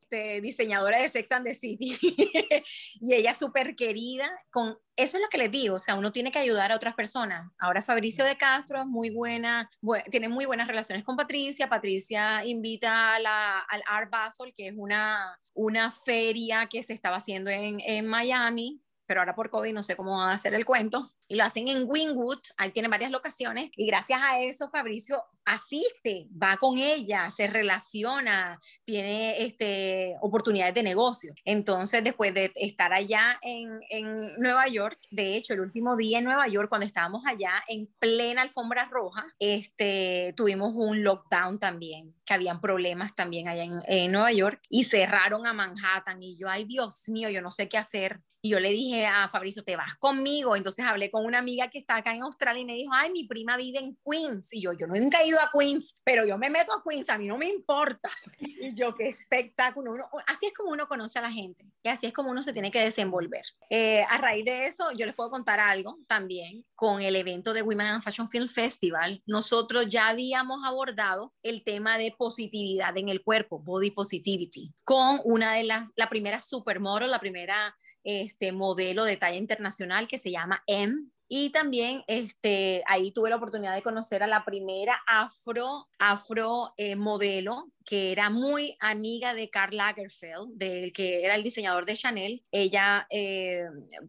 este, 0.00 0.40
diseñadora 0.40 0.98
de 1.00 1.08
Sex 1.08 1.32
and 1.32 1.46
the 1.46 1.54
City. 1.54 1.96
y 3.00 3.14
ella 3.14 3.34
súper 3.34 3.74
querida, 3.74 4.30
con 4.50 4.78
eso 4.96 5.16
es 5.16 5.22
lo 5.22 5.28
que 5.28 5.38
les 5.38 5.50
digo, 5.50 5.76
o 5.76 5.78
sea, 5.78 5.94
uno 5.94 6.12
tiene 6.12 6.30
que 6.30 6.38
ayudar 6.38 6.70
a 6.70 6.76
otras 6.76 6.94
personas. 6.94 7.50
Ahora 7.58 7.82
Fabricio 7.82 8.24
de 8.24 8.36
Castro 8.36 8.80
es 8.80 8.86
muy 8.86 9.10
buena, 9.10 9.70
tiene 10.10 10.28
muy 10.28 10.44
buenas 10.44 10.68
relaciones 10.68 11.04
con 11.04 11.16
Patricia. 11.16 11.68
Patricia 11.68 12.44
invita 12.44 13.14
a 13.14 13.20
la, 13.20 13.58
al 13.60 13.82
Art 13.86 14.10
Basel, 14.10 14.52
que 14.54 14.68
es 14.68 14.74
una, 14.76 15.38
una 15.54 15.90
feria 15.90 16.66
que 16.66 16.82
se 16.82 16.92
estaba 16.92 17.16
haciendo 17.16 17.50
en, 17.50 17.80
en 17.80 18.06
Miami, 18.06 18.82
pero 19.06 19.20
ahora 19.20 19.34
por 19.34 19.50
COVID 19.50 19.72
no 19.72 19.82
sé 19.82 19.96
cómo 19.96 20.18
va 20.18 20.30
a 20.30 20.34
hacer 20.34 20.54
el 20.54 20.66
cuento 20.66 21.10
y 21.32 21.36
lo 21.36 21.44
hacen 21.44 21.66
en 21.68 21.88
Wingwood, 21.88 22.40
ahí 22.58 22.72
tiene 22.72 22.88
varias 22.88 23.10
locaciones 23.10 23.70
y 23.74 23.86
gracias 23.86 24.20
a 24.20 24.42
eso 24.42 24.68
Fabricio 24.68 25.24
asiste, 25.46 26.28
va 26.30 26.58
con 26.58 26.76
ella, 26.76 27.30
se 27.30 27.46
relaciona, 27.46 28.60
tiene 28.84 29.42
este, 29.42 30.14
oportunidades 30.20 30.74
de 30.74 30.82
negocio. 30.82 31.32
Entonces, 31.46 32.04
después 32.04 32.34
de 32.34 32.52
estar 32.54 32.92
allá 32.92 33.38
en, 33.40 33.70
en 33.88 34.36
Nueva 34.36 34.68
York, 34.68 34.98
de 35.10 35.36
hecho, 35.36 35.54
el 35.54 35.60
último 35.60 35.96
día 35.96 36.18
en 36.18 36.24
Nueva 36.24 36.46
York, 36.48 36.68
cuando 36.68 36.86
estábamos 36.86 37.22
allá 37.26 37.64
en 37.66 37.86
plena 37.98 38.42
alfombra 38.42 38.90
roja, 38.90 39.24
este, 39.38 40.34
tuvimos 40.36 40.74
un 40.74 41.02
lockdown 41.02 41.58
también, 41.58 42.14
que 42.26 42.34
habían 42.34 42.60
problemas 42.60 43.14
también 43.14 43.48
allá 43.48 43.64
en, 43.64 43.80
en 43.86 44.12
Nueva 44.12 44.32
York 44.32 44.60
y 44.68 44.84
cerraron 44.84 45.46
a 45.46 45.54
Manhattan 45.54 46.22
y 46.22 46.36
yo, 46.36 46.50
ay 46.50 46.64
Dios 46.64 47.08
mío, 47.08 47.30
yo 47.30 47.40
no 47.40 47.50
sé 47.50 47.70
qué 47.70 47.78
hacer. 47.78 48.20
Y 48.44 48.50
yo 48.50 48.58
le 48.58 48.70
dije 48.70 49.06
a 49.06 49.28
Fabricio, 49.28 49.62
te 49.62 49.76
vas 49.76 49.94
conmigo. 49.94 50.56
Entonces 50.56 50.84
hablé 50.84 51.12
con 51.12 51.21
una 51.22 51.38
amiga 51.38 51.68
que 51.68 51.78
está 51.78 51.96
acá 51.96 52.14
en 52.14 52.22
Australia 52.22 52.62
y 52.62 52.64
me 52.64 52.74
dijo, 52.74 52.92
ay, 52.94 53.10
mi 53.10 53.24
prima 53.24 53.56
vive 53.56 53.78
en 53.78 53.98
Queens. 54.04 54.52
Y 54.52 54.60
yo, 54.60 54.72
yo 54.72 54.86
nunca 54.86 55.20
he 55.22 55.28
ido 55.28 55.40
a 55.40 55.50
Queens, 55.56 55.96
pero 56.04 56.26
yo 56.26 56.38
me 56.38 56.50
meto 56.50 56.72
a 56.72 56.82
Queens, 56.86 57.08
a 57.10 57.18
mí 57.18 57.26
no 57.26 57.38
me 57.38 57.46
importa. 57.46 58.10
Y 58.38 58.74
yo, 58.74 58.94
qué 58.94 59.08
espectáculo. 59.08 59.92
Uno, 59.92 60.04
así 60.26 60.46
es 60.46 60.52
como 60.52 60.70
uno 60.70 60.86
conoce 60.86 61.18
a 61.18 61.22
la 61.22 61.32
gente 61.32 61.66
y 61.82 61.88
así 61.88 62.06
es 62.06 62.12
como 62.12 62.30
uno 62.30 62.42
se 62.42 62.52
tiene 62.52 62.70
que 62.70 62.82
desenvolver. 62.82 63.44
Eh, 63.70 64.04
a 64.08 64.18
raíz 64.18 64.44
de 64.44 64.66
eso, 64.66 64.90
yo 64.92 65.06
les 65.06 65.14
puedo 65.14 65.30
contar 65.30 65.60
algo 65.60 65.98
también 66.06 66.64
con 66.74 67.02
el 67.02 67.16
evento 67.16 67.52
de 67.52 67.62
Women 67.62 67.86
and 67.86 68.02
Fashion 68.02 68.30
Film 68.30 68.46
Festival. 68.46 69.22
Nosotros 69.26 69.86
ya 69.86 70.08
habíamos 70.08 70.60
abordado 70.64 71.32
el 71.42 71.64
tema 71.64 71.98
de 71.98 72.14
positividad 72.16 72.96
en 72.96 73.08
el 73.08 73.22
cuerpo, 73.22 73.58
body 73.58 73.90
positivity, 73.90 74.72
con 74.84 75.20
una 75.24 75.54
de 75.54 75.64
las, 75.64 75.92
la 75.96 76.08
primera 76.08 76.40
supermodel, 76.40 77.10
la 77.10 77.18
primera 77.18 77.76
este 78.04 78.52
modelo 78.52 79.04
de 79.04 79.16
talla 79.16 79.36
internacional 79.36 80.08
que 80.08 80.18
se 80.18 80.30
llama 80.30 80.62
M. 80.66 81.06
Y 81.28 81.48
también 81.48 82.04
este, 82.08 82.82
ahí 82.86 83.10
tuve 83.10 83.30
la 83.30 83.36
oportunidad 83.36 83.74
de 83.74 83.82
conocer 83.82 84.22
a 84.22 84.26
la 84.26 84.44
primera 84.44 85.00
afro, 85.06 85.88
afro 85.98 86.74
eh, 86.76 86.94
modelo 86.94 87.72
que 87.86 88.12
era 88.12 88.28
muy 88.28 88.76
amiga 88.80 89.32
de 89.32 89.48
Karl 89.48 89.76
Lagerfeld, 89.76 90.52
del 90.54 90.92
que 90.92 91.24
era 91.24 91.34
el 91.34 91.42
diseñador 91.42 91.86
de 91.86 91.96
Chanel, 91.96 92.44
ella, 92.50 93.06
eh, 93.10 93.64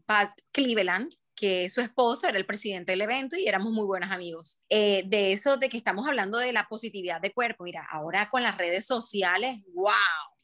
Pat 0.06 0.38
Cleveland, 0.52 1.14
que 1.36 1.70
su 1.70 1.82
esposo 1.82 2.28
era 2.28 2.38
el 2.38 2.46
presidente 2.46 2.92
del 2.92 3.02
evento 3.02 3.36
y 3.36 3.48
éramos 3.48 3.72
muy 3.72 3.86
buenos 3.86 4.12
amigos. 4.12 4.62
Eh, 4.70 5.04
de 5.08 5.32
eso, 5.32 5.58
de 5.58 5.70
que 5.70 5.78
estamos 5.78 6.08
hablando 6.08 6.38
de 6.38 6.54
la 6.54 6.68
positividad 6.68 7.22
de 7.22 7.34
cuerpo, 7.34 7.64
mira, 7.64 7.88
ahora 7.90 8.30
con 8.30 8.44
las 8.44 8.58
redes 8.58 8.86
sociales, 8.86 9.58
wow, 9.74 9.94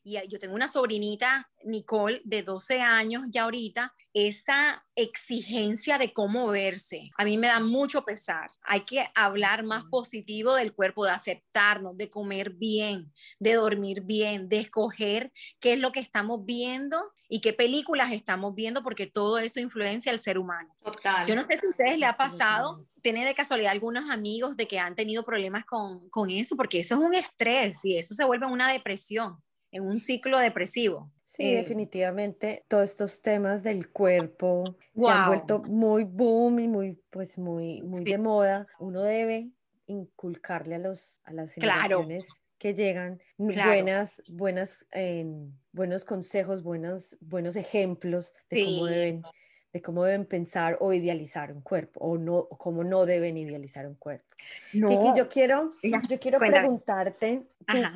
y 0.10 0.28
yo 0.28 0.40
tengo 0.40 0.56
una 0.56 0.68
sobrinita, 0.68 1.52
Nicole, 1.64 2.22
de 2.24 2.44
12 2.44 2.82
años 2.82 3.28
ya 3.30 3.44
ahorita, 3.44 3.94
esa 4.14 4.86
exigencia 4.96 5.98
de 5.98 6.14
cómo 6.14 6.48
verse, 6.48 7.12
a 7.18 7.26
mí 7.26 7.38
me 7.38 7.48
da 7.48 7.60
mucho 7.60 8.04
pesar. 8.04 8.50
Hay 8.64 8.82
que 8.82 9.06
hablar 9.14 9.64
más 9.64 9.86
positivo 9.86 10.56
del 10.56 10.74
cuerpo, 10.74 11.06
de 11.06 11.12
aceptarnos, 11.12 11.96
de 11.96 12.10
comer 12.10 12.52
bien, 12.52 13.14
de 13.40 13.54
dormir 13.54 14.02
bien, 14.02 14.50
de 14.50 14.60
escoger 14.60 15.32
qué 15.60 15.74
es 15.74 15.80
lo 15.80 15.92
que 15.92 16.00
estamos 16.00 16.44
viendo 16.44 17.14
y 17.30 17.42
qué 17.42 17.54
películas 17.54 18.12
estamos 18.12 18.56
viendo, 18.56 18.82
porque 18.82 19.06
todo 19.06 19.38
eso 19.38 19.60
influencia 19.60 20.12
al 20.12 20.20
ser 20.20 20.40
humano. 20.40 20.76
Total. 20.84 21.28
Yo 21.28 21.36
no 21.36 21.46
sé 21.46 21.58
si 21.58 21.68
a 21.68 21.70
ustedes 21.70 22.00
le 22.00 22.08
ha 22.08 22.18
pasado, 22.18 22.88
tiene 23.04 23.24
de 23.24 23.36
casualidad 23.36 23.72
algunos 23.72 24.10
amigos 24.10 24.58
de 24.58 24.68
que 24.68 24.80
han 24.80 24.96
tenido 24.96 25.24
problemas 25.24 25.66
con, 25.66 26.10
con 26.10 26.32
eso, 26.32 26.56
porque 26.56 26.80
eso 26.80 26.96
es 26.96 27.02
un 27.02 27.14
estrés 27.14 27.86
y 27.86 27.98
eso 27.98 28.16
se 28.16 28.26
vuelve 28.26 28.48
una 28.48 28.72
depresión 28.72 29.38
en 29.72 29.84
un 29.84 30.00
ciclo 30.00 30.40
depresivo. 30.40 31.12
Sí, 31.26 31.54
eh, 31.54 31.58
definitivamente 31.58 32.66
todos 32.68 32.90
estos 32.90 33.22
temas 33.22 33.62
del 33.62 33.90
cuerpo 33.90 34.78
se 34.96 35.08
han 35.08 35.28
vuelto 35.28 35.62
muy 35.70 36.04
boom 36.04 36.60
y 36.60 36.68
muy, 36.68 37.00
pues 37.12 37.38
muy, 37.38 37.82
muy 37.84 38.04
de 38.04 38.18
moda. 38.18 38.68
Uno 38.80 39.04
debe 39.04 39.52
inculcarle 39.86 40.76
a, 40.76 40.80
los, 40.80 41.22
a 41.24 41.34
las 41.34 41.52
generaciones 41.52 42.28
que 42.58 42.74
llegan 42.74 43.22
buenas, 43.38 44.22
buenas, 44.28 44.86
eh, 44.92 45.26
buenos 45.72 46.04
consejos, 46.04 46.62
buenos, 46.62 47.16
buenos 47.22 47.56
ejemplos 47.56 48.34
de 48.50 48.66
cómo 48.66 48.86
deben 48.86 49.24
de 49.72 49.82
cómo 49.82 50.04
deben 50.04 50.26
pensar 50.26 50.78
o 50.80 50.94
idealizar 50.94 51.52
un 51.52 51.62
cuerpo 51.62 52.00
o 52.00 52.18
no 52.18 52.48
cómo 52.48 52.84
no 52.84 53.06
deben 53.06 53.38
idealizar 53.38 53.88
un 53.88 53.96
cuerpo. 53.96 54.26
Kiki, 54.72 55.14
yo 55.16 55.30
quiero, 55.30 55.74
yo 55.84 56.20
quiero 56.20 56.40
preguntarte, 56.40 57.44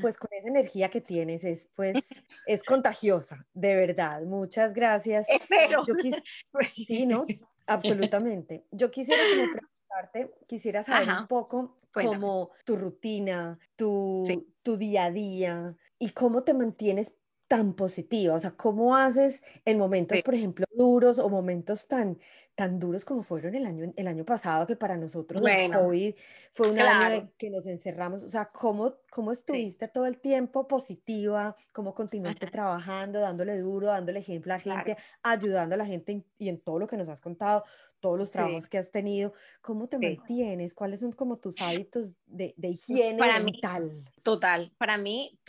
pues 0.02 0.18
con 0.18 0.30
esa 0.34 0.48
energía 0.48 0.90
que 0.90 1.02
tienes 1.02 1.44
es 1.44 1.68
pues 1.76 1.96
es 2.46 2.64
contagiosa, 2.64 3.46
de 3.54 3.76
verdad. 3.76 4.22
Muchas 4.24 4.74
gracias. 4.74 5.26
Espero. 5.30 5.84
Yo 5.86 5.96
sí, 6.76 7.06
no, 7.06 7.26
absolutamente. 7.66 8.66
Yo 8.72 8.92
quisiera 8.92 9.22
preguntarte, 9.34 10.34
quisiera 10.48 10.84
saber 10.84 11.10
un 11.10 11.28
poco 11.28 11.78
como 11.92 12.52
tu 12.66 12.76
rutina, 12.76 13.58
tu, 13.76 14.24
tu 14.62 14.78
día 14.78 15.06
a 15.06 15.12
día 15.12 15.76
y 16.00 16.10
cómo 16.10 16.44
te 16.44 16.54
mantienes 16.54 17.14
tan 17.54 17.74
positiva? 17.74 18.34
O 18.34 18.40
sea, 18.40 18.52
¿cómo 18.52 18.98
haces 18.98 19.44
en 19.64 19.78
momentos, 19.78 20.20
por 20.24 20.34
ejemplo, 20.34 20.66
duros 20.76 21.20
o 21.20 21.30
momentos 21.30 21.88
tan, 21.88 22.18
tan 22.56 22.80
duros 22.80 23.06
como 23.06 23.22
fueron 23.22 23.54
el 23.54 23.68
año, 23.68 23.94
el 23.96 24.08
año 24.08 24.26
pasado, 24.26 24.66
que 24.66 24.76
para 24.76 24.98
nosotros 24.98 25.44
el 25.46 25.72
COVID 25.72 26.16
fue 26.52 26.72
un 26.72 26.80
año 26.80 27.32
que 27.38 27.52
nos 27.52 27.68
encerramos? 27.68 28.24
O 28.24 28.30
sea, 28.30 28.46
¿cómo, 28.46 28.96
cómo 29.12 29.32
estuviste 29.32 29.88
todo 29.88 30.08
el 30.08 30.20
tiempo 30.20 30.68
positiva? 30.68 31.56
¿Cómo 31.74 31.94
continuaste 31.94 32.48
trabajando, 32.48 33.20
dándole 33.20 33.60
duro, 33.60 33.86
dándole 33.86 34.22
ejemplo 34.22 34.52
a 34.52 34.58
la 34.58 34.64
gente, 34.64 34.98
ayudando 35.22 35.76
a 35.76 35.78
la 35.78 35.86
gente 35.86 36.26
y 36.40 36.50
en 36.50 36.60
todo 36.60 36.80
lo 36.80 36.88
que 36.88 36.98
nos 36.98 37.08
has 37.08 37.22
contado? 37.22 37.64
todos 38.00 38.20
los 38.20 38.32
trabajos 38.32 38.68
que 38.68 38.78
has 38.78 38.92
tenido, 38.92 39.32
¿cómo 39.62 39.88
te 39.88 39.98
mantienes? 39.98 40.74
¿Cuáles 40.74 41.00
son 41.00 41.14
como 41.14 41.38
tus 41.38 41.62
hábitos 41.62 42.18
de, 42.26 42.54
de 42.58 42.68
higiene 42.68 43.18
para 43.18 43.40
mental? 43.40 44.04
total, 44.24 44.74
para 44.78 44.98
mí 44.98 45.40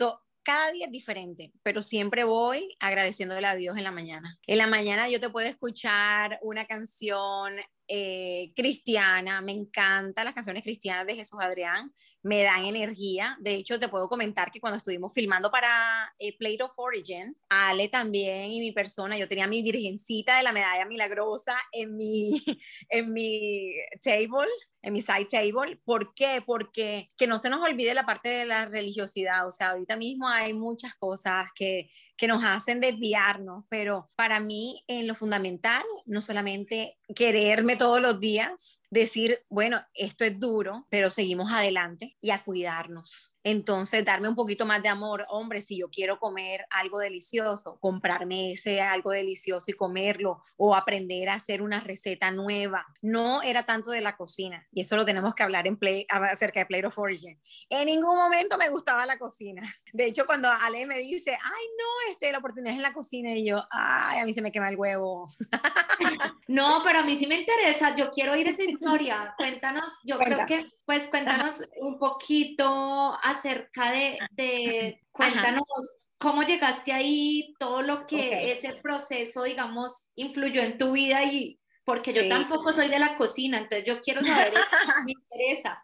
cada 0.45 0.71
día 0.71 0.85
es 0.85 0.91
diferente, 0.91 1.51
pero 1.63 1.81
siempre 1.81 2.23
voy 2.23 2.77
agradeciéndole 2.79 3.47
a 3.47 3.55
Dios 3.55 3.77
en 3.77 3.83
la 3.83 3.91
mañana. 3.91 4.39
En 4.45 4.59
la 4.59 4.67
mañana 4.67 5.09
yo 5.09 5.19
te 5.19 5.29
puedo 5.29 5.47
escuchar 5.47 6.39
una 6.43 6.65
canción 6.65 7.55
eh, 7.87 8.51
cristiana, 8.55 9.41
me 9.41 9.51
encantan 9.51 10.25
las 10.25 10.33
canciones 10.33 10.63
cristianas 10.63 11.05
de 11.05 11.15
Jesús 11.15 11.39
Adrián, 11.41 11.93
me 12.23 12.41
dan 12.43 12.65
energía. 12.65 13.37
De 13.39 13.53
hecho, 13.53 13.79
te 13.79 13.87
puedo 13.87 14.09
comentar 14.09 14.51
que 14.51 14.59
cuando 14.59 14.77
estuvimos 14.77 15.13
filmando 15.13 15.51
para 15.51 16.13
eh, 16.17 16.35
Plate 16.37 16.63
of 16.63 16.73
Origin, 16.77 17.37
Ale 17.49 17.87
también 17.87 18.51
y 18.51 18.59
mi 18.59 18.71
persona, 18.71 19.17
yo 19.17 19.27
tenía 19.27 19.47
mi 19.47 19.61
virgencita 19.61 20.37
de 20.37 20.43
la 20.43 20.51
medalla 20.51 20.85
milagrosa 20.85 21.55
en 21.71 21.95
mi, 21.95 22.43
en 22.89 23.13
mi 23.13 23.73
table 24.01 24.49
en 24.85 24.93
mi 24.93 25.01
side 25.01 25.25
table. 25.25 25.81
¿Por 25.83 26.13
qué? 26.13 26.43
Porque 26.45 27.09
que 27.17 27.25
no 27.25 27.39
se 27.39 27.49
nos 27.49 27.67
olvide 27.67 27.95
la 27.95 28.05
parte 28.05 28.29
de 28.29 28.45
la 28.45 28.65
religiosidad. 28.65 29.47
O 29.47 29.51
sea, 29.51 29.71
ahorita 29.71 29.95
mismo 29.97 30.27
hay 30.29 30.53
muchas 30.53 30.93
cosas 30.95 31.49
que, 31.55 31.89
que 32.17 32.27
nos 32.27 32.43
hacen 32.43 32.79
desviarnos, 32.79 33.65
pero 33.69 34.09
para 34.15 34.39
mí 34.39 34.83
en 34.87 35.07
lo 35.07 35.15
fundamental, 35.15 35.83
no 36.05 36.21
solamente 36.21 36.97
quererme 37.15 37.75
todos 37.75 38.01
los 38.01 38.19
días, 38.19 38.81
decir, 38.99 39.43
bueno, 39.49 39.81
esto 39.93 40.25
es 40.25 40.39
duro, 40.39 40.87
pero 40.89 41.09
seguimos 41.09 41.51
adelante 41.51 42.17
y 42.21 42.31
a 42.31 42.43
cuidarnos. 42.43 43.35
Entonces, 43.43 44.03
darme 44.03 44.27
un 44.27 44.33
poquito 44.33 44.65
más 44.65 44.81
de 44.81 44.89
amor, 44.89 45.23
hombre, 45.29 45.61
si 45.61 45.77
yo 45.77 45.87
quiero 45.89 46.17
comer 46.17 46.65
algo 46.71 46.97
delicioso, 46.97 47.77
comprarme 47.79 48.53
ese 48.53 48.81
algo 48.81 49.11
delicioso 49.11 49.69
y 49.69 49.75
comerlo 49.75 50.41
o 50.57 50.75
aprender 50.75 51.29
a 51.29 51.35
hacer 51.35 51.61
una 51.61 51.79
receta 51.79 52.31
nueva. 52.31 52.87
No 53.03 53.43
era 53.43 53.63
tanto 53.63 53.91
de 53.91 54.01
la 54.01 54.17
cocina 54.17 54.65
y 54.71 54.81
eso 54.81 54.95
lo 54.95 55.05
tenemos 55.05 55.35
que 55.35 55.43
hablar 55.43 55.67
en 55.67 55.77
play, 55.77 56.07
acerca 56.09 56.61
de 56.61 56.65
Plate 56.65 56.87
of 56.87 56.97
Origin. 56.97 57.39
En 57.69 57.85
ningún 57.85 58.17
momento 58.17 58.57
me 58.57 58.69
gustaba 58.69 59.05
la 59.05 59.19
cocina. 59.19 59.61
De 59.93 60.05
hecho, 60.05 60.25
cuando 60.25 60.49
Ale 60.49 60.87
me 60.87 60.97
dice, 60.97 61.31
ay, 61.31 61.65
no, 61.77 62.11
este, 62.11 62.31
la 62.31 62.39
oportunidad 62.39 62.71
es 62.71 62.77
en 62.77 62.83
la 62.83 62.93
cocina 62.93 63.31
y 63.35 63.45
yo, 63.45 63.63
ay, 63.69 64.19
a 64.19 64.25
mí 64.25 64.33
se 64.33 64.41
me 64.41 64.51
quema 64.51 64.69
el 64.69 64.77
huevo. 64.77 65.27
No, 66.47 66.81
pero 66.83 66.99
a 66.99 67.03
mí 67.03 67.17
sí 67.17 67.25
me 67.25 67.39
interesa, 67.39 67.95
yo 67.95 68.11
quiero 68.11 68.33
oír 68.33 68.47
esa 68.47 68.61
historia. 68.85 69.33
Cuéntanos, 69.37 69.99
yo 70.03 70.17
creo 70.19 70.45
que, 70.45 70.69
pues 70.85 71.07
cuéntanos 71.07 71.61
un 71.79 71.97
poquito 71.97 73.17
acerca 73.23 73.91
de, 73.91 74.19
de 74.31 75.01
cuéntanos 75.11 75.63
cómo 76.17 76.43
llegaste 76.43 76.93
ahí, 76.93 77.53
todo 77.59 77.81
lo 77.81 78.05
que 78.07 78.51
ese 78.51 78.75
proceso, 78.81 79.43
digamos, 79.43 80.09
influyó 80.15 80.61
en 80.61 80.77
tu 80.77 80.91
vida 80.91 81.23
y 81.23 81.59
porque 81.83 82.13
yo 82.13 82.27
tampoco 82.27 82.73
soy 82.73 82.89
de 82.89 82.97
la 82.97 83.15
cocina, 83.15 83.59
entonces 83.59 83.85
yo 83.85 84.01
quiero 84.01 84.23
saber, 84.23 84.53
me 85.05 85.11
interesa. 85.11 85.83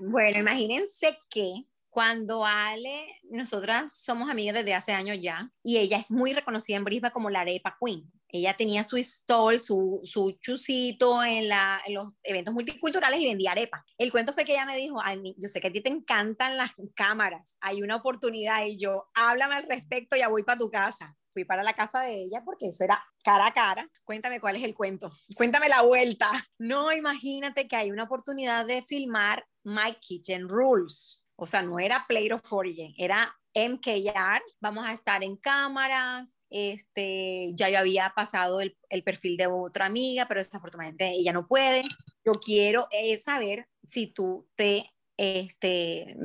Bueno, 0.00 0.40
imagínense 0.40 1.18
que 1.30 1.64
cuando 1.90 2.44
Ale, 2.44 3.06
nosotras 3.30 3.92
somos 3.92 4.30
amigas 4.30 4.54
desde 4.54 4.74
hace 4.74 4.92
años 4.92 5.18
ya, 5.20 5.50
y 5.62 5.78
ella 5.78 5.98
es 5.98 6.10
muy 6.10 6.32
reconocida 6.32 6.76
en 6.76 6.84
Brisbane 6.84 7.12
como 7.12 7.30
la 7.30 7.40
arepa 7.40 7.76
queen. 7.80 8.10
Ella 8.30 8.54
tenía 8.54 8.84
su 8.84 8.98
stall, 8.98 9.58
su, 9.58 10.00
su 10.04 10.32
chucito 10.40 11.24
en, 11.24 11.48
la, 11.48 11.80
en, 11.86 11.94
los 11.94 12.12
eventos 12.22 12.52
multiculturales 12.52 13.20
y 13.20 13.26
vendía 13.26 13.52
arepa. 13.52 13.84
El 13.96 14.12
cuento 14.12 14.34
fue 14.34 14.44
que 14.44 14.52
ella 14.52 14.66
me 14.66 14.76
dijo, 14.76 15.00
Ay, 15.02 15.34
yo 15.38 15.48
sé 15.48 15.60
que 15.60 15.68
a 15.68 15.72
ti 15.72 15.80
te 15.80 15.88
encantan 15.88 16.58
las 16.58 16.72
cámaras, 16.94 17.56
hay 17.60 17.82
una 17.82 17.96
oportunidad 17.96 18.66
y 18.66 18.76
yo, 18.76 19.08
háblame 19.14 19.54
al 19.54 19.62
respecto, 19.62 20.14
ya 20.14 20.28
voy 20.28 20.42
para 20.42 20.58
tu 20.58 20.70
casa. 20.70 21.16
Fui 21.32 21.44
para 21.44 21.62
la 21.62 21.74
casa 21.74 22.00
de 22.00 22.22
ella 22.22 22.42
porque 22.44 22.68
eso 22.68 22.84
era 22.84 23.02
cara 23.22 23.46
a 23.46 23.54
cara. 23.54 23.88
Cuéntame 24.04 24.40
cuál 24.40 24.56
es 24.56 24.64
el 24.64 24.74
cuento. 24.74 25.10
Cuéntame 25.36 25.68
la 25.68 25.82
vuelta. 25.82 26.28
No, 26.58 26.90
imagínate 26.92 27.68
que 27.68 27.76
hay 27.76 27.90
una 27.90 28.04
oportunidad 28.04 28.66
de 28.66 28.82
filmar 28.82 29.46
My 29.62 29.94
Kitchen 30.00 30.48
Rules. 30.48 31.27
O 31.40 31.46
sea, 31.46 31.62
no 31.62 31.78
era 31.78 32.04
Play 32.08 32.30
of 32.32 32.52
Origin, 32.52 32.92
era 32.98 33.32
MKR, 33.54 34.42
vamos 34.60 34.84
a 34.84 34.92
estar 34.92 35.22
en 35.22 35.36
cámaras, 35.36 36.38
este, 36.50 37.52
ya 37.54 37.68
yo 37.68 37.78
había 37.78 38.12
pasado 38.14 38.60
el, 38.60 38.76
el, 38.90 39.04
perfil 39.04 39.36
de 39.36 39.46
otra 39.46 39.86
amiga, 39.86 40.26
pero 40.26 40.40
desafortunadamente 40.40 41.08
ella 41.10 41.32
no 41.32 41.46
puede. 41.46 41.84
Yo 42.24 42.32
quiero 42.44 42.88
eh, 42.90 43.16
saber 43.18 43.68
si 43.86 44.08
tú 44.08 44.48
te, 44.56 44.92
este, 45.16 46.16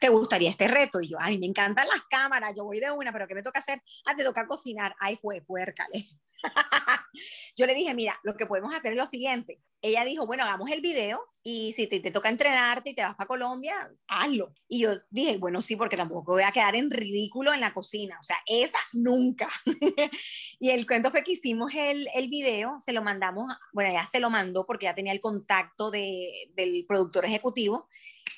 te 0.00 0.08
gustaría 0.08 0.48
este 0.48 0.66
reto. 0.66 1.00
Y 1.02 1.08
yo, 1.08 1.18
ay, 1.20 1.38
me 1.38 1.46
encantan 1.46 1.86
las 1.88 2.04
cámaras, 2.08 2.54
yo 2.56 2.64
voy 2.64 2.80
de 2.80 2.90
una, 2.90 3.12
pero 3.12 3.26
¿qué 3.26 3.34
me 3.34 3.42
toca 3.42 3.58
hacer? 3.58 3.82
Ah, 4.06 4.16
te 4.16 4.24
toca 4.24 4.46
cocinar. 4.46 4.96
Ay, 4.98 5.18
juez, 5.20 5.42
puércale. 5.46 6.08
yo 7.56 7.66
le 7.66 7.74
dije, 7.74 7.94
mira, 7.94 8.18
lo 8.22 8.36
que 8.36 8.46
podemos 8.46 8.74
hacer 8.74 8.92
es 8.92 8.98
lo 8.98 9.06
siguiente. 9.06 9.60
Ella 9.82 10.04
dijo, 10.04 10.26
bueno, 10.26 10.44
hagamos 10.44 10.70
el 10.70 10.80
video 10.80 11.22
y 11.42 11.72
si 11.74 11.86
te, 11.86 12.00
toca 12.10 12.30
entrenarte 12.30 12.90
y 12.90 12.94
te 12.94 13.02
vas 13.02 13.14
para 13.14 13.28
Colombia, 13.28 13.74
hazlo. 14.08 14.54
Y 14.66 14.80
yo 14.80 14.92
dije, 15.10 15.36
bueno, 15.36 15.60
sí, 15.60 15.76
porque 15.76 15.96
tampoco 15.96 16.32
voy 16.32 16.42
a 16.42 16.52
quedar 16.52 16.74
en 16.74 16.90
ridículo 16.90 17.52
en 17.52 17.60
la 17.60 17.74
cocina. 17.74 18.18
O 18.18 18.22
sea, 18.22 18.38
esa 18.46 18.78
nunca. 18.92 19.48
y 20.58 20.70
el 20.70 20.86
cuento 20.86 21.10
fue 21.10 21.22
que 21.22 21.32
hicimos 21.32 21.72
el, 21.74 22.08
el 22.14 22.28
video, 22.28 22.80
se 22.80 22.92
lo 22.92 23.02
mandamos, 23.02 23.52
bueno, 23.72 23.92
ya 23.92 24.06
se 24.06 24.20
lo 24.20 24.30
mandó 24.30 24.64
porque 24.64 24.84
ya 24.84 24.94
tenía 24.94 25.12
el 25.12 25.20
contacto 25.20 25.90
de, 25.90 26.50
del 26.54 26.86
productor 26.88 27.26
ejecutivo. 27.26 27.88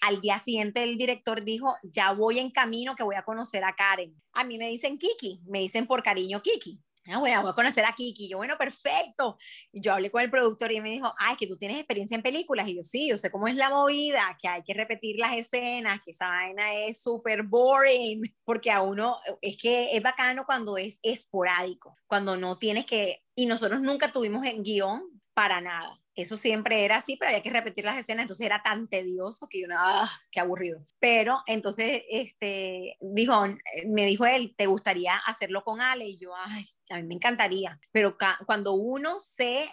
Al 0.01 0.21
día 0.21 0.39
siguiente 0.41 0.83
el 0.83 0.99
director 0.99 1.45
dijo, 1.45 1.77
ya 1.85 2.13
voy 2.13 2.39
en 2.39 2.51
camino 2.51 2.97
que 2.97 3.05
voy 3.05 3.15
a 3.15 3.25
conocer 3.25 3.65
a 3.65 3.75
Karen. 3.75 4.21
A 4.33 4.45
mí 4.45 4.59
me 4.59 4.69
dicen 4.69 4.99
Kiki, 4.99 5.41
me 5.47 5.61
dicen 5.61 5.87
por 5.87 6.03
cariño 6.03 6.43
Kiki. 6.43 6.81
Ah, 7.09 7.19
bueno, 7.19 7.43
voy 7.43 7.51
a 7.51 7.55
conocer 7.55 7.85
a 7.85 7.93
Kiki. 7.93 8.29
Yo, 8.29 8.37
bueno, 8.39 8.57
perfecto. 8.59 9.39
Y 9.73 9.81
yo 9.81 9.93
hablé 9.93 10.11
con 10.11 10.23
el 10.23 10.31
productor 10.31 10.73
y 10.73 10.81
me 10.81 10.91
dijo, 10.91 11.15
ay, 11.19 11.37
que 11.37 11.47
tú 11.47 11.57
tienes 11.57 11.79
experiencia 11.79 12.15
en 12.15 12.23
películas. 12.23 12.67
Y 12.69 12.77
yo, 12.77 12.83
sí, 12.83 13.09
yo 13.09 13.17
sé 13.17 13.31
cómo 13.31 13.49
es 13.49 13.55
la 13.55 13.71
movida, 13.71 14.37
que 14.41 14.49
hay 14.49 14.63
que 14.63 14.75
repetir 14.75 15.17
las 15.19 15.35
escenas, 15.37 16.01
que 16.05 16.11
esa 16.11 16.29
vaina 16.29 16.75
es 16.75 17.03
súper 17.03 17.43
boring, 17.45 18.23
porque 18.45 18.71
a 18.71 18.83
uno, 18.83 19.19
es 19.41 19.57
que 19.57 19.97
es 19.97 20.03
bacano 20.03 20.45
cuando 20.47 20.77
es 20.77 20.99
esporádico, 21.03 21.97
cuando 22.07 22.37
no 22.37 22.59
tienes 22.59 22.87
que, 22.87 23.23
y 23.35 23.47
nosotros 23.47 23.81
nunca 23.81 24.11
tuvimos 24.11 24.45
en 24.47 24.63
guion 24.63 25.03
para 25.35 25.61
nada 25.61 26.01
eso 26.17 26.37
siempre 26.37 26.85
era 26.85 26.97
así, 26.97 27.17
pero 27.17 27.29
había 27.29 27.43
que 27.43 27.51
repetir 27.51 27.85
las 27.85 27.99
escenas, 27.99 28.23
entonces 28.23 28.47
era 28.47 28.63
tan 28.63 28.89
tedioso 28.89 29.47
que 29.49 29.61
yo, 29.61 29.67
ah, 29.77 30.09
qué 30.31 30.41
aburrido. 30.41 30.85
Pero 30.99 31.43
entonces, 31.47 32.03
este, 32.11 32.97
dijo, 33.01 33.45
me 33.87 34.07
dijo 34.07 34.25
él, 34.25 34.55
¿te 34.57 34.67
gustaría 34.67 35.17
hacerlo 35.19 35.63
con 35.63 35.81
Ale? 35.81 36.07
Y 36.07 36.19
yo, 36.19 36.31
ay, 36.35 36.65
a 36.91 36.97
mí 36.97 37.03
me 37.05 37.15
encantaría. 37.15 37.79
Pero 37.93 38.17
cuando 38.47 38.73
uno 38.73 39.21
se 39.21 39.69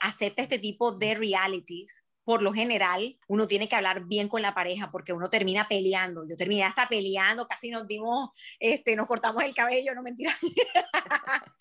acepta 0.00 0.42
este 0.42 0.58
tipo 0.58 0.92
de 0.92 1.14
realities, 1.14 2.04
por 2.28 2.42
lo 2.42 2.52
general, 2.52 3.18
uno 3.26 3.46
tiene 3.46 3.68
que 3.70 3.76
hablar 3.76 4.04
bien 4.04 4.28
con 4.28 4.42
la 4.42 4.52
pareja 4.52 4.90
porque 4.90 5.14
uno 5.14 5.30
termina 5.30 5.66
peleando. 5.66 6.26
Yo 6.28 6.36
terminé 6.36 6.62
hasta 6.62 6.86
peleando, 6.86 7.46
casi 7.46 7.70
nos 7.70 7.86
dimos, 7.86 8.30
este, 8.60 8.96
nos 8.96 9.06
cortamos 9.06 9.42
el 9.44 9.54
cabello, 9.54 9.94
no 9.94 10.02
mentira. 10.02 10.36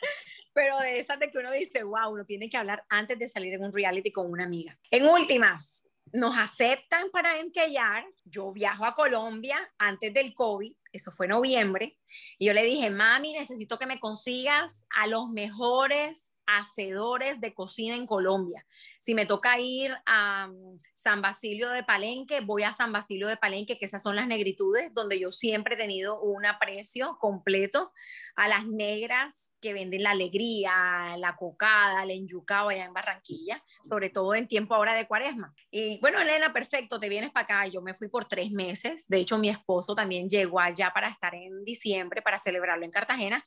Pero 0.58 0.80
de 0.80 0.97
esas 0.97 1.20
de 1.20 1.30
que 1.30 1.38
uno 1.38 1.51
dice, 1.51 1.84
wow, 1.84 2.12
uno 2.12 2.26
tiene 2.26 2.49
que 2.49 2.58
hablar 2.58 2.84
antes 2.89 3.20
de 3.20 3.28
salir 3.28 3.53
en 3.53 3.64
un 3.64 3.72
reality 3.72 4.12
con 4.12 4.32
una 4.32 4.45
amiga. 4.45 4.76
En 4.89 5.05
últimas, 5.05 5.88
nos 6.12 6.36
aceptan 6.36 7.12
para 7.12 7.38
enquillar. 7.38 8.03
Yo 8.26 8.51
viajo 8.53 8.84
a 8.84 8.95
Colombia 8.95 9.55
antes 9.78 10.12
del 10.16 10.34
COVID, 10.34 10.74
eso 10.91 11.12
fue 11.12 11.28
noviembre, 11.28 11.99
y 12.39 12.47
yo 12.47 12.53
le 12.53 12.64
dije, 12.64 12.89
mami, 12.89 13.34
necesito 13.34 13.78
que 13.78 13.86
me 13.86 13.99
consigas 13.99 14.88
a 14.89 15.05
los 15.05 15.30
mejores 15.30 16.34
hacedores 16.47 17.39
de 17.39 17.53
cocina 17.53 17.95
en 17.95 18.08
Colombia. 18.08 18.66
Si 19.08 19.16
me 19.16 19.26
toca 19.26 19.58
ir 19.58 19.95
a 20.05 20.47
mm, 20.47 20.80
San 20.93 21.22
Basilio 21.22 21.70
de 21.70 21.82
Palenque, 21.82 22.41
voy 22.41 22.64
a 22.64 22.74
San 22.74 22.91
Basilio 22.91 23.30
de 23.30 23.38
Palenque, 23.38 23.78
que 23.78 23.86
esas 23.86 24.03
son 24.03 24.18
las 24.18 24.28
negritudes, 24.28 24.93
donde 24.93 25.18
yo 25.18 25.32
siempre 25.32 25.76
he 25.76 25.78
tenido 25.78 26.20
un 26.20 26.45
aprecio 26.45 27.18
completo 27.18 27.93
a 28.36 28.49
las 28.49 28.68
negras 28.68 29.53
que 29.62 29.72
venden 29.72 30.03
la 30.03 30.12
alegría, 30.12 31.16
la 31.20 31.38
cocada, 31.38 32.03
el 32.03 32.12
enyucado 32.12 32.68
allá 32.68 32.84
en 32.84 32.93
Barranquilla, 32.93 33.64
sobre 33.88 34.10
todo 34.10 34.36
en 34.36 34.45
tiempo 34.45 34.76
ahora 34.76 34.93
de 34.93 35.08
cuaresma. 35.08 35.55
Y 35.72 36.01
bueno, 36.01 36.20
Elena, 36.20 36.51
perfecto, 36.51 36.99
te 36.99 37.08
vienes 37.08 37.32
para 37.32 37.45
acá. 37.45 37.68
Yo 37.68 37.82
me 37.82 37.93
fui 37.93 38.10
por 38.10 38.26
tres 38.26 38.51
meses. 38.51 39.08
De 39.08 39.20
hecho, 39.20 39.38
mi 39.38 39.47
esposo 39.47 39.95
también 39.95 40.28
llegó 40.28 40.60
allá 40.60 40.91
para 40.93 41.08
estar 41.08 41.34
en 41.34 41.64
diciembre, 41.64 42.22
para 42.22 42.39
celebrarlo 42.39 42.84
en 42.84 42.91
Cartagena. 42.91 43.41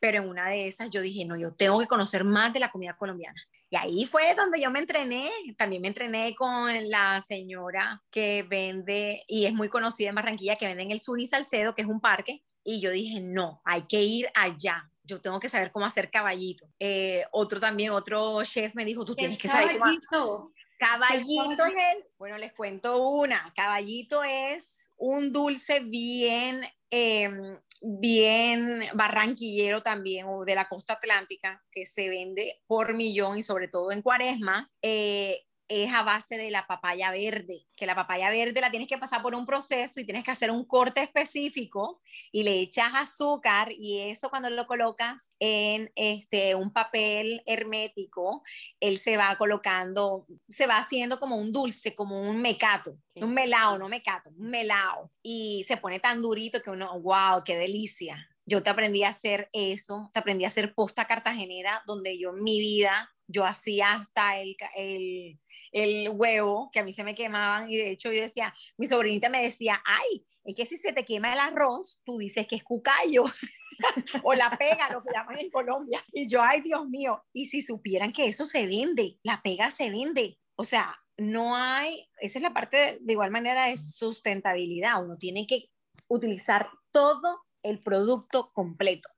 Pero 0.00 0.18
en 0.18 0.28
una 0.28 0.48
de 0.48 0.66
esas 0.66 0.90
yo 0.90 1.00
dije, 1.00 1.24
no, 1.24 1.36
yo 1.36 1.52
tengo 1.54 1.78
que 1.78 1.86
conocer 1.86 2.24
más 2.24 2.52
de 2.52 2.58
la 2.58 2.72
comida 2.72 2.96
colombiana. 2.96 3.40
Y 3.74 3.76
ahí 3.76 4.06
fue 4.06 4.36
donde 4.36 4.60
yo 4.60 4.70
me 4.70 4.78
entrené. 4.78 5.32
También 5.58 5.82
me 5.82 5.88
entrené 5.88 6.32
con 6.36 6.88
la 6.90 7.20
señora 7.20 8.00
que 8.08 8.44
vende, 8.44 9.24
y 9.26 9.46
es 9.46 9.52
muy 9.52 9.68
conocida 9.68 10.10
en 10.10 10.14
Barranquilla, 10.14 10.54
que 10.54 10.68
vende 10.68 10.84
en 10.84 10.92
el 10.92 11.00
Sur 11.00 11.18
y 11.18 11.26
Salcedo, 11.26 11.74
que 11.74 11.82
es 11.82 11.88
un 11.88 12.00
parque. 12.00 12.44
Y 12.62 12.80
yo 12.80 12.92
dije, 12.92 13.20
no, 13.20 13.60
hay 13.64 13.82
que 13.82 14.00
ir 14.00 14.28
allá. 14.36 14.88
Yo 15.02 15.20
tengo 15.20 15.40
que 15.40 15.48
saber 15.48 15.72
cómo 15.72 15.86
hacer 15.86 16.08
caballito. 16.08 16.68
Eh, 16.78 17.24
otro 17.32 17.58
también, 17.58 17.90
otro 17.90 18.44
chef 18.44 18.76
me 18.76 18.84
dijo, 18.84 19.04
tú 19.04 19.16
tienes 19.16 19.38
que 19.38 19.48
saber 19.48 19.76
cómo... 20.08 20.52
Caballito 20.78 21.66
es 21.66 21.96
el, 21.96 22.04
bueno, 22.16 22.38
les 22.38 22.52
cuento 22.52 22.98
una. 23.08 23.52
Caballito 23.56 24.22
es 24.22 24.92
un 24.96 25.32
dulce 25.32 25.80
bien 25.80 26.64
em, 26.90 27.58
bien 27.82 28.82
barranquillero 28.94 29.82
también, 29.82 30.26
o 30.28 30.44
de 30.44 30.54
la 30.54 30.68
costa 30.68 30.94
atlántica, 30.94 31.64
que 31.70 31.84
se 31.84 32.08
vende 32.08 32.62
por 32.66 32.94
millón 32.94 33.38
y 33.38 33.42
sobre 33.42 33.68
todo 33.68 33.92
en 33.92 34.02
cuaresma, 34.02 34.70
eh, 34.82 35.44
es 35.82 35.92
a 35.92 36.02
base 36.02 36.36
de 36.38 36.50
la 36.50 36.66
papaya 36.66 37.10
verde, 37.10 37.66
que 37.76 37.86
la 37.86 37.96
papaya 37.96 38.30
verde 38.30 38.60
la 38.60 38.70
tienes 38.70 38.88
que 38.88 38.98
pasar 38.98 39.22
por 39.22 39.34
un 39.34 39.46
proceso 39.46 39.98
y 39.98 40.04
tienes 40.04 40.22
que 40.22 40.30
hacer 40.30 40.50
un 40.50 40.64
corte 40.64 41.02
específico 41.02 42.00
y 42.30 42.44
le 42.44 42.60
echas 42.60 42.92
azúcar 42.94 43.72
y 43.72 44.00
eso 44.00 44.30
cuando 44.30 44.50
lo 44.50 44.66
colocas 44.66 45.32
en 45.40 45.90
este 45.96 46.54
un 46.54 46.72
papel 46.72 47.42
hermético, 47.46 48.42
él 48.78 48.98
se 48.98 49.16
va 49.16 49.36
colocando, 49.36 50.26
se 50.48 50.66
va 50.66 50.78
haciendo 50.78 51.18
como 51.18 51.36
un 51.36 51.50
dulce, 51.50 51.94
como 51.94 52.20
un 52.20 52.40
mecato, 52.40 52.98
un 53.16 53.34
melao, 53.34 53.78
no 53.78 53.88
mecato, 53.88 54.30
un 54.30 54.50
melao 54.50 55.10
y 55.22 55.64
se 55.66 55.76
pone 55.76 55.98
tan 55.98 56.22
durito 56.22 56.62
que 56.62 56.70
uno, 56.70 57.00
wow, 57.00 57.42
qué 57.44 57.56
delicia. 57.56 58.28
Yo 58.46 58.62
te 58.62 58.70
aprendí 58.70 59.02
a 59.04 59.08
hacer 59.08 59.48
eso, 59.52 60.10
te 60.12 60.20
aprendí 60.20 60.44
a 60.44 60.48
hacer 60.48 60.74
posta 60.74 61.06
cartagenera, 61.06 61.82
donde 61.86 62.18
yo 62.18 62.30
en 62.30 62.44
mi 62.44 62.60
vida, 62.60 63.10
yo 63.26 63.44
hacía 63.44 63.94
hasta 63.94 64.38
el, 64.38 64.56
el 64.76 65.40
el 65.74 66.08
huevo, 66.08 66.70
que 66.72 66.78
a 66.78 66.84
mí 66.84 66.92
se 66.92 67.02
me 67.02 67.16
quemaban 67.16 67.68
y 67.68 67.76
de 67.76 67.90
hecho 67.90 68.12
yo 68.12 68.20
decía, 68.20 68.54
mi 68.78 68.86
sobrinita 68.86 69.28
me 69.28 69.42
decía, 69.42 69.82
ay, 69.84 70.24
es 70.44 70.54
que 70.54 70.66
si 70.66 70.76
se 70.76 70.92
te 70.92 71.04
quema 71.04 71.32
el 71.32 71.40
arroz, 71.40 72.00
tú 72.04 72.18
dices 72.18 72.46
que 72.46 72.54
es 72.56 72.62
cucayo 72.62 73.24
o 74.22 74.34
la 74.34 74.50
pega, 74.50 74.88
lo 74.92 75.02
que 75.02 75.12
llaman 75.12 75.40
en 75.40 75.50
Colombia. 75.50 76.00
Y 76.12 76.28
yo, 76.28 76.40
ay, 76.42 76.60
Dios 76.60 76.86
mío, 76.86 77.24
y 77.32 77.46
si 77.46 77.60
supieran 77.60 78.12
que 78.12 78.26
eso 78.26 78.46
se 78.46 78.66
vende, 78.66 79.18
la 79.24 79.42
pega 79.42 79.72
se 79.72 79.90
vende. 79.90 80.38
O 80.54 80.62
sea, 80.62 80.96
no 81.18 81.56
hay, 81.56 82.08
esa 82.20 82.38
es 82.38 82.42
la 82.42 82.54
parte 82.54 82.98
de, 83.00 83.12
igual 83.12 83.32
manera 83.32 83.64
de 83.64 83.76
sustentabilidad, 83.76 85.02
uno 85.02 85.16
tiene 85.16 85.44
que 85.46 85.70
utilizar 86.06 86.68
todo 86.92 87.42
el 87.62 87.82
producto 87.82 88.52
completo. 88.52 89.08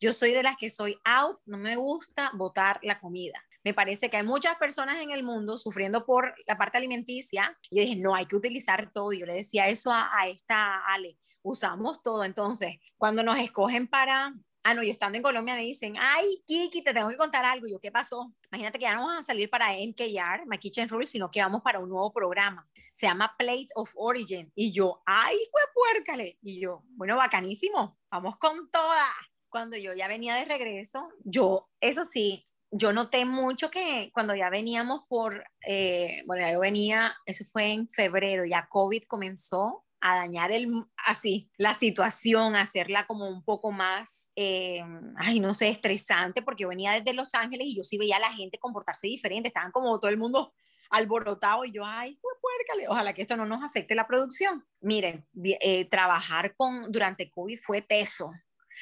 Yo 0.00 0.14
soy 0.14 0.32
de 0.32 0.42
las 0.42 0.56
que 0.56 0.70
soy 0.70 0.96
out, 1.04 1.38
no 1.44 1.58
me 1.58 1.76
gusta 1.76 2.30
botar 2.34 2.80
la 2.82 2.98
comida. 2.98 3.44
Me 3.68 3.74
parece 3.74 4.08
que 4.08 4.16
hay 4.16 4.22
muchas 4.22 4.56
personas 4.56 4.98
en 5.02 5.10
el 5.10 5.22
mundo 5.22 5.58
sufriendo 5.58 6.06
por 6.06 6.34
la 6.46 6.56
parte 6.56 6.78
alimenticia. 6.78 7.54
Yo 7.70 7.82
dije, 7.82 7.96
no, 7.96 8.14
hay 8.14 8.24
que 8.24 8.34
utilizar 8.34 8.90
todo. 8.94 9.12
Yo 9.12 9.26
le 9.26 9.34
decía 9.34 9.68
eso 9.68 9.92
a, 9.92 10.26
esta 10.26 10.86
Ale, 10.86 11.18
usamos 11.42 12.02
todo. 12.02 12.24
Entonces, 12.24 12.76
cuando 12.96 13.22
nos 13.22 13.38
escogen 13.38 13.86
para 13.86 14.32
Ah, 14.64 14.72
no, 14.72 14.82
yo 14.82 14.90
estando 14.90 15.16
en 15.16 15.22
Colombia 15.22 15.54
me 15.54 15.62
dicen, 15.62 15.96
ay, 16.00 16.42
Kiki, 16.46 16.82
te 16.82 16.94
tengo 16.94 17.10
que 17.10 17.16
contar 17.18 17.44
algo. 17.44 17.66
Y 17.66 17.72
yo, 17.72 17.78
¿qué 17.78 17.92
pasó? 17.92 18.32
Imagínate 18.50 18.78
que 18.78 18.86
ya 18.86 18.94
no 18.94 19.06
vamos 19.06 19.18
a 19.18 19.22
salir 19.22 19.50
para 19.50 19.72
MKR, 19.72 20.46
My 20.46 20.56
Kitchen 20.56 20.88
Rules, 20.88 21.10
sino 21.10 21.30
que 21.30 21.42
vamos 21.42 21.60
para 21.60 21.78
un 21.78 21.90
nuevo 21.90 22.10
programa. 22.10 22.66
Se 22.94 23.06
llama 23.06 23.34
Plate 23.38 23.68
of 23.74 23.90
Origin. 23.96 24.50
Y 24.54 24.72
yo, 24.72 25.02
ay, 25.04 25.36
fue 25.50 25.60
puércale. 25.74 26.38
Y 26.40 26.58
yo, 26.58 26.84
bueno, 26.96 27.16
bacanísimo, 27.16 27.98
vamos 28.10 28.38
con 28.38 28.70
toda. 28.70 29.08
Cuando 29.50 29.76
yo 29.76 29.92
ya 29.92 30.08
venía 30.08 30.34
de 30.34 30.46
regreso, 30.46 31.06
yo, 31.22 31.68
eso 31.80 32.04
sí, 32.04 32.47
yo 32.70 32.92
noté 32.92 33.24
mucho 33.24 33.70
que 33.70 34.10
cuando 34.12 34.34
ya 34.34 34.50
veníamos 34.50 35.02
por, 35.08 35.44
eh, 35.66 36.22
bueno, 36.26 36.50
yo 36.50 36.60
venía, 36.60 37.14
eso 37.26 37.44
fue 37.52 37.72
en 37.72 37.88
febrero, 37.88 38.44
ya 38.44 38.68
COVID 38.68 39.04
comenzó 39.04 39.84
a 40.00 40.16
dañar 40.16 40.52
el, 40.52 40.84
así, 41.06 41.50
la 41.56 41.74
situación, 41.74 42.54
hacerla 42.54 43.06
como 43.06 43.28
un 43.28 43.42
poco 43.42 43.72
más, 43.72 44.30
eh, 44.36 44.82
ay, 45.16 45.40
no 45.40 45.54
sé, 45.54 45.68
estresante, 45.68 46.42
porque 46.42 46.62
yo 46.62 46.68
venía 46.68 46.92
desde 46.92 47.14
Los 47.14 47.34
Ángeles 47.34 47.66
y 47.68 47.76
yo 47.76 47.82
sí 47.82 47.98
veía 47.98 48.16
a 48.16 48.20
la 48.20 48.32
gente 48.32 48.58
comportarse 48.58 49.06
diferente, 49.06 49.48
estaban 49.48 49.72
como 49.72 49.98
todo 49.98 50.10
el 50.10 50.18
mundo 50.18 50.52
alborotado 50.90 51.64
y 51.64 51.72
yo, 51.72 51.84
ay, 51.84 52.18
puércale, 52.40 52.88
ojalá 52.88 53.12
que 53.12 53.22
esto 53.22 53.36
no 53.36 53.44
nos 53.44 53.62
afecte 53.62 53.94
la 53.94 54.06
producción. 54.06 54.64
Miren, 54.80 55.26
eh, 55.60 55.84
trabajar 55.86 56.54
con, 56.54 56.90
durante 56.90 57.30
COVID 57.30 57.58
fue 57.60 57.82
teso, 57.82 58.32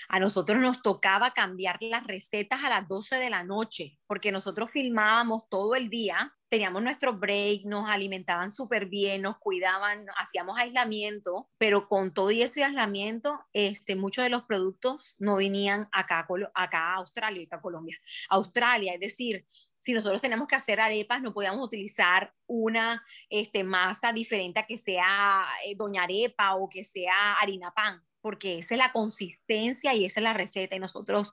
a 0.09 0.19
nosotros 0.19 0.59
nos 0.59 0.83
tocaba 0.83 1.33
cambiar 1.33 1.79
las 1.81 2.07
recetas 2.07 2.63
a 2.65 2.69
las 2.69 2.89
12 2.89 3.17
de 3.17 3.31
la 3.31 3.45
noche, 3.45 3.99
porque 4.07 4.33
nosotros 4.33 4.71
filmábamos 4.71 5.49
todo 5.49 5.75
el 5.75 5.89
día, 5.89 6.35
teníamos 6.49 6.83
nuestro 6.83 7.15
break, 7.15 7.65
nos 7.65 7.89
alimentaban 7.91 8.51
súper 8.51 8.87
bien, 8.87 9.23
nos 9.23 9.39
cuidaban, 9.39 10.07
hacíamos 10.17 10.59
aislamiento, 10.59 11.49
pero 11.59 11.89
con 11.89 12.15
todo 12.15 12.31
y 12.31 12.43
ese 12.43 12.65
aislamiento, 12.65 13.45
este, 13.53 13.97
muchos 13.97 14.25
de 14.25 14.31
los 14.31 14.45
productos 14.45 15.17
no 15.19 15.37
venían 15.37 15.89
acá, 15.93 16.27
acá 16.55 16.79
a 16.79 16.95
Australia, 16.97 17.45
acá 17.45 17.57
a 17.57 17.63
Colombia, 17.63 17.99
Australia, 18.29 18.95
es 18.95 19.01
decir, 19.01 19.47
si 19.79 19.93
nosotros 19.93 20.21
tenemos 20.21 20.49
que 20.49 20.57
hacer 20.57 20.81
arepas, 20.81 21.23
no 21.23 21.33
podíamos 21.33 21.65
utilizar 21.65 22.35
una 22.47 23.05
este, 23.31 23.63
masa 23.63 24.13
diferente 24.13 24.59
a 24.59 24.67
que 24.67 24.77
sea 24.77 25.47
eh, 25.65 25.75
doña 25.77 26.03
arepa 26.03 26.57
o 26.57 26.69
que 26.69 26.83
sea 26.83 27.35
harina 27.35 27.71
pan 27.71 28.06
porque 28.27 28.59
esa 28.59 28.75
es 28.75 28.79
la 28.79 28.91
consistencia 28.91 29.95
y 29.95 30.05
esa 30.05 30.19
es 30.19 30.25
la 30.25 30.33
receta. 30.33 30.75
Y 30.75 30.81
nosotros 30.81 31.33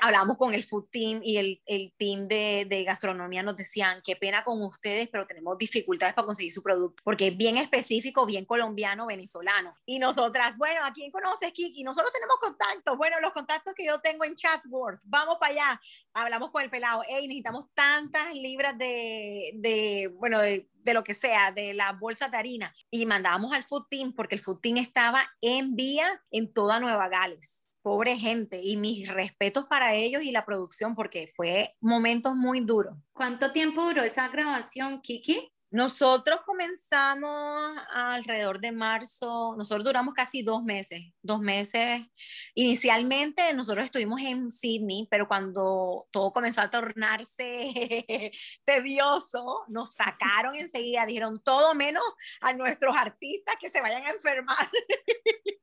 hablamos 0.00 0.36
con 0.36 0.54
el 0.54 0.62
food 0.62 0.88
team 0.88 1.20
y 1.24 1.36
el, 1.36 1.60
el 1.66 1.92
team 1.96 2.28
de, 2.28 2.64
de, 2.68 2.84
gastronomía 2.84 3.42
nos 3.42 3.56
decían, 3.56 4.02
qué 4.04 4.14
pena 4.14 4.44
con 4.44 4.62
ustedes, 4.62 5.08
pero 5.08 5.26
tenemos 5.26 5.58
dificultades 5.58 6.14
para 6.14 6.26
conseguir 6.26 6.52
su 6.52 6.62
producto, 6.62 7.02
porque 7.02 7.26
es 7.26 7.36
bien 7.36 7.56
específico, 7.56 8.24
bien 8.24 8.44
colombiano, 8.44 9.08
venezolano. 9.08 9.74
Y 9.84 9.98
nosotras, 9.98 10.56
bueno, 10.56 10.84
¿a 10.84 10.92
quién 10.92 11.10
conoces, 11.10 11.52
Kiki? 11.52 11.82
Nosotros 11.82 12.12
tenemos 12.12 12.36
contactos. 12.36 12.96
Bueno, 12.96 13.18
los 13.18 13.32
contactos 13.32 13.74
que 13.74 13.86
yo 13.86 13.98
tengo 13.98 14.24
en 14.24 14.36
Chatsworth, 14.36 15.00
vamos 15.06 15.38
para 15.40 15.52
allá. 15.54 15.80
Hablamos 16.22 16.50
con 16.50 16.62
el 16.62 16.70
pelado, 16.70 17.02
hey, 17.08 17.26
necesitamos 17.28 17.66
tantas 17.74 18.34
libras 18.34 18.76
de, 18.76 20.10
bueno, 20.18 20.40
de 20.40 20.68
de 20.88 20.94
lo 20.94 21.04
que 21.04 21.14
sea, 21.14 21.52
de 21.52 21.74
la 21.74 21.92
bolsa 21.92 22.28
de 22.28 22.38
harina, 22.38 22.74
y 22.90 23.04
mandábamos 23.06 23.52
al 23.52 23.62
food 23.62 23.86
team 23.90 24.12
porque 24.14 24.34
el 24.34 24.40
food 24.40 24.60
team 24.60 24.78
estaba 24.78 25.22
en 25.42 25.76
vía 25.76 26.22
en 26.30 26.52
toda 26.52 26.80
Nueva 26.80 27.08
Gales. 27.08 27.68
Pobre 27.82 28.16
gente, 28.16 28.60
y 28.62 28.76
mis 28.76 29.06
respetos 29.08 29.66
para 29.66 29.94
ellos 29.94 30.22
y 30.22 30.32
la 30.32 30.44
producción 30.44 30.94
porque 30.94 31.30
fue 31.36 31.76
momentos 31.80 32.34
muy 32.34 32.60
duros. 32.60 32.96
¿Cuánto 33.12 33.52
tiempo 33.52 33.84
duró 33.84 34.02
esa 34.02 34.28
grabación, 34.28 35.00
Kiki? 35.00 35.52
Nosotros 35.70 36.40
comenzamos 36.46 37.78
alrededor 37.92 38.58
de 38.58 38.72
marzo, 38.72 39.54
nosotros 39.54 39.84
duramos 39.84 40.14
casi 40.14 40.42
dos 40.42 40.62
meses, 40.62 41.02
dos 41.20 41.40
meses. 41.40 42.06
Inicialmente 42.54 43.52
nosotros 43.52 43.84
estuvimos 43.84 44.18
en 44.22 44.50
Sydney, 44.50 45.06
pero 45.10 45.28
cuando 45.28 46.08
todo 46.10 46.32
comenzó 46.32 46.62
a 46.62 46.70
tornarse 46.70 48.32
tedioso, 48.64 49.64
nos 49.68 49.94
sacaron 49.94 50.56
enseguida, 50.56 51.04
dijeron 51.04 51.38
todo 51.44 51.74
menos 51.74 52.04
a 52.40 52.54
nuestros 52.54 52.96
artistas 52.96 53.56
que 53.60 53.68
se 53.68 53.82
vayan 53.82 54.06
a 54.06 54.10
enfermar. 54.10 54.70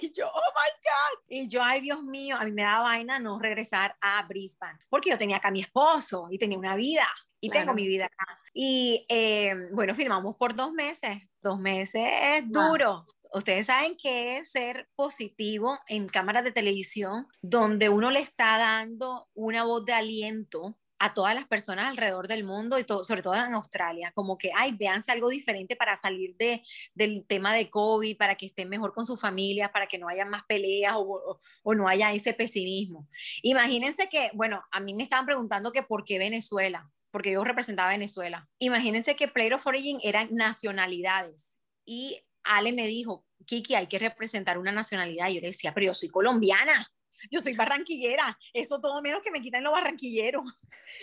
Y 0.00 0.10
yo, 0.10 0.26
oh 0.26 0.52
my 0.54 0.70
God. 0.82 1.24
Y 1.28 1.46
yo, 1.46 1.62
ay 1.62 1.82
Dios 1.82 2.02
mío, 2.02 2.34
a 2.40 2.46
mí 2.46 2.50
me 2.50 2.62
da 2.62 2.80
vaina 2.80 3.18
no 3.18 3.38
regresar 3.38 3.94
a 4.00 4.22
Brisbane, 4.22 4.78
porque 4.88 5.10
yo 5.10 5.18
tenía 5.18 5.36
acá 5.36 5.48
a 5.48 5.50
mi 5.50 5.60
esposo 5.60 6.28
y 6.30 6.38
tenía 6.38 6.56
una 6.56 6.76
vida 6.76 7.06
y 7.40 7.50
tengo 7.50 7.74
mi 7.74 7.86
vida 7.86 8.06
acá. 8.06 8.38
Y 8.52 9.06
eh, 9.08 9.54
bueno, 9.72 9.94
firmamos 9.94 10.36
por 10.36 10.54
dos 10.54 10.72
meses. 10.72 11.22
Dos 11.42 11.58
meses 11.58 12.08
es 12.22 12.50
duro. 12.50 13.04
Ustedes 13.32 13.66
saben 13.66 13.96
que 13.96 14.38
es 14.38 14.50
ser 14.50 14.88
positivo 14.96 15.78
en 15.88 16.08
cámaras 16.08 16.44
de 16.44 16.52
televisión, 16.52 17.26
donde 17.40 17.88
uno 17.88 18.10
le 18.10 18.20
está 18.20 18.58
dando 18.58 19.28
una 19.34 19.64
voz 19.64 19.84
de 19.84 19.92
aliento 19.92 20.76
a 20.98 21.14
todas 21.14 21.34
las 21.34 21.46
personas 21.46 21.86
alrededor 21.86 22.28
del 22.28 22.44
mundo 22.44 22.78
y 22.78 22.84
todo, 22.84 23.04
sobre 23.04 23.22
todo 23.22 23.34
en 23.34 23.54
Australia, 23.54 24.12
como 24.14 24.36
que, 24.36 24.50
ay, 24.54 24.72
véanse 24.72 25.10
algo 25.10 25.30
diferente 25.30 25.74
para 25.74 25.96
salir 25.96 26.36
de, 26.36 26.62
del 26.94 27.24
tema 27.26 27.54
de 27.54 27.70
COVID, 27.70 28.18
para 28.18 28.34
que 28.34 28.44
estén 28.44 28.68
mejor 28.68 28.92
con 28.92 29.06
sus 29.06 29.18
familias, 29.18 29.70
para 29.70 29.86
que 29.86 29.96
no 29.96 30.08
haya 30.08 30.26
más 30.26 30.42
peleas 30.46 30.96
o, 30.96 31.40
o, 31.62 31.74
no 31.74 31.88
haya 31.88 32.12
ese 32.12 32.34
pesimismo. 32.34 33.08
Imagínense 33.42 34.10
que, 34.10 34.30
bueno, 34.34 34.62
a 34.70 34.80
mí 34.80 34.92
me 34.92 35.02
estaban 35.02 35.24
preguntando 35.24 35.72
que 35.72 35.82
por 35.82 36.04
qué 36.04 36.18
Venezuela 36.18 36.90
porque 37.10 37.32
yo 37.32 37.44
representaba 37.44 37.90
a 37.90 37.92
Venezuela. 37.92 38.48
Imagínense 38.58 39.16
que 39.16 39.28
Player 39.28 39.54
of 39.54 39.66
Origin 39.66 39.98
eran 40.02 40.28
nacionalidades 40.32 41.58
y 41.84 42.22
Ale 42.42 42.72
me 42.72 42.86
dijo, 42.86 43.26
Kiki, 43.46 43.74
hay 43.74 43.86
que 43.86 43.98
representar 43.98 44.58
una 44.58 44.72
nacionalidad. 44.72 45.28
Y 45.28 45.34
yo 45.34 45.40
le 45.40 45.48
decía, 45.48 45.74
pero 45.74 45.86
yo 45.86 45.94
soy 45.94 46.08
colombiana, 46.08 46.90
yo 47.30 47.40
soy 47.40 47.54
barranquillera, 47.54 48.38
eso 48.52 48.80
todo 48.80 49.02
menos 49.02 49.22
que 49.22 49.30
me 49.30 49.40
quitan 49.40 49.64
los 49.64 49.72
barranquilleros. 49.72 50.44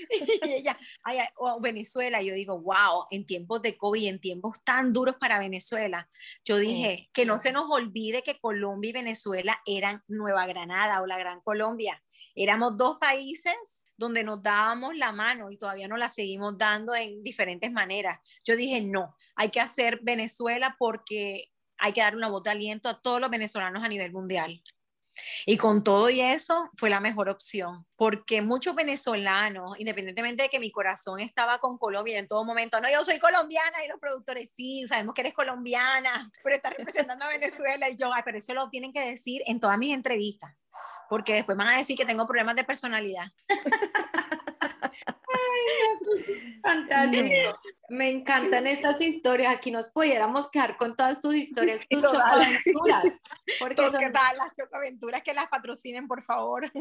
y 0.46 0.52
ella, 0.52 0.78
ay, 1.04 1.20
oh, 1.36 1.60
Venezuela, 1.60 2.22
yo 2.22 2.34
digo, 2.34 2.60
wow, 2.60 3.06
en 3.12 3.26
tiempos 3.26 3.62
de 3.62 3.78
COVID, 3.78 4.08
en 4.08 4.20
tiempos 4.20 4.64
tan 4.64 4.94
duros 4.94 5.16
para 5.20 5.40
Venezuela, 5.40 6.10
yo 6.44 6.58
dije, 6.58 7.10
que 7.14 7.26
no 7.26 7.40
se 7.40 7.52
nos 7.52 7.70
olvide 7.70 8.24
que 8.24 8.40
Colombia 8.40 8.90
y 8.90 8.94
Venezuela 8.94 9.62
eran 9.66 10.04
Nueva 10.08 10.46
Granada 10.48 11.02
o 11.02 11.06
la 11.06 11.18
Gran 11.18 11.42
Colombia. 11.42 12.04
Éramos 12.36 12.78
dos 12.78 12.98
países 13.00 13.87
donde 13.98 14.24
nos 14.24 14.42
dábamos 14.42 14.96
la 14.96 15.12
mano 15.12 15.52
y 15.52 15.58
todavía 15.58 15.88
nos 15.88 16.00
la 16.00 16.10
seguimos 16.10 16.58
dando 16.58 16.96
en 16.96 17.24
diferentes 17.24 17.72
maneras. 17.72 18.20
Yo 18.44 18.56
dije, 18.56 18.82
no, 18.82 19.16
hay 19.36 19.50
que 19.50 19.60
hacer 19.60 20.00
Venezuela 20.04 20.76
porque 20.78 21.52
hay 21.78 21.94
que 21.94 22.02
dar 22.02 22.16
una 22.16 22.30
voz 22.30 22.44
de 22.44 22.52
aliento 22.52 22.90
a 22.90 23.02
todos 23.02 23.22
los 23.22 23.30
venezolanos 23.30 23.84
a 23.84 23.88
nivel 23.88 24.12
mundial. 24.12 24.62
Y 25.46 25.58
con 25.58 25.84
todo 25.84 26.10
y 26.10 26.22
eso 26.22 26.70
fue 26.76 26.90
la 26.90 27.00
mejor 27.00 27.30
opción, 27.30 27.86
porque 27.96 28.42
muchos 28.42 28.76
venezolanos, 28.76 29.80
independientemente 29.80 30.44
de 30.44 30.50
que 30.50 30.60
mi 30.60 30.72
corazón 30.72 31.20
estaba 31.20 31.60
con 31.60 31.78
Colombia 31.78 32.20
en 32.20 32.28
todo 32.28 32.44
momento, 32.46 32.80
no, 32.80 32.90
yo 32.90 33.04
soy 33.04 33.20
colombiana 33.20 33.84
y 33.84 33.88
los 33.88 34.00
productores, 34.00 34.52
sí, 34.56 34.86
sabemos 34.88 35.16
que 35.16 35.22
eres 35.22 35.34
colombiana, 35.34 36.32
pero 36.44 36.56
estás 36.56 36.78
representando 36.78 37.26
a 37.26 37.30
Venezuela 37.30 37.90
y 37.90 37.96
yo, 37.96 38.14
ay, 38.14 38.22
pero 38.24 38.38
eso 38.38 38.54
lo 38.54 38.70
tienen 38.70 38.94
que 38.94 39.02
decir 39.02 39.42
en 39.46 39.60
todas 39.60 39.78
mis 39.78 39.94
entrevistas, 39.94 40.56
porque 41.10 41.34
después 41.34 41.58
van 41.58 41.70
a 41.70 41.78
decir 41.78 41.98
que 41.98 42.06
tengo 42.06 42.26
problemas 42.26 42.56
de 42.56 42.64
personalidad. 42.64 43.32
Fantástico. 46.62 47.60
Me 47.90 48.10
encantan 48.10 48.68
estas 48.68 49.00
historias. 49.00 49.56
Aquí 49.56 49.72
nos 49.72 49.90
pudiéramos 49.90 50.50
quedar 50.50 50.78
con 50.78 50.96
todas 50.96 51.22
tus 51.22 51.36
historias, 51.36 51.82
tus 51.90 52.02
chocaventuras. 52.02 53.22
Porque 53.60 53.82
son... 53.82 53.94
las 53.94 54.54
chocaventuras 54.58 55.24
que 55.24 55.34
las 55.34 55.48
patrocinen, 55.48 56.08
por 56.08 56.24
favor. 56.24 56.72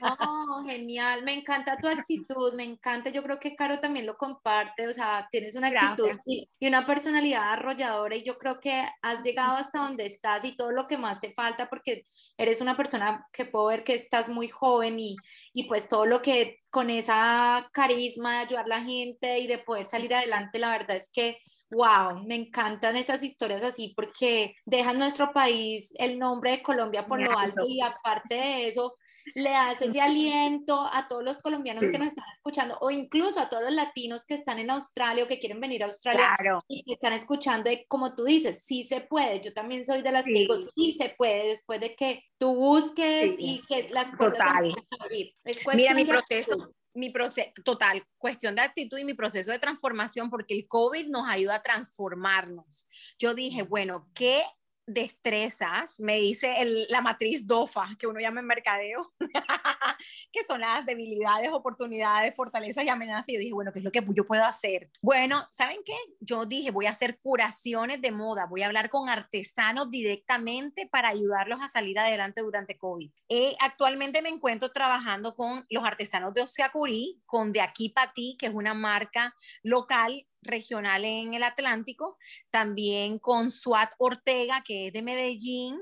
No, 0.00 0.64
genial. 0.66 1.22
Me 1.24 1.34
encanta 1.34 1.76
tu 1.76 1.88
actitud. 1.88 2.54
Me 2.54 2.64
encanta. 2.64 3.10
Yo 3.10 3.22
creo 3.22 3.38
que 3.38 3.54
Caro 3.54 3.80
también 3.80 4.06
lo 4.06 4.16
comparte. 4.16 4.88
O 4.88 4.92
sea, 4.92 5.28
tienes 5.30 5.56
una 5.56 5.68
actitud 5.68 6.10
y, 6.24 6.48
y, 6.58 6.68
una 6.68 6.86
personalidad 6.86 7.52
arrolladora. 7.52 8.16
Y 8.16 8.24
yo 8.24 8.38
creo 8.38 8.60
que 8.60 8.84
has 9.02 9.22
llegado 9.22 9.56
hasta 9.56 9.80
donde 9.80 10.06
estás 10.06 10.44
y 10.44 10.56
todo 10.56 10.72
lo 10.72 10.86
que 10.86 10.98
más 10.98 11.20
te 11.20 11.32
falta, 11.32 11.68
porque 11.68 12.02
eres 12.38 12.60
una 12.60 12.76
persona 12.76 13.26
que 13.32 13.44
puedo 13.44 13.66
ver 13.66 13.84
que 13.84 13.94
estás 13.94 14.28
muy 14.28 14.48
joven 14.48 14.98
y, 14.98 15.16
y 15.52 15.64
pues 15.64 15.88
todo 15.88 16.06
lo 16.06 16.22
que 16.22 16.60
con 16.76 16.90
esa 16.90 17.70
carisma 17.72 18.32
de 18.32 18.38
ayudar 18.40 18.66
a 18.66 18.68
la 18.68 18.82
gente 18.82 19.38
y 19.38 19.46
de 19.46 19.56
poder 19.56 19.86
salir 19.86 20.12
adelante, 20.12 20.58
la 20.58 20.72
verdad 20.72 20.98
es 20.98 21.08
que, 21.08 21.38
wow, 21.70 22.22
me 22.26 22.34
encantan 22.34 22.98
esas 22.98 23.22
historias 23.22 23.62
así 23.62 23.94
porque 23.96 24.54
dejan 24.66 24.98
nuestro 24.98 25.32
país 25.32 25.90
el 25.94 26.18
nombre 26.18 26.50
de 26.50 26.62
Colombia 26.62 27.06
por 27.06 27.18
lo 27.18 27.38
alto 27.38 27.64
y 27.66 27.80
aparte 27.80 28.34
de 28.34 28.66
eso, 28.66 28.94
le 29.34 29.50
das 29.50 29.80
ese 29.80 30.00
aliento 30.00 30.88
a 30.92 31.08
todos 31.08 31.24
los 31.24 31.38
colombianos 31.38 31.84
que 31.90 31.98
nos 31.98 32.08
están 32.08 32.24
escuchando 32.32 32.78
o 32.80 32.90
incluso 32.90 33.40
a 33.40 33.48
todos 33.48 33.64
los 33.64 33.74
latinos 33.74 34.24
que 34.24 34.34
están 34.34 34.58
en 34.58 34.70
Australia 34.70 35.24
o 35.24 35.26
que 35.26 35.38
quieren 35.38 35.60
venir 35.60 35.82
a 35.82 35.86
Australia 35.86 36.36
y 36.68 36.82
que 36.84 36.94
están 36.94 37.12
escuchando, 37.12 37.68
de, 37.68 37.86
como 37.88 38.14
tú 38.14 38.24
dices, 38.24 38.62
sí 38.64 38.84
se 38.84 39.00
puede. 39.00 39.40
Yo 39.40 39.52
también 39.52 39.84
soy 39.84 40.02
de 40.02 40.12
las 40.12 40.24
que 40.24 40.32
digo, 40.32 40.56
sí 40.58 40.94
se 40.98 41.10
puede, 41.10 41.48
después 41.48 41.80
de 41.80 41.94
que 41.94 42.22
tú 42.38 42.54
busques 42.54 43.34
y 43.38 43.62
que 43.68 43.88
las 43.90 44.10
cosas 44.10 44.34
Total. 44.34 44.74
abrir. 45.00 45.32
Mira 45.74 45.94
mi 45.94 46.04
proceso. 46.04 46.72
Mi 46.94 47.10
proceso, 47.10 47.50
total, 47.62 48.02
cuestión 48.16 48.54
de 48.54 48.62
actitud 48.62 48.96
y 48.96 49.04
mi 49.04 49.12
proceso 49.12 49.50
de 49.50 49.58
transformación, 49.58 50.30
porque 50.30 50.54
el 50.54 50.66
COVID 50.66 51.08
nos 51.08 51.28
ayuda 51.28 51.56
a 51.56 51.62
transformarnos. 51.62 52.88
Yo 53.18 53.34
dije, 53.34 53.64
bueno, 53.64 54.08
¿qué 54.14 54.42
destrezas, 54.86 55.98
me 55.98 56.16
dice 56.16 56.56
la 56.88 57.00
matriz 57.00 57.46
DOFA, 57.46 57.96
que 57.98 58.06
uno 58.06 58.20
llama 58.20 58.40
en 58.40 58.46
mercadeo, 58.46 59.12
que 60.32 60.44
son 60.44 60.60
las 60.60 60.86
debilidades, 60.86 61.50
oportunidades, 61.52 62.34
fortalezas 62.34 62.84
y 62.84 62.88
amenazas. 62.88 63.28
Y 63.28 63.34
yo 63.34 63.40
dije, 63.40 63.52
bueno, 63.52 63.72
¿qué 63.72 63.80
es 63.80 63.84
lo 63.84 63.90
que 63.90 64.04
yo 64.14 64.26
puedo 64.26 64.44
hacer? 64.44 64.90
Bueno, 65.02 65.42
¿saben 65.50 65.78
qué? 65.84 65.96
Yo 66.20 66.46
dije, 66.46 66.70
voy 66.70 66.86
a 66.86 66.90
hacer 66.90 67.18
curaciones 67.18 68.00
de 68.00 68.12
moda, 68.12 68.46
voy 68.46 68.62
a 68.62 68.66
hablar 68.66 68.88
con 68.88 69.08
artesanos 69.08 69.90
directamente 69.90 70.86
para 70.86 71.08
ayudarlos 71.08 71.60
a 71.60 71.68
salir 71.68 71.98
adelante 71.98 72.42
durante 72.42 72.78
COVID. 72.78 73.10
Eh, 73.28 73.56
actualmente 73.60 74.22
me 74.22 74.28
encuentro 74.28 74.70
trabajando 74.70 75.34
con 75.34 75.66
los 75.68 75.84
artesanos 75.84 76.32
de 76.32 76.42
Oseacurí, 76.42 77.20
con 77.26 77.52
De 77.52 77.60
Aquí 77.60 77.88
para 77.88 78.12
Ti, 78.12 78.36
que 78.38 78.46
es 78.46 78.54
una 78.54 78.74
marca 78.74 79.34
local 79.62 80.26
regional 80.46 81.04
en 81.04 81.34
el 81.34 81.42
Atlántico, 81.42 82.16
también 82.50 83.18
con 83.18 83.50
Suat 83.50 83.92
Ortega, 83.98 84.62
que 84.64 84.88
es 84.88 84.92
de 84.92 85.02
Medellín. 85.02 85.78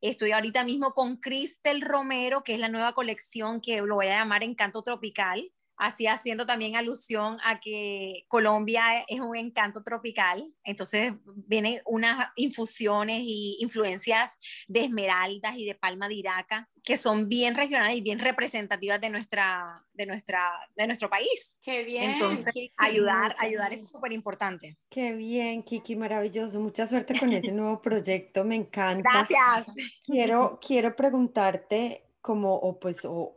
Estoy 0.00 0.32
ahorita 0.32 0.64
mismo 0.64 0.92
con 0.92 1.16
Cristel 1.16 1.80
Romero, 1.80 2.42
que 2.42 2.54
es 2.54 2.60
la 2.60 2.68
nueva 2.68 2.92
colección 2.92 3.60
que 3.60 3.80
lo 3.80 3.96
voy 3.96 4.06
a 4.06 4.18
llamar 4.18 4.42
Encanto 4.42 4.82
Tropical 4.82 5.52
así 5.76 6.06
haciendo 6.06 6.46
también 6.46 6.76
alusión 6.76 7.38
a 7.44 7.60
que 7.60 8.24
Colombia 8.28 9.04
es 9.08 9.20
un 9.20 9.36
encanto 9.36 9.82
tropical, 9.82 10.52
entonces 10.64 11.14
vienen 11.24 11.80
unas 11.84 12.28
infusiones 12.36 13.20
y 13.22 13.58
influencias 13.60 14.38
de 14.68 14.84
esmeraldas 14.84 15.56
y 15.56 15.64
de 15.64 15.74
palma 15.74 16.08
de 16.08 16.14
iraca 16.14 16.68
que 16.86 16.96
son 16.96 17.28
bien 17.28 17.56
regionales 17.56 17.96
y 17.96 18.00
bien 18.00 18.20
representativas 18.20 19.00
de 19.00 19.10
nuestra 19.10 19.84
de 19.92 20.06
nuestra 20.06 20.48
de 20.76 20.86
nuestro 20.86 21.10
país. 21.10 21.54
Qué 21.60 21.82
bien. 21.82 22.12
Entonces, 22.12 22.54
ayudar 22.76 23.34
ayudar 23.38 23.72
es 23.72 23.88
súper 23.88 24.12
importante. 24.12 24.78
Qué 24.88 25.12
bien, 25.12 25.64
Kiki, 25.64 25.96
maravilloso. 25.96 26.60
Mucha 26.60 26.86
suerte 26.86 27.18
con 27.18 27.32
ese 27.32 27.50
nuevo 27.52 27.82
proyecto, 27.82 28.44
me 28.44 28.54
encanta. 28.54 29.26
Gracias. 29.28 29.74
Quiero 30.04 30.60
quiero 30.64 30.94
preguntarte 30.94 32.04
como 32.20 32.54
o 32.54 32.78
pues 32.78 33.04
o, 33.04 33.32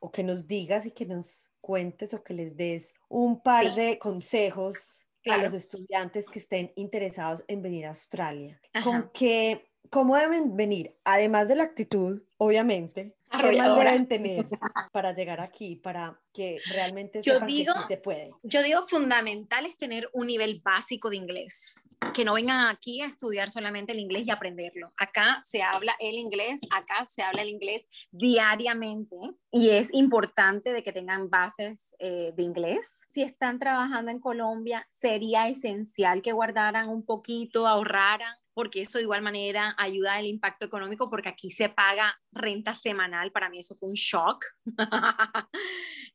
o 0.00 0.10
que 0.10 0.22
nos 0.22 0.46
digas 0.46 0.86
y 0.86 0.92
que 0.92 1.04
nos 1.04 1.49
cuentes 1.60 2.14
o 2.14 2.22
que 2.22 2.34
les 2.34 2.56
des 2.56 2.94
un 3.08 3.42
par 3.42 3.74
de 3.74 3.98
consejos 3.98 5.06
a 5.28 5.36
los 5.36 5.52
estudiantes 5.52 6.26
que 6.26 6.38
estén 6.38 6.72
interesados 6.76 7.44
en 7.46 7.62
venir 7.62 7.86
a 7.86 7.90
Australia. 7.90 8.60
Con 8.82 9.10
que, 9.12 9.70
¿cómo 9.90 10.16
deben 10.16 10.56
venir? 10.56 10.96
Además 11.04 11.48
de 11.48 11.56
la 11.56 11.64
actitud, 11.64 12.22
obviamente, 12.38 13.14
¿Qué 13.30 13.56
más 13.56 13.76
deben 13.76 14.08
tener 14.08 14.48
para 14.92 15.14
llegar 15.14 15.40
aquí, 15.40 15.76
para 15.76 16.20
que 16.32 16.58
realmente 16.72 17.22
yo 17.22 17.40
digo, 17.40 17.74
que 17.74 17.80
sí 17.80 17.86
se 17.88 17.96
puede? 17.96 18.30
Yo 18.42 18.62
digo 18.62 18.86
fundamental 18.88 19.66
es 19.66 19.76
tener 19.76 20.10
un 20.12 20.26
nivel 20.26 20.60
básico 20.64 21.10
de 21.10 21.16
inglés, 21.16 21.88
que 22.12 22.24
no 22.24 22.34
vengan 22.34 22.66
aquí 22.66 23.00
a 23.02 23.06
estudiar 23.06 23.50
solamente 23.50 23.92
el 23.92 24.00
inglés 24.00 24.26
y 24.26 24.30
aprenderlo. 24.30 24.92
Acá 24.96 25.40
se 25.44 25.62
habla 25.62 25.94
el 26.00 26.16
inglés, 26.16 26.60
acá 26.70 27.04
se 27.04 27.22
habla 27.22 27.42
el 27.42 27.50
inglés 27.50 27.86
diariamente 28.10 29.16
y 29.52 29.70
es 29.70 29.92
importante 29.92 30.72
de 30.72 30.82
que 30.82 30.92
tengan 30.92 31.30
bases 31.30 31.94
eh, 31.98 32.32
de 32.36 32.42
inglés. 32.42 33.06
Si 33.10 33.22
están 33.22 33.58
trabajando 33.58 34.10
en 34.10 34.18
Colombia, 34.18 34.86
sería 34.88 35.48
esencial 35.48 36.22
que 36.22 36.32
guardaran 36.32 36.88
un 36.88 37.04
poquito, 37.04 37.68
ahorraran 37.68 38.34
porque 38.54 38.82
eso 38.82 38.98
de 38.98 39.04
igual 39.04 39.22
manera 39.22 39.74
ayuda 39.78 40.14
al 40.14 40.26
impacto 40.26 40.64
económico, 40.64 41.08
porque 41.08 41.28
aquí 41.28 41.50
se 41.50 41.68
paga 41.68 42.18
renta 42.32 42.74
semanal. 42.74 43.32
Para 43.32 43.48
mí 43.48 43.58
eso 43.58 43.76
fue 43.76 43.88
un 43.88 43.94
shock. 43.94 44.44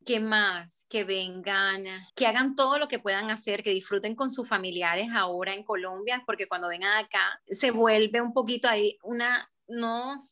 ¿Qué 0.06 0.20
más? 0.20 0.86
Que 0.90 1.04
vengan, 1.04 1.84
que 2.16 2.28
hagan 2.28 2.56
todo 2.56 2.78
lo 2.78 2.88
que 2.88 3.00
puedan 3.00 3.32
hacer, 3.32 3.64
que 3.64 3.72
disfruten 3.72 4.16
con 4.16 4.30
sus 4.30 4.48
familiares 4.48 5.10
ahora 5.14 5.54
en 5.54 5.64
Colombia, 5.64 6.24
porque 6.26 6.48
cuando 6.48 6.68
vengan 6.68 7.04
acá 7.04 7.42
se 7.48 7.72
vuelve 7.72 8.22
un 8.22 8.34
poquito 8.34 8.68
ahí 8.68 8.98
una, 9.04 9.50
no, 9.68 10.24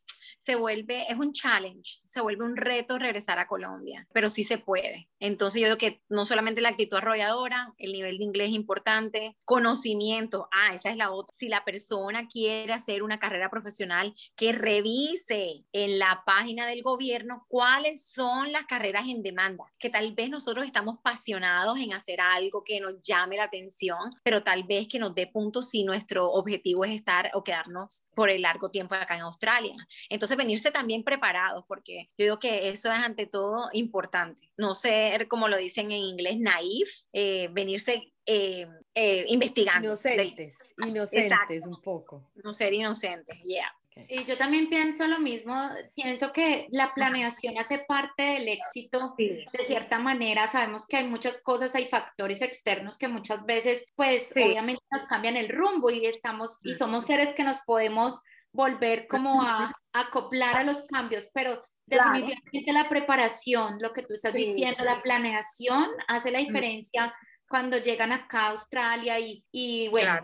se 0.43 0.55
vuelve, 0.55 1.05
es 1.09 1.17
un 1.17 1.31
challenge, 1.31 2.01
se 2.03 2.19
vuelve 2.19 2.43
un 2.43 2.57
reto 2.57 2.99
regresar 2.99 3.39
a 3.39 3.47
Colombia, 3.47 4.05
pero 4.11 4.29
sí 4.29 4.43
se 4.43 4.57
puede. 4.57 5.07
Entonces 5.21 5.61
yo 5.61 5.67
digo 5.67 5.77
que 5.77 6.01
no 6.09 6.25
solamente 6.25 6.59
la 6.59 6.69
actitud 6.69 6.97
arrolladora, 6.97 7.73
el 7.77 7.93
nivel 7.93 8.17
de 8.17 8.25
inglés 8.25 8.49
es 8.49 8.55
importante, 8.55 9.37
conocimiento, 9.45 10.49
ah, 10.51 10.73
esa 10.73 10.89
es 10.89 10.97
la 10.97 11.11
otra. 11.11 11.33
Si 11.37 11.47
la 11.47 11.63
persona 11.63 12.27
quiere 12.27 12.73
hacer 12.73 13.03
una 13.03 13.19
carrera 13.19 13.49
profesional, 13.49 14.15
que 14.35 14.51
revise 14.51 15.63
en 15.71 15.97
la 15.97 16.23
página 16.25 16.67
del 16.67 16.81
gobierno 16.81 17.45
cuáles 17.47 18.11
son 18.11 18.51
las 18.51 18.65
carreras 18.65 19.07
en 19.07 19.23
demanda, 19.23 19.63
que 19.79 19.89
tal 19.89 20.13
vez 20.13 20.29
nosotros 20.29 20.65
estamos 20.65 20.97
apasionados 20.99 21.79
en 21.79 21.93
hacer 21.93 22.19
algo 22.19 22.65
que 22.65 22.81
nos 22.81 23.01
llame 23.01 23.37
la 23.37 23.45
atención, 23.45 24.11
pero 24.23 24.43
tal 24.43 24.65
vez 24.65 24.89
que 24.89 24.99
nos 24.99 25.15
dé 25.15 25.25
puntos 25.25 25.69
si 25.69 25.85
nuestro 25.85 26.29
objetivo 26.29 26.83
es 26.83 26.91
estar 26.91 27.31
o 27.33 27.43
quedarnos 27.43 28.05
por 28.13 28.29
el 28.29 28.41
largo 28.41 28.69
tiempo 28.69 28.95
acá 28.95 29.15
en 29.15 29.21
Australia. 29.21 29.75
Entonces, 30.09 30.32
venirse 30.35 30.71
también 30.71 31.03
preparados, 31.03 31.65
porque 31.67 32.09
yo 32.17 32.25
digo 32.25 32.39
que 32.39 32.69
eso 32.69 32.91
es 32.91 32.99
ante 32.99 33.25
todo 33.25 33.69
importante. 33.73 34.49
No 34.57 34.75
ser, 34.75 35.27
como 35.27 35.47
lo 35.47 35.57
dicen 35.57 35.91
en 35.91 36.01
inglés, 36.01 36.39
naif, 36.39 36.89
eh, 37.13 37.49
venirse 37.51 38.13
eh, 38.25 38.67
eh, 38.95 39.25
investigando. 39.27 39.87
Inocentes, 39.87 40.57
inocentes 40.77 41.65
un 41.65 41.81
poco. 41.81 42.31
No 42.35 42.53
ser 42.53 42.73
inocentes, 42.73 43.37
yeah. 43.43 43.71
Sí, 44.07 44.25
yo 44.27 44.37
también 44.37 44.69
pienso 44.69 45.07
lo 45.07 45.19
mismo. 45.19 45.55
Pienso 45.93 46.33
que 46.33 46.67
la 46.71 46.93
planeación 46.93 47.57
hace 47.57 47.79
parte 47.79 48.23
del 48.23 48.47
éxito. 48.47 49.13
De 49.17 49.45
cierta 49.65 49.99
manera, 49.99 50.47
sabemos 50.47 50.87
que 50.87 50.97
hay 50.97 51.07
muchas 51.07 51.37
cosas, 51.39 51.75
hay 51.75 51.87
factores 51.87 52.41
externos 52.41 52.97
que 52.97 53.07
muchas 53.07 53.45
veces, 53.45 53.85
pues, 53.95 54.31
obviamente 54.35 54.83
nos 54.91 55.05
cambian 55.05 55.37
el 55.37 55.49
rumbo 55.49 55.91
y 55.91 56.05
estamos 56.05 56.57
y 56.63 56.73
somos 56.73 57.05
seres 57.05 57.33
que 57.33 57.43
nos 57.43 57.59
podemos 57.59 58.21
volver 58.53 59.07
como 59.07 59.41
a, 59.41 59.73
acoplar 59.93 60.57
a 60.57 60.63
los 60.63 60.83
cambios, 60.83 61.27
pero 61.33 61.61
definitivamente 61.85 62.71
la 62.71 62.87
preparación, 62.87 63.77
lo 63.81 63.91
que 63.91 64.03
tú 64.03 64.13
estás 64.13 64.33
diciendo, 64.33 64.85
la 64.85 65.01
planeación 65.01 65.89
hace 66.07 66.31
la 66.31 66.39
diferencia 66.39 67.13
cuando 67.49 67.77
llegan 67.77 68.11
acá 68.11 68.45
a 68.45 68.49
Australia 68.51 69.19
y, 69.19 69.43
y 69.51 69.89
bueno, 69.89 70.21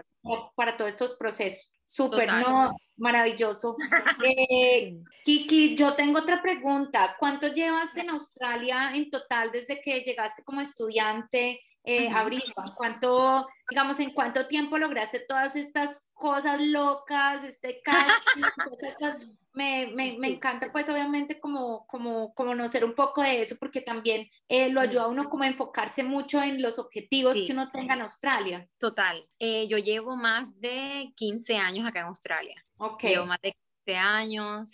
para 0.55 0.77
todos 0.77 0.91
estos 0.91 1.15
procesos. 1.15 1.75
Súper, 1.84 2.32
no, 2.32 2.71
Maravilloso. 2.97 3.75
Eh, 4.23 4.97
Kiki, 5.25 5.75
yo 5.75 5.95
tengo 5.95 6.19
otra 6.19 6.41
pregunta. 6.41 7.15
¿Cuánto 7.17 7.47
llevas 7.47 7.95
en 7.97 8.09
Australia 8.09 8.91
en 8.93 9.09
total 9.09 9.51
desde 9.51 9.82
que 9.82 10.01
llegaste 10.01 10.43
como 10.43 10.61
estudiante 10.61 11.61
eh, 11.84 12.09
a 12.09 12.23
Brisbane? 12.23 12.71
¿Cuánto, 12.75 13.47
digamos, 13.69 13.99
en 13.99 14.11
cuánto 14.11 14.47
tiempo 14.47 14.77
lograste 14.77 15.19
todas 15.19 15.55
estas 15.55 16.03
cosas 16.13 16.61
locas, 16.61 17.43
este 17.43 17.82
casting, 17.82 18.41
me, 19.53 19.88
me, 19.95 20.17
me, 20.19 20.27
encanta 20.27 20.71
pues 20.71 20.88
obviamente 20.89 21.39
como, 21.39 21.88
como, 21.88 22.34
conocer 22.34 22.86
un 22.86 22.93
poco 22.93 23.21
de 23.21 23.41
eso 23.41 23.55
porque 23.57 23.82
también 23.82 24.30
eh, 24.47 24.69
lo 24.69 24.82
ayuda 24.82 25.03
a 25.03 25.07
uno 25.07 25.30
como 25.30 25.43
a 25.43 25.47
enfocarse 25.47 26.03
mucho 26.03 26.41
en 26.43 26.61
los 26.61 26.77
objetivos 26.77 27.36
que 27.36 27.53
uno 27.53 27.71
tenga 27.71 27.95
en 27.95 28.01
Australia. 28.01 28.67
Total, 28.77 29.27
eh, 29.39 29.67
yo 29.67 29.77
llevo 29.77 30.15
más 30.15 30.59
de 30.59 31.11
15 31.15 31.57
años 31.57 31.88
acá 31.88 32.01
en 32.01 32.07
Australia. 32.07 32.63
Ok. 32.77 33.03
Llevo 33.03 33.25
más 33.25 33.41
de 33.41 33.55
15 33.86 33.97
años. 33.97 34.73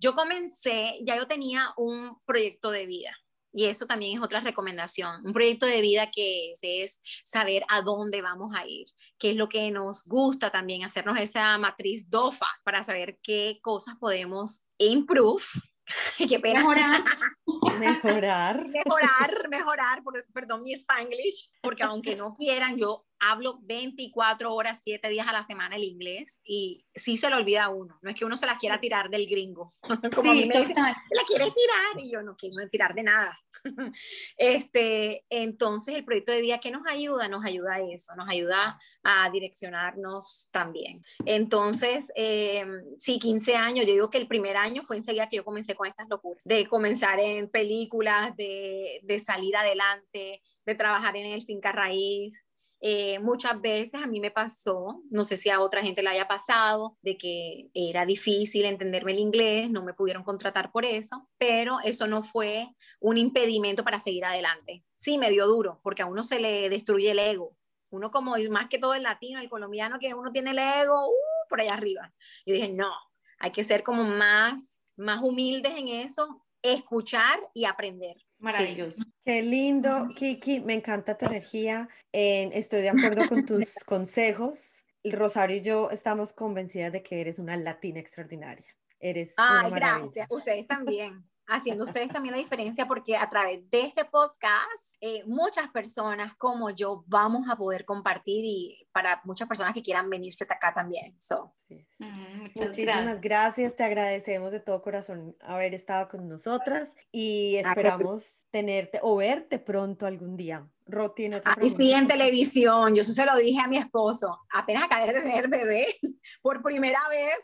yo 0.00 0.14
comencé, 0.14 0.98
ya 1.02 1.16
yo 1.16 1.26
tenía 1.26 1.72
un 1.76 2.18
proyecto 2.24 2.70
de 2.70 2.86
vida 2.86 3.16
y 3.56 3.64
eso 3.64 3.86
también 3.86 4.18
es 4.18 4.22
otra 4.22 4.40
recomendación. 4.40 5.24
Un 5.24 5.32
proyecto 5.32 5.64
de 5.64 5.80
vida 5.80 6.10
que 6.10 6.52
es, 6.60 7.00
saber 7.24 7.64
a 7.70 7.80
dónde 7.80 8.20
vamos 8.20 8.54
a 8.54 8.66
ir, 8.66 8.86
qué 9.18 9.30
es 9.30 9.36
lo 9.36 9.48
que 9.48 9.70
nos 9.70 10.04
gusta 10.04 10.50
también, 10.50 10.84
hacernos 10.84 11.18
esa 11.18 11.56
matriz 11.56 12.10
DOFA 12.10 12.46
para 12.64 12.82
saber 12.82 13.18
qué 13.22 13.58
cosas 13.62 13.96
podemos 13.98 14.66
improve 14.76 15.42
Qué 16.28 16.38
pena. 16.38 16.60
Mejorar. 16.60 17.04
mejorar. 17.78 18.68
mejorar, 18.68 19.48
mejorar, 19.48 20.02
perdón 20.32 20.62
mi 20.62 20.72
spanglish, 20.72 21.50
porque 21.62 21.82
aunque 21.82 22.16
no 22.16 22.34
quieran, 22.34 22.76
yo 22.76 23.06
hablo 23.18 23.58
24 23.62 24.52
horas, 24.54 24.80
7 24.82 25.08
días 25.08 25.26
a 25.26 25.32
la 25.32 25.42
semana 25.42 25.76
el 25.76 25.84
inglés 25.84 26.40
y 26.44 26.86
sí 26.94 27.16
se 27.16 27.30
lo 27.30 27.36
olvida 27.36 27.64
a 27.64 27.68
uno. 27.68 27.98
No 28.02 28.10
es 28.10 28.16
que 28.16 28.24
uno 28.24 28.36
se 28.36 28.46
la 28.46 28.58
quiera 28.58 28.80
tirar 28.80 29.10
del 29.10 29.26
gringo. 29.26 29.74
Como 30.14 30.22
sí, 30.22 30.28
a 30.28 30.32
mí 30.32 30.46
me 30.46 30.58
dicen, 30.58 30.76
la 30.76 31.22
quieres 31.26 31.52
tirar 31.54 32.04
y 32.04 32.10
yo 32.10 32.22
no 32.22 32.36
quiero 32.36 32.68
tirar 32.70 32.94
de 32.94 33.02
nada. 33.02 33.38
Este, 34.36 35.24
entonces 35.28 35.94
el 35.94 36.04
proyecto 36.04 36.30
de 36.30 36.40
vida 36.40 36.58
que 36.58 36.70
nos 36.70 36.82
ayuda, 36.86 37.26
nos 37.28 37.44
ayuda 37.44 37.74
a 37.74 37.80
eso, 37.80 38.14
nos 38.14 38.28
ayuda 38.28 38.64
a 39.02 39.30
direccionarnos 39.30 40.48
también. 40.52 41.04
Entonces, 41.24 42.12
eh, 42.16 42.64
sí, 42.98 43.18
15 43.18 43.56
años, 43.56 43.86
yo 43.86 43.92
digo 43.92 44.10
que 44.10 44.18
el 44.18 44.28
primer 44.28 44.56
año 44.56 44.82
fue 44.82 44.96
enseguida 44.96 45.28
que 45.28 45.36
yo 45.36 45.44
comencé 45.44 45.74
con 45.74 45.88
estas 45.88 46.08
locuras, 46.08 46.42
de 46.44 46.66
comenzar 46.66 47.18
en 47.18 47.48
películas, 47.48 48.36
de, 48.36 49.00
de 49.02 49.18
salir 49.18 49.56
adelante, 49.56 50.42
de 50.64 50.74
trabajar 50.74 51.16
en 51.16 51.26
el 51.26 51.44
finca 51.44 51.72
raíz, 51.72 52.44
eh, 52.88 53.18
muchas 53.18 53.60
veces 53.60 54.00
a 54.00 54.06
mí 54.06 54.20
me 54.20 54.30
pasó, 54.30 55.02
no 55.10 55.24
sé 55.24 55.36
si 55.36 55.50
a 55.50 55.60
otra 55.60 55.82
gente 55.82 56.04
le 56.04 56.10
haya 56.10 56.28
pasado, 56.28 56.96
de 57.02 57.18
que 57.18 57.68
era 57.74 58.06
difícil 58.06 58.64
entenderme 58.64 59.10
el 59.10 59.18
inglés, 59.18 59.68
no 59.68 59.82
me 59.82 59.92
pudieron 59.92 60.22
contratar 60.22 60.70
por 60.70 60.84
eso, 60.84 61.28
pero 61.36 61.78
eso 61.82 62.06
no 62.06 62.22
fue 62.22 62.68
un 63.00 63.18
impedimento 63.18 63.82
para 63.82 63.98
seguir 63.98 64.24
adelante. 64.24 64.84
Sí, 64.94 65.18
me 65.18 65.30
dio 65.30 65.48
duro, 65.48 65.80
porque 65.82 66.02
a 66.02 66.06
uno 66.06 66.22
se 66.22 66.38
le 66.38 66.68
destruye 66.68 67.10
el 67.10 67.18
ego. 67.18 67.56
Uno 67.90 68.12
como 68.12 68.36
más 68.50 68.68
que 68.68 68.78
todo 68.78 68.94
el 68.94 69.02
latino, 69.02 69.40
el 69.40 69.50
colombiano, 69.50 69.98
que 69.98 70.14
uno 70.14 70.30
tiene 70.30 70.52
el 70.52 70.58
ego 70.60 71.08
uh, 71.08 71.48
por 71.48 71.60
allá 71.60 71.74
arriba. 71.74 72.14
Yo 72.46 72.54
dije, 72.54 72.68
no, 72.68 72.92
hay 73.40 73.50
que 73.50 73.64
ser 73.64 73.82
como 73.82 74.04
más, 74.04 74.80
más 74.96 75.24
humildes 75.24 75.76
en 75.76 75.88
eso, 75.88 76.45
escuchar 76.72 77.38
y 77.54 77.64
aprender. 77.64 78.16
Maravilloso. 78.38 78.96
Qué 79.24 79.42
lindo, 79.42 80.08
Kiki, 80.14 80.60
me 80.60 80.74
encanta 80.74 81.16
tu 81.16 81.26
energía. 81.26 81.88
estoy 82.12 82.82
de 82.82 82.90
acuerdo 82.90 83.28
con 83.28 83.44
tus 83.46 83.74
consejos. 83.86 84.82
Rosario 85.04 85.56
y 85.56 85.60
yo 85.60 85.90
estamos 85.90 86.32
convencidas 86.32 86.92
de 86.92 87.02
que 87.02 87.20
eres 87.20 87.38
una 87.38 87.56
latina 87.56 88.00
extraordinaria. 88.00 88.66
Eres. 88.98 89.34
Ay, 89.36 89.70
gracias. 89.70 90.26
Ustedes 90.30 90.66
también 90.66 91.24
haciendo 91.48 91.84
ustedes 91.84 92.08
también 92.08 92.34
la 92.34 92.40
diferencia 92.40 92.86
porque 92.86 93.16
a 93.16 93.28
través 93.28 93.68
de 93.70 93.82
este 93.82 94.04
podcast 94.04 94.94
eh, 95.00 95.22
muchas 95.26 95.68
personas 95.68 96.34
como 96.36 96.70
yo 96.70 97.04
vamos 97.06 97.48
a 97.48 97.56
poder 97.56 97.84
compartir 97.84 98.44
y 98.44 98.88
para 98.92 99.20
muchas 99.24 99.46
personas 99.46 99.74
que 99.74 99.82
quieran 99.82 100.08
venirse 100.10 100.44
acá 100.44 100.72
también. 100.74 101.14
So. 101.20 101.54
Mm, 101.98 102.48
Muchísimas 102.54 103.20
gracias. 103.20 103.76
te 103.76 103.84
agradecemos 103.84 104.52
de 104.52 104.60
todo 104.60 104.82
corazón 104.82 105.36
haber 105.40 105.74
estado 105.74 106.08
con 106.08 106.28
nosotras 106.28 106.94
y 107.12 107.56
esperamos 107.56 108.46
tenerte 108.50 109.00
o 109.02 109.16
verte 109.16 109.58
pronto 109.58 110.06
algún 110.06 110.36
día. 110.36 110.68
Ro 110.86 111.10
tiene 111.12 111.36
otra 111.36 111.56
Y 111.60 111.68
sí, 111.68 111.92
en 111.92 112.06
televisión, 112.06 112.94
yo 112.94 113.02
eso 113.02 113.12
se 113.12 113.26
lo 113.26 113.36
dije 113.36 113.60
a 113.60 113.68
mi 113.68 113.76
esposo, 113.76 114.40
apenas 114.52 114.84
acabé 114.84 115.12
de 115.12 115.20
tener 115.20 115.48
bebé 115.48 115.86
por 116.42 116.62
primera 116.62 117.00
vez 117.08 117.36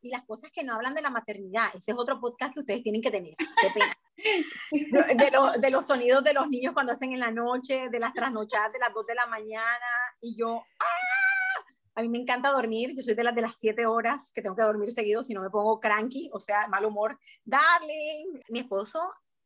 y 0.00 0.10
las 0.10 0.24
cosas 0.24 0.50
que 0.52 0.64
no 0.64 0.74
hablan 0.74 0.94
de 0.94 1.02
la 1.02 1.10
maternidad. 1.10 1.68
Ese 1.74 1.92
es 1.92 1.96
otro 1.98 2.20
podcast 2.20 2.54
que 2.54 2.60
ustedes 2.60 2.82
tienen 2.82 3.02
que 3.02 3.10
tener. 3.10 3.34
Qué 3.36 3.70
pena. 3.72 3.94
de, 4.72 5.60
de, 5.60 5.70
los 5.70 5.86
sonidos 5.86 6.24
de 6.24 6.34
los 6.34 6.48
niños 6.48 6.72
cuando 6.74 6.92
hacen 6.92 7.12
en 7.12 7.20
la 7.20 7.30
noche, 7.30 7.88
de 7.88 8.00
las 8.00 8.12
trasnochadas 8.12 8.72
de 8.72 8.80
las 8.80 8.92
2 8.92 9.06
de 9.06 9.14
la 9.14 9.26
mañana, 9.26 9.86
y 10.20 10.36
yo, 10.36 10.64
¡ah! 10.80 11.62
A 11.94 12.02
mí 12.02 12.08
me 12.08 12.18
encanta 12.18 12.50
dormir, 12.50 12.94
yo 12.94 13.02
soy 13.02 13.14
de 13.14 13.24
las 13.24 13.34
de 13.34 13.42
las 13.42 13.56
7 13.58 13.86
horas 13.86 14.32
que 14.34 14.42
tengo 14.42 14.56
que 14.56 14.62
dormir 14.62 14.90
seguido, 14.90 15.22
si 15.22 15.34
no 15.34 15.40
me 15.40 15.50
pongo 15.50 15.80
cranky, 15.80 16.30
o 16.32 16.38
sea, 16.38 16.68
mal 16.68 16.84
humor. 16.84 17.18
Darling, 17.44 18.40
mi 18.48 18.60
esposo 18.60 19.00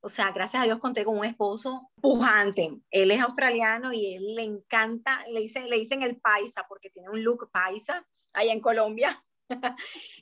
o 0.05 0.09
sea, 0.09 0.33
gracias 0.33 0.61
a 0.61 0.67
Dios 0.67 0.81
conté 0.81 1.05
con 1.05 1.17
un 1.17 1.25
esposo 1.25 1.91
pujante. 2.01 2.77
Él 2.91 3.13
es 3.13 3.21
australiano 3.21 3.93
y 3.93 4.15
él 4.15 4.35
le 4.35 4.43
encanta, 4.43 5.25
le 5.29 5.41
dicen, 5.41 5.71
le 5.71 5.79
dicen 5.79 6.03
el 6.03 6.21
paisa 6.21 6.65
porque 6.69 6.91
tiene 6.91 7.09
un 7.09 7.23
look 7.23 7.49
paisa 7.53 8.05
allá 8.33 8.53
en 8.53 8.61
Colombia. 8.61 9.25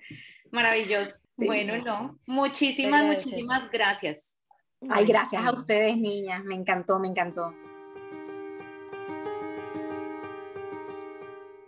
Maravilloso. 0.50 1.14
Bueno, 1.36 1.76
no. 1.84 2.18
Muchísimas, 2.26 3.04
muchísimas 3.04 3.70
gracias. 3.70 4.35
Ay, 4.88 5.04
gracias 5.06 5.44
a 5.44 5.52
ustedes, 5.52 5.96
niñas. 5.96 6.44
Me 6.44 6.54
encantó, 6.54 6.98
me 6.98 7.08
encantó. 7.08 7.52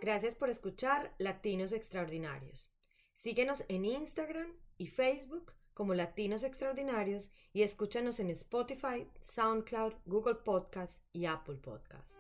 Gracias 0.01 0.35
por 0.35 0.49
escuchar 0.49 1.15
Latinos 1.19 1.73
Extraordinarios. 1.73 2.71
Síguenos 3.15 3.65
en 3.69 3.85
Instagram 3.85 4.53
y 4.77 4.87
Facebook 4.87 5.53
como 5.75 5.95
Latinos 5.95 6.45
Extraordinarios 6.45 7.31
y 7.53 7.63
escúchanos 7.63 8.19
en 8.21 8.31
Spotify, 8.31 9.11
SoundCloud, 9.21 9.95
Google 10.07 10.37
Podcast 10.37 11.03
y 11.13 11.27
Apple 11.27 11.57
Podcast. 11.57 12.18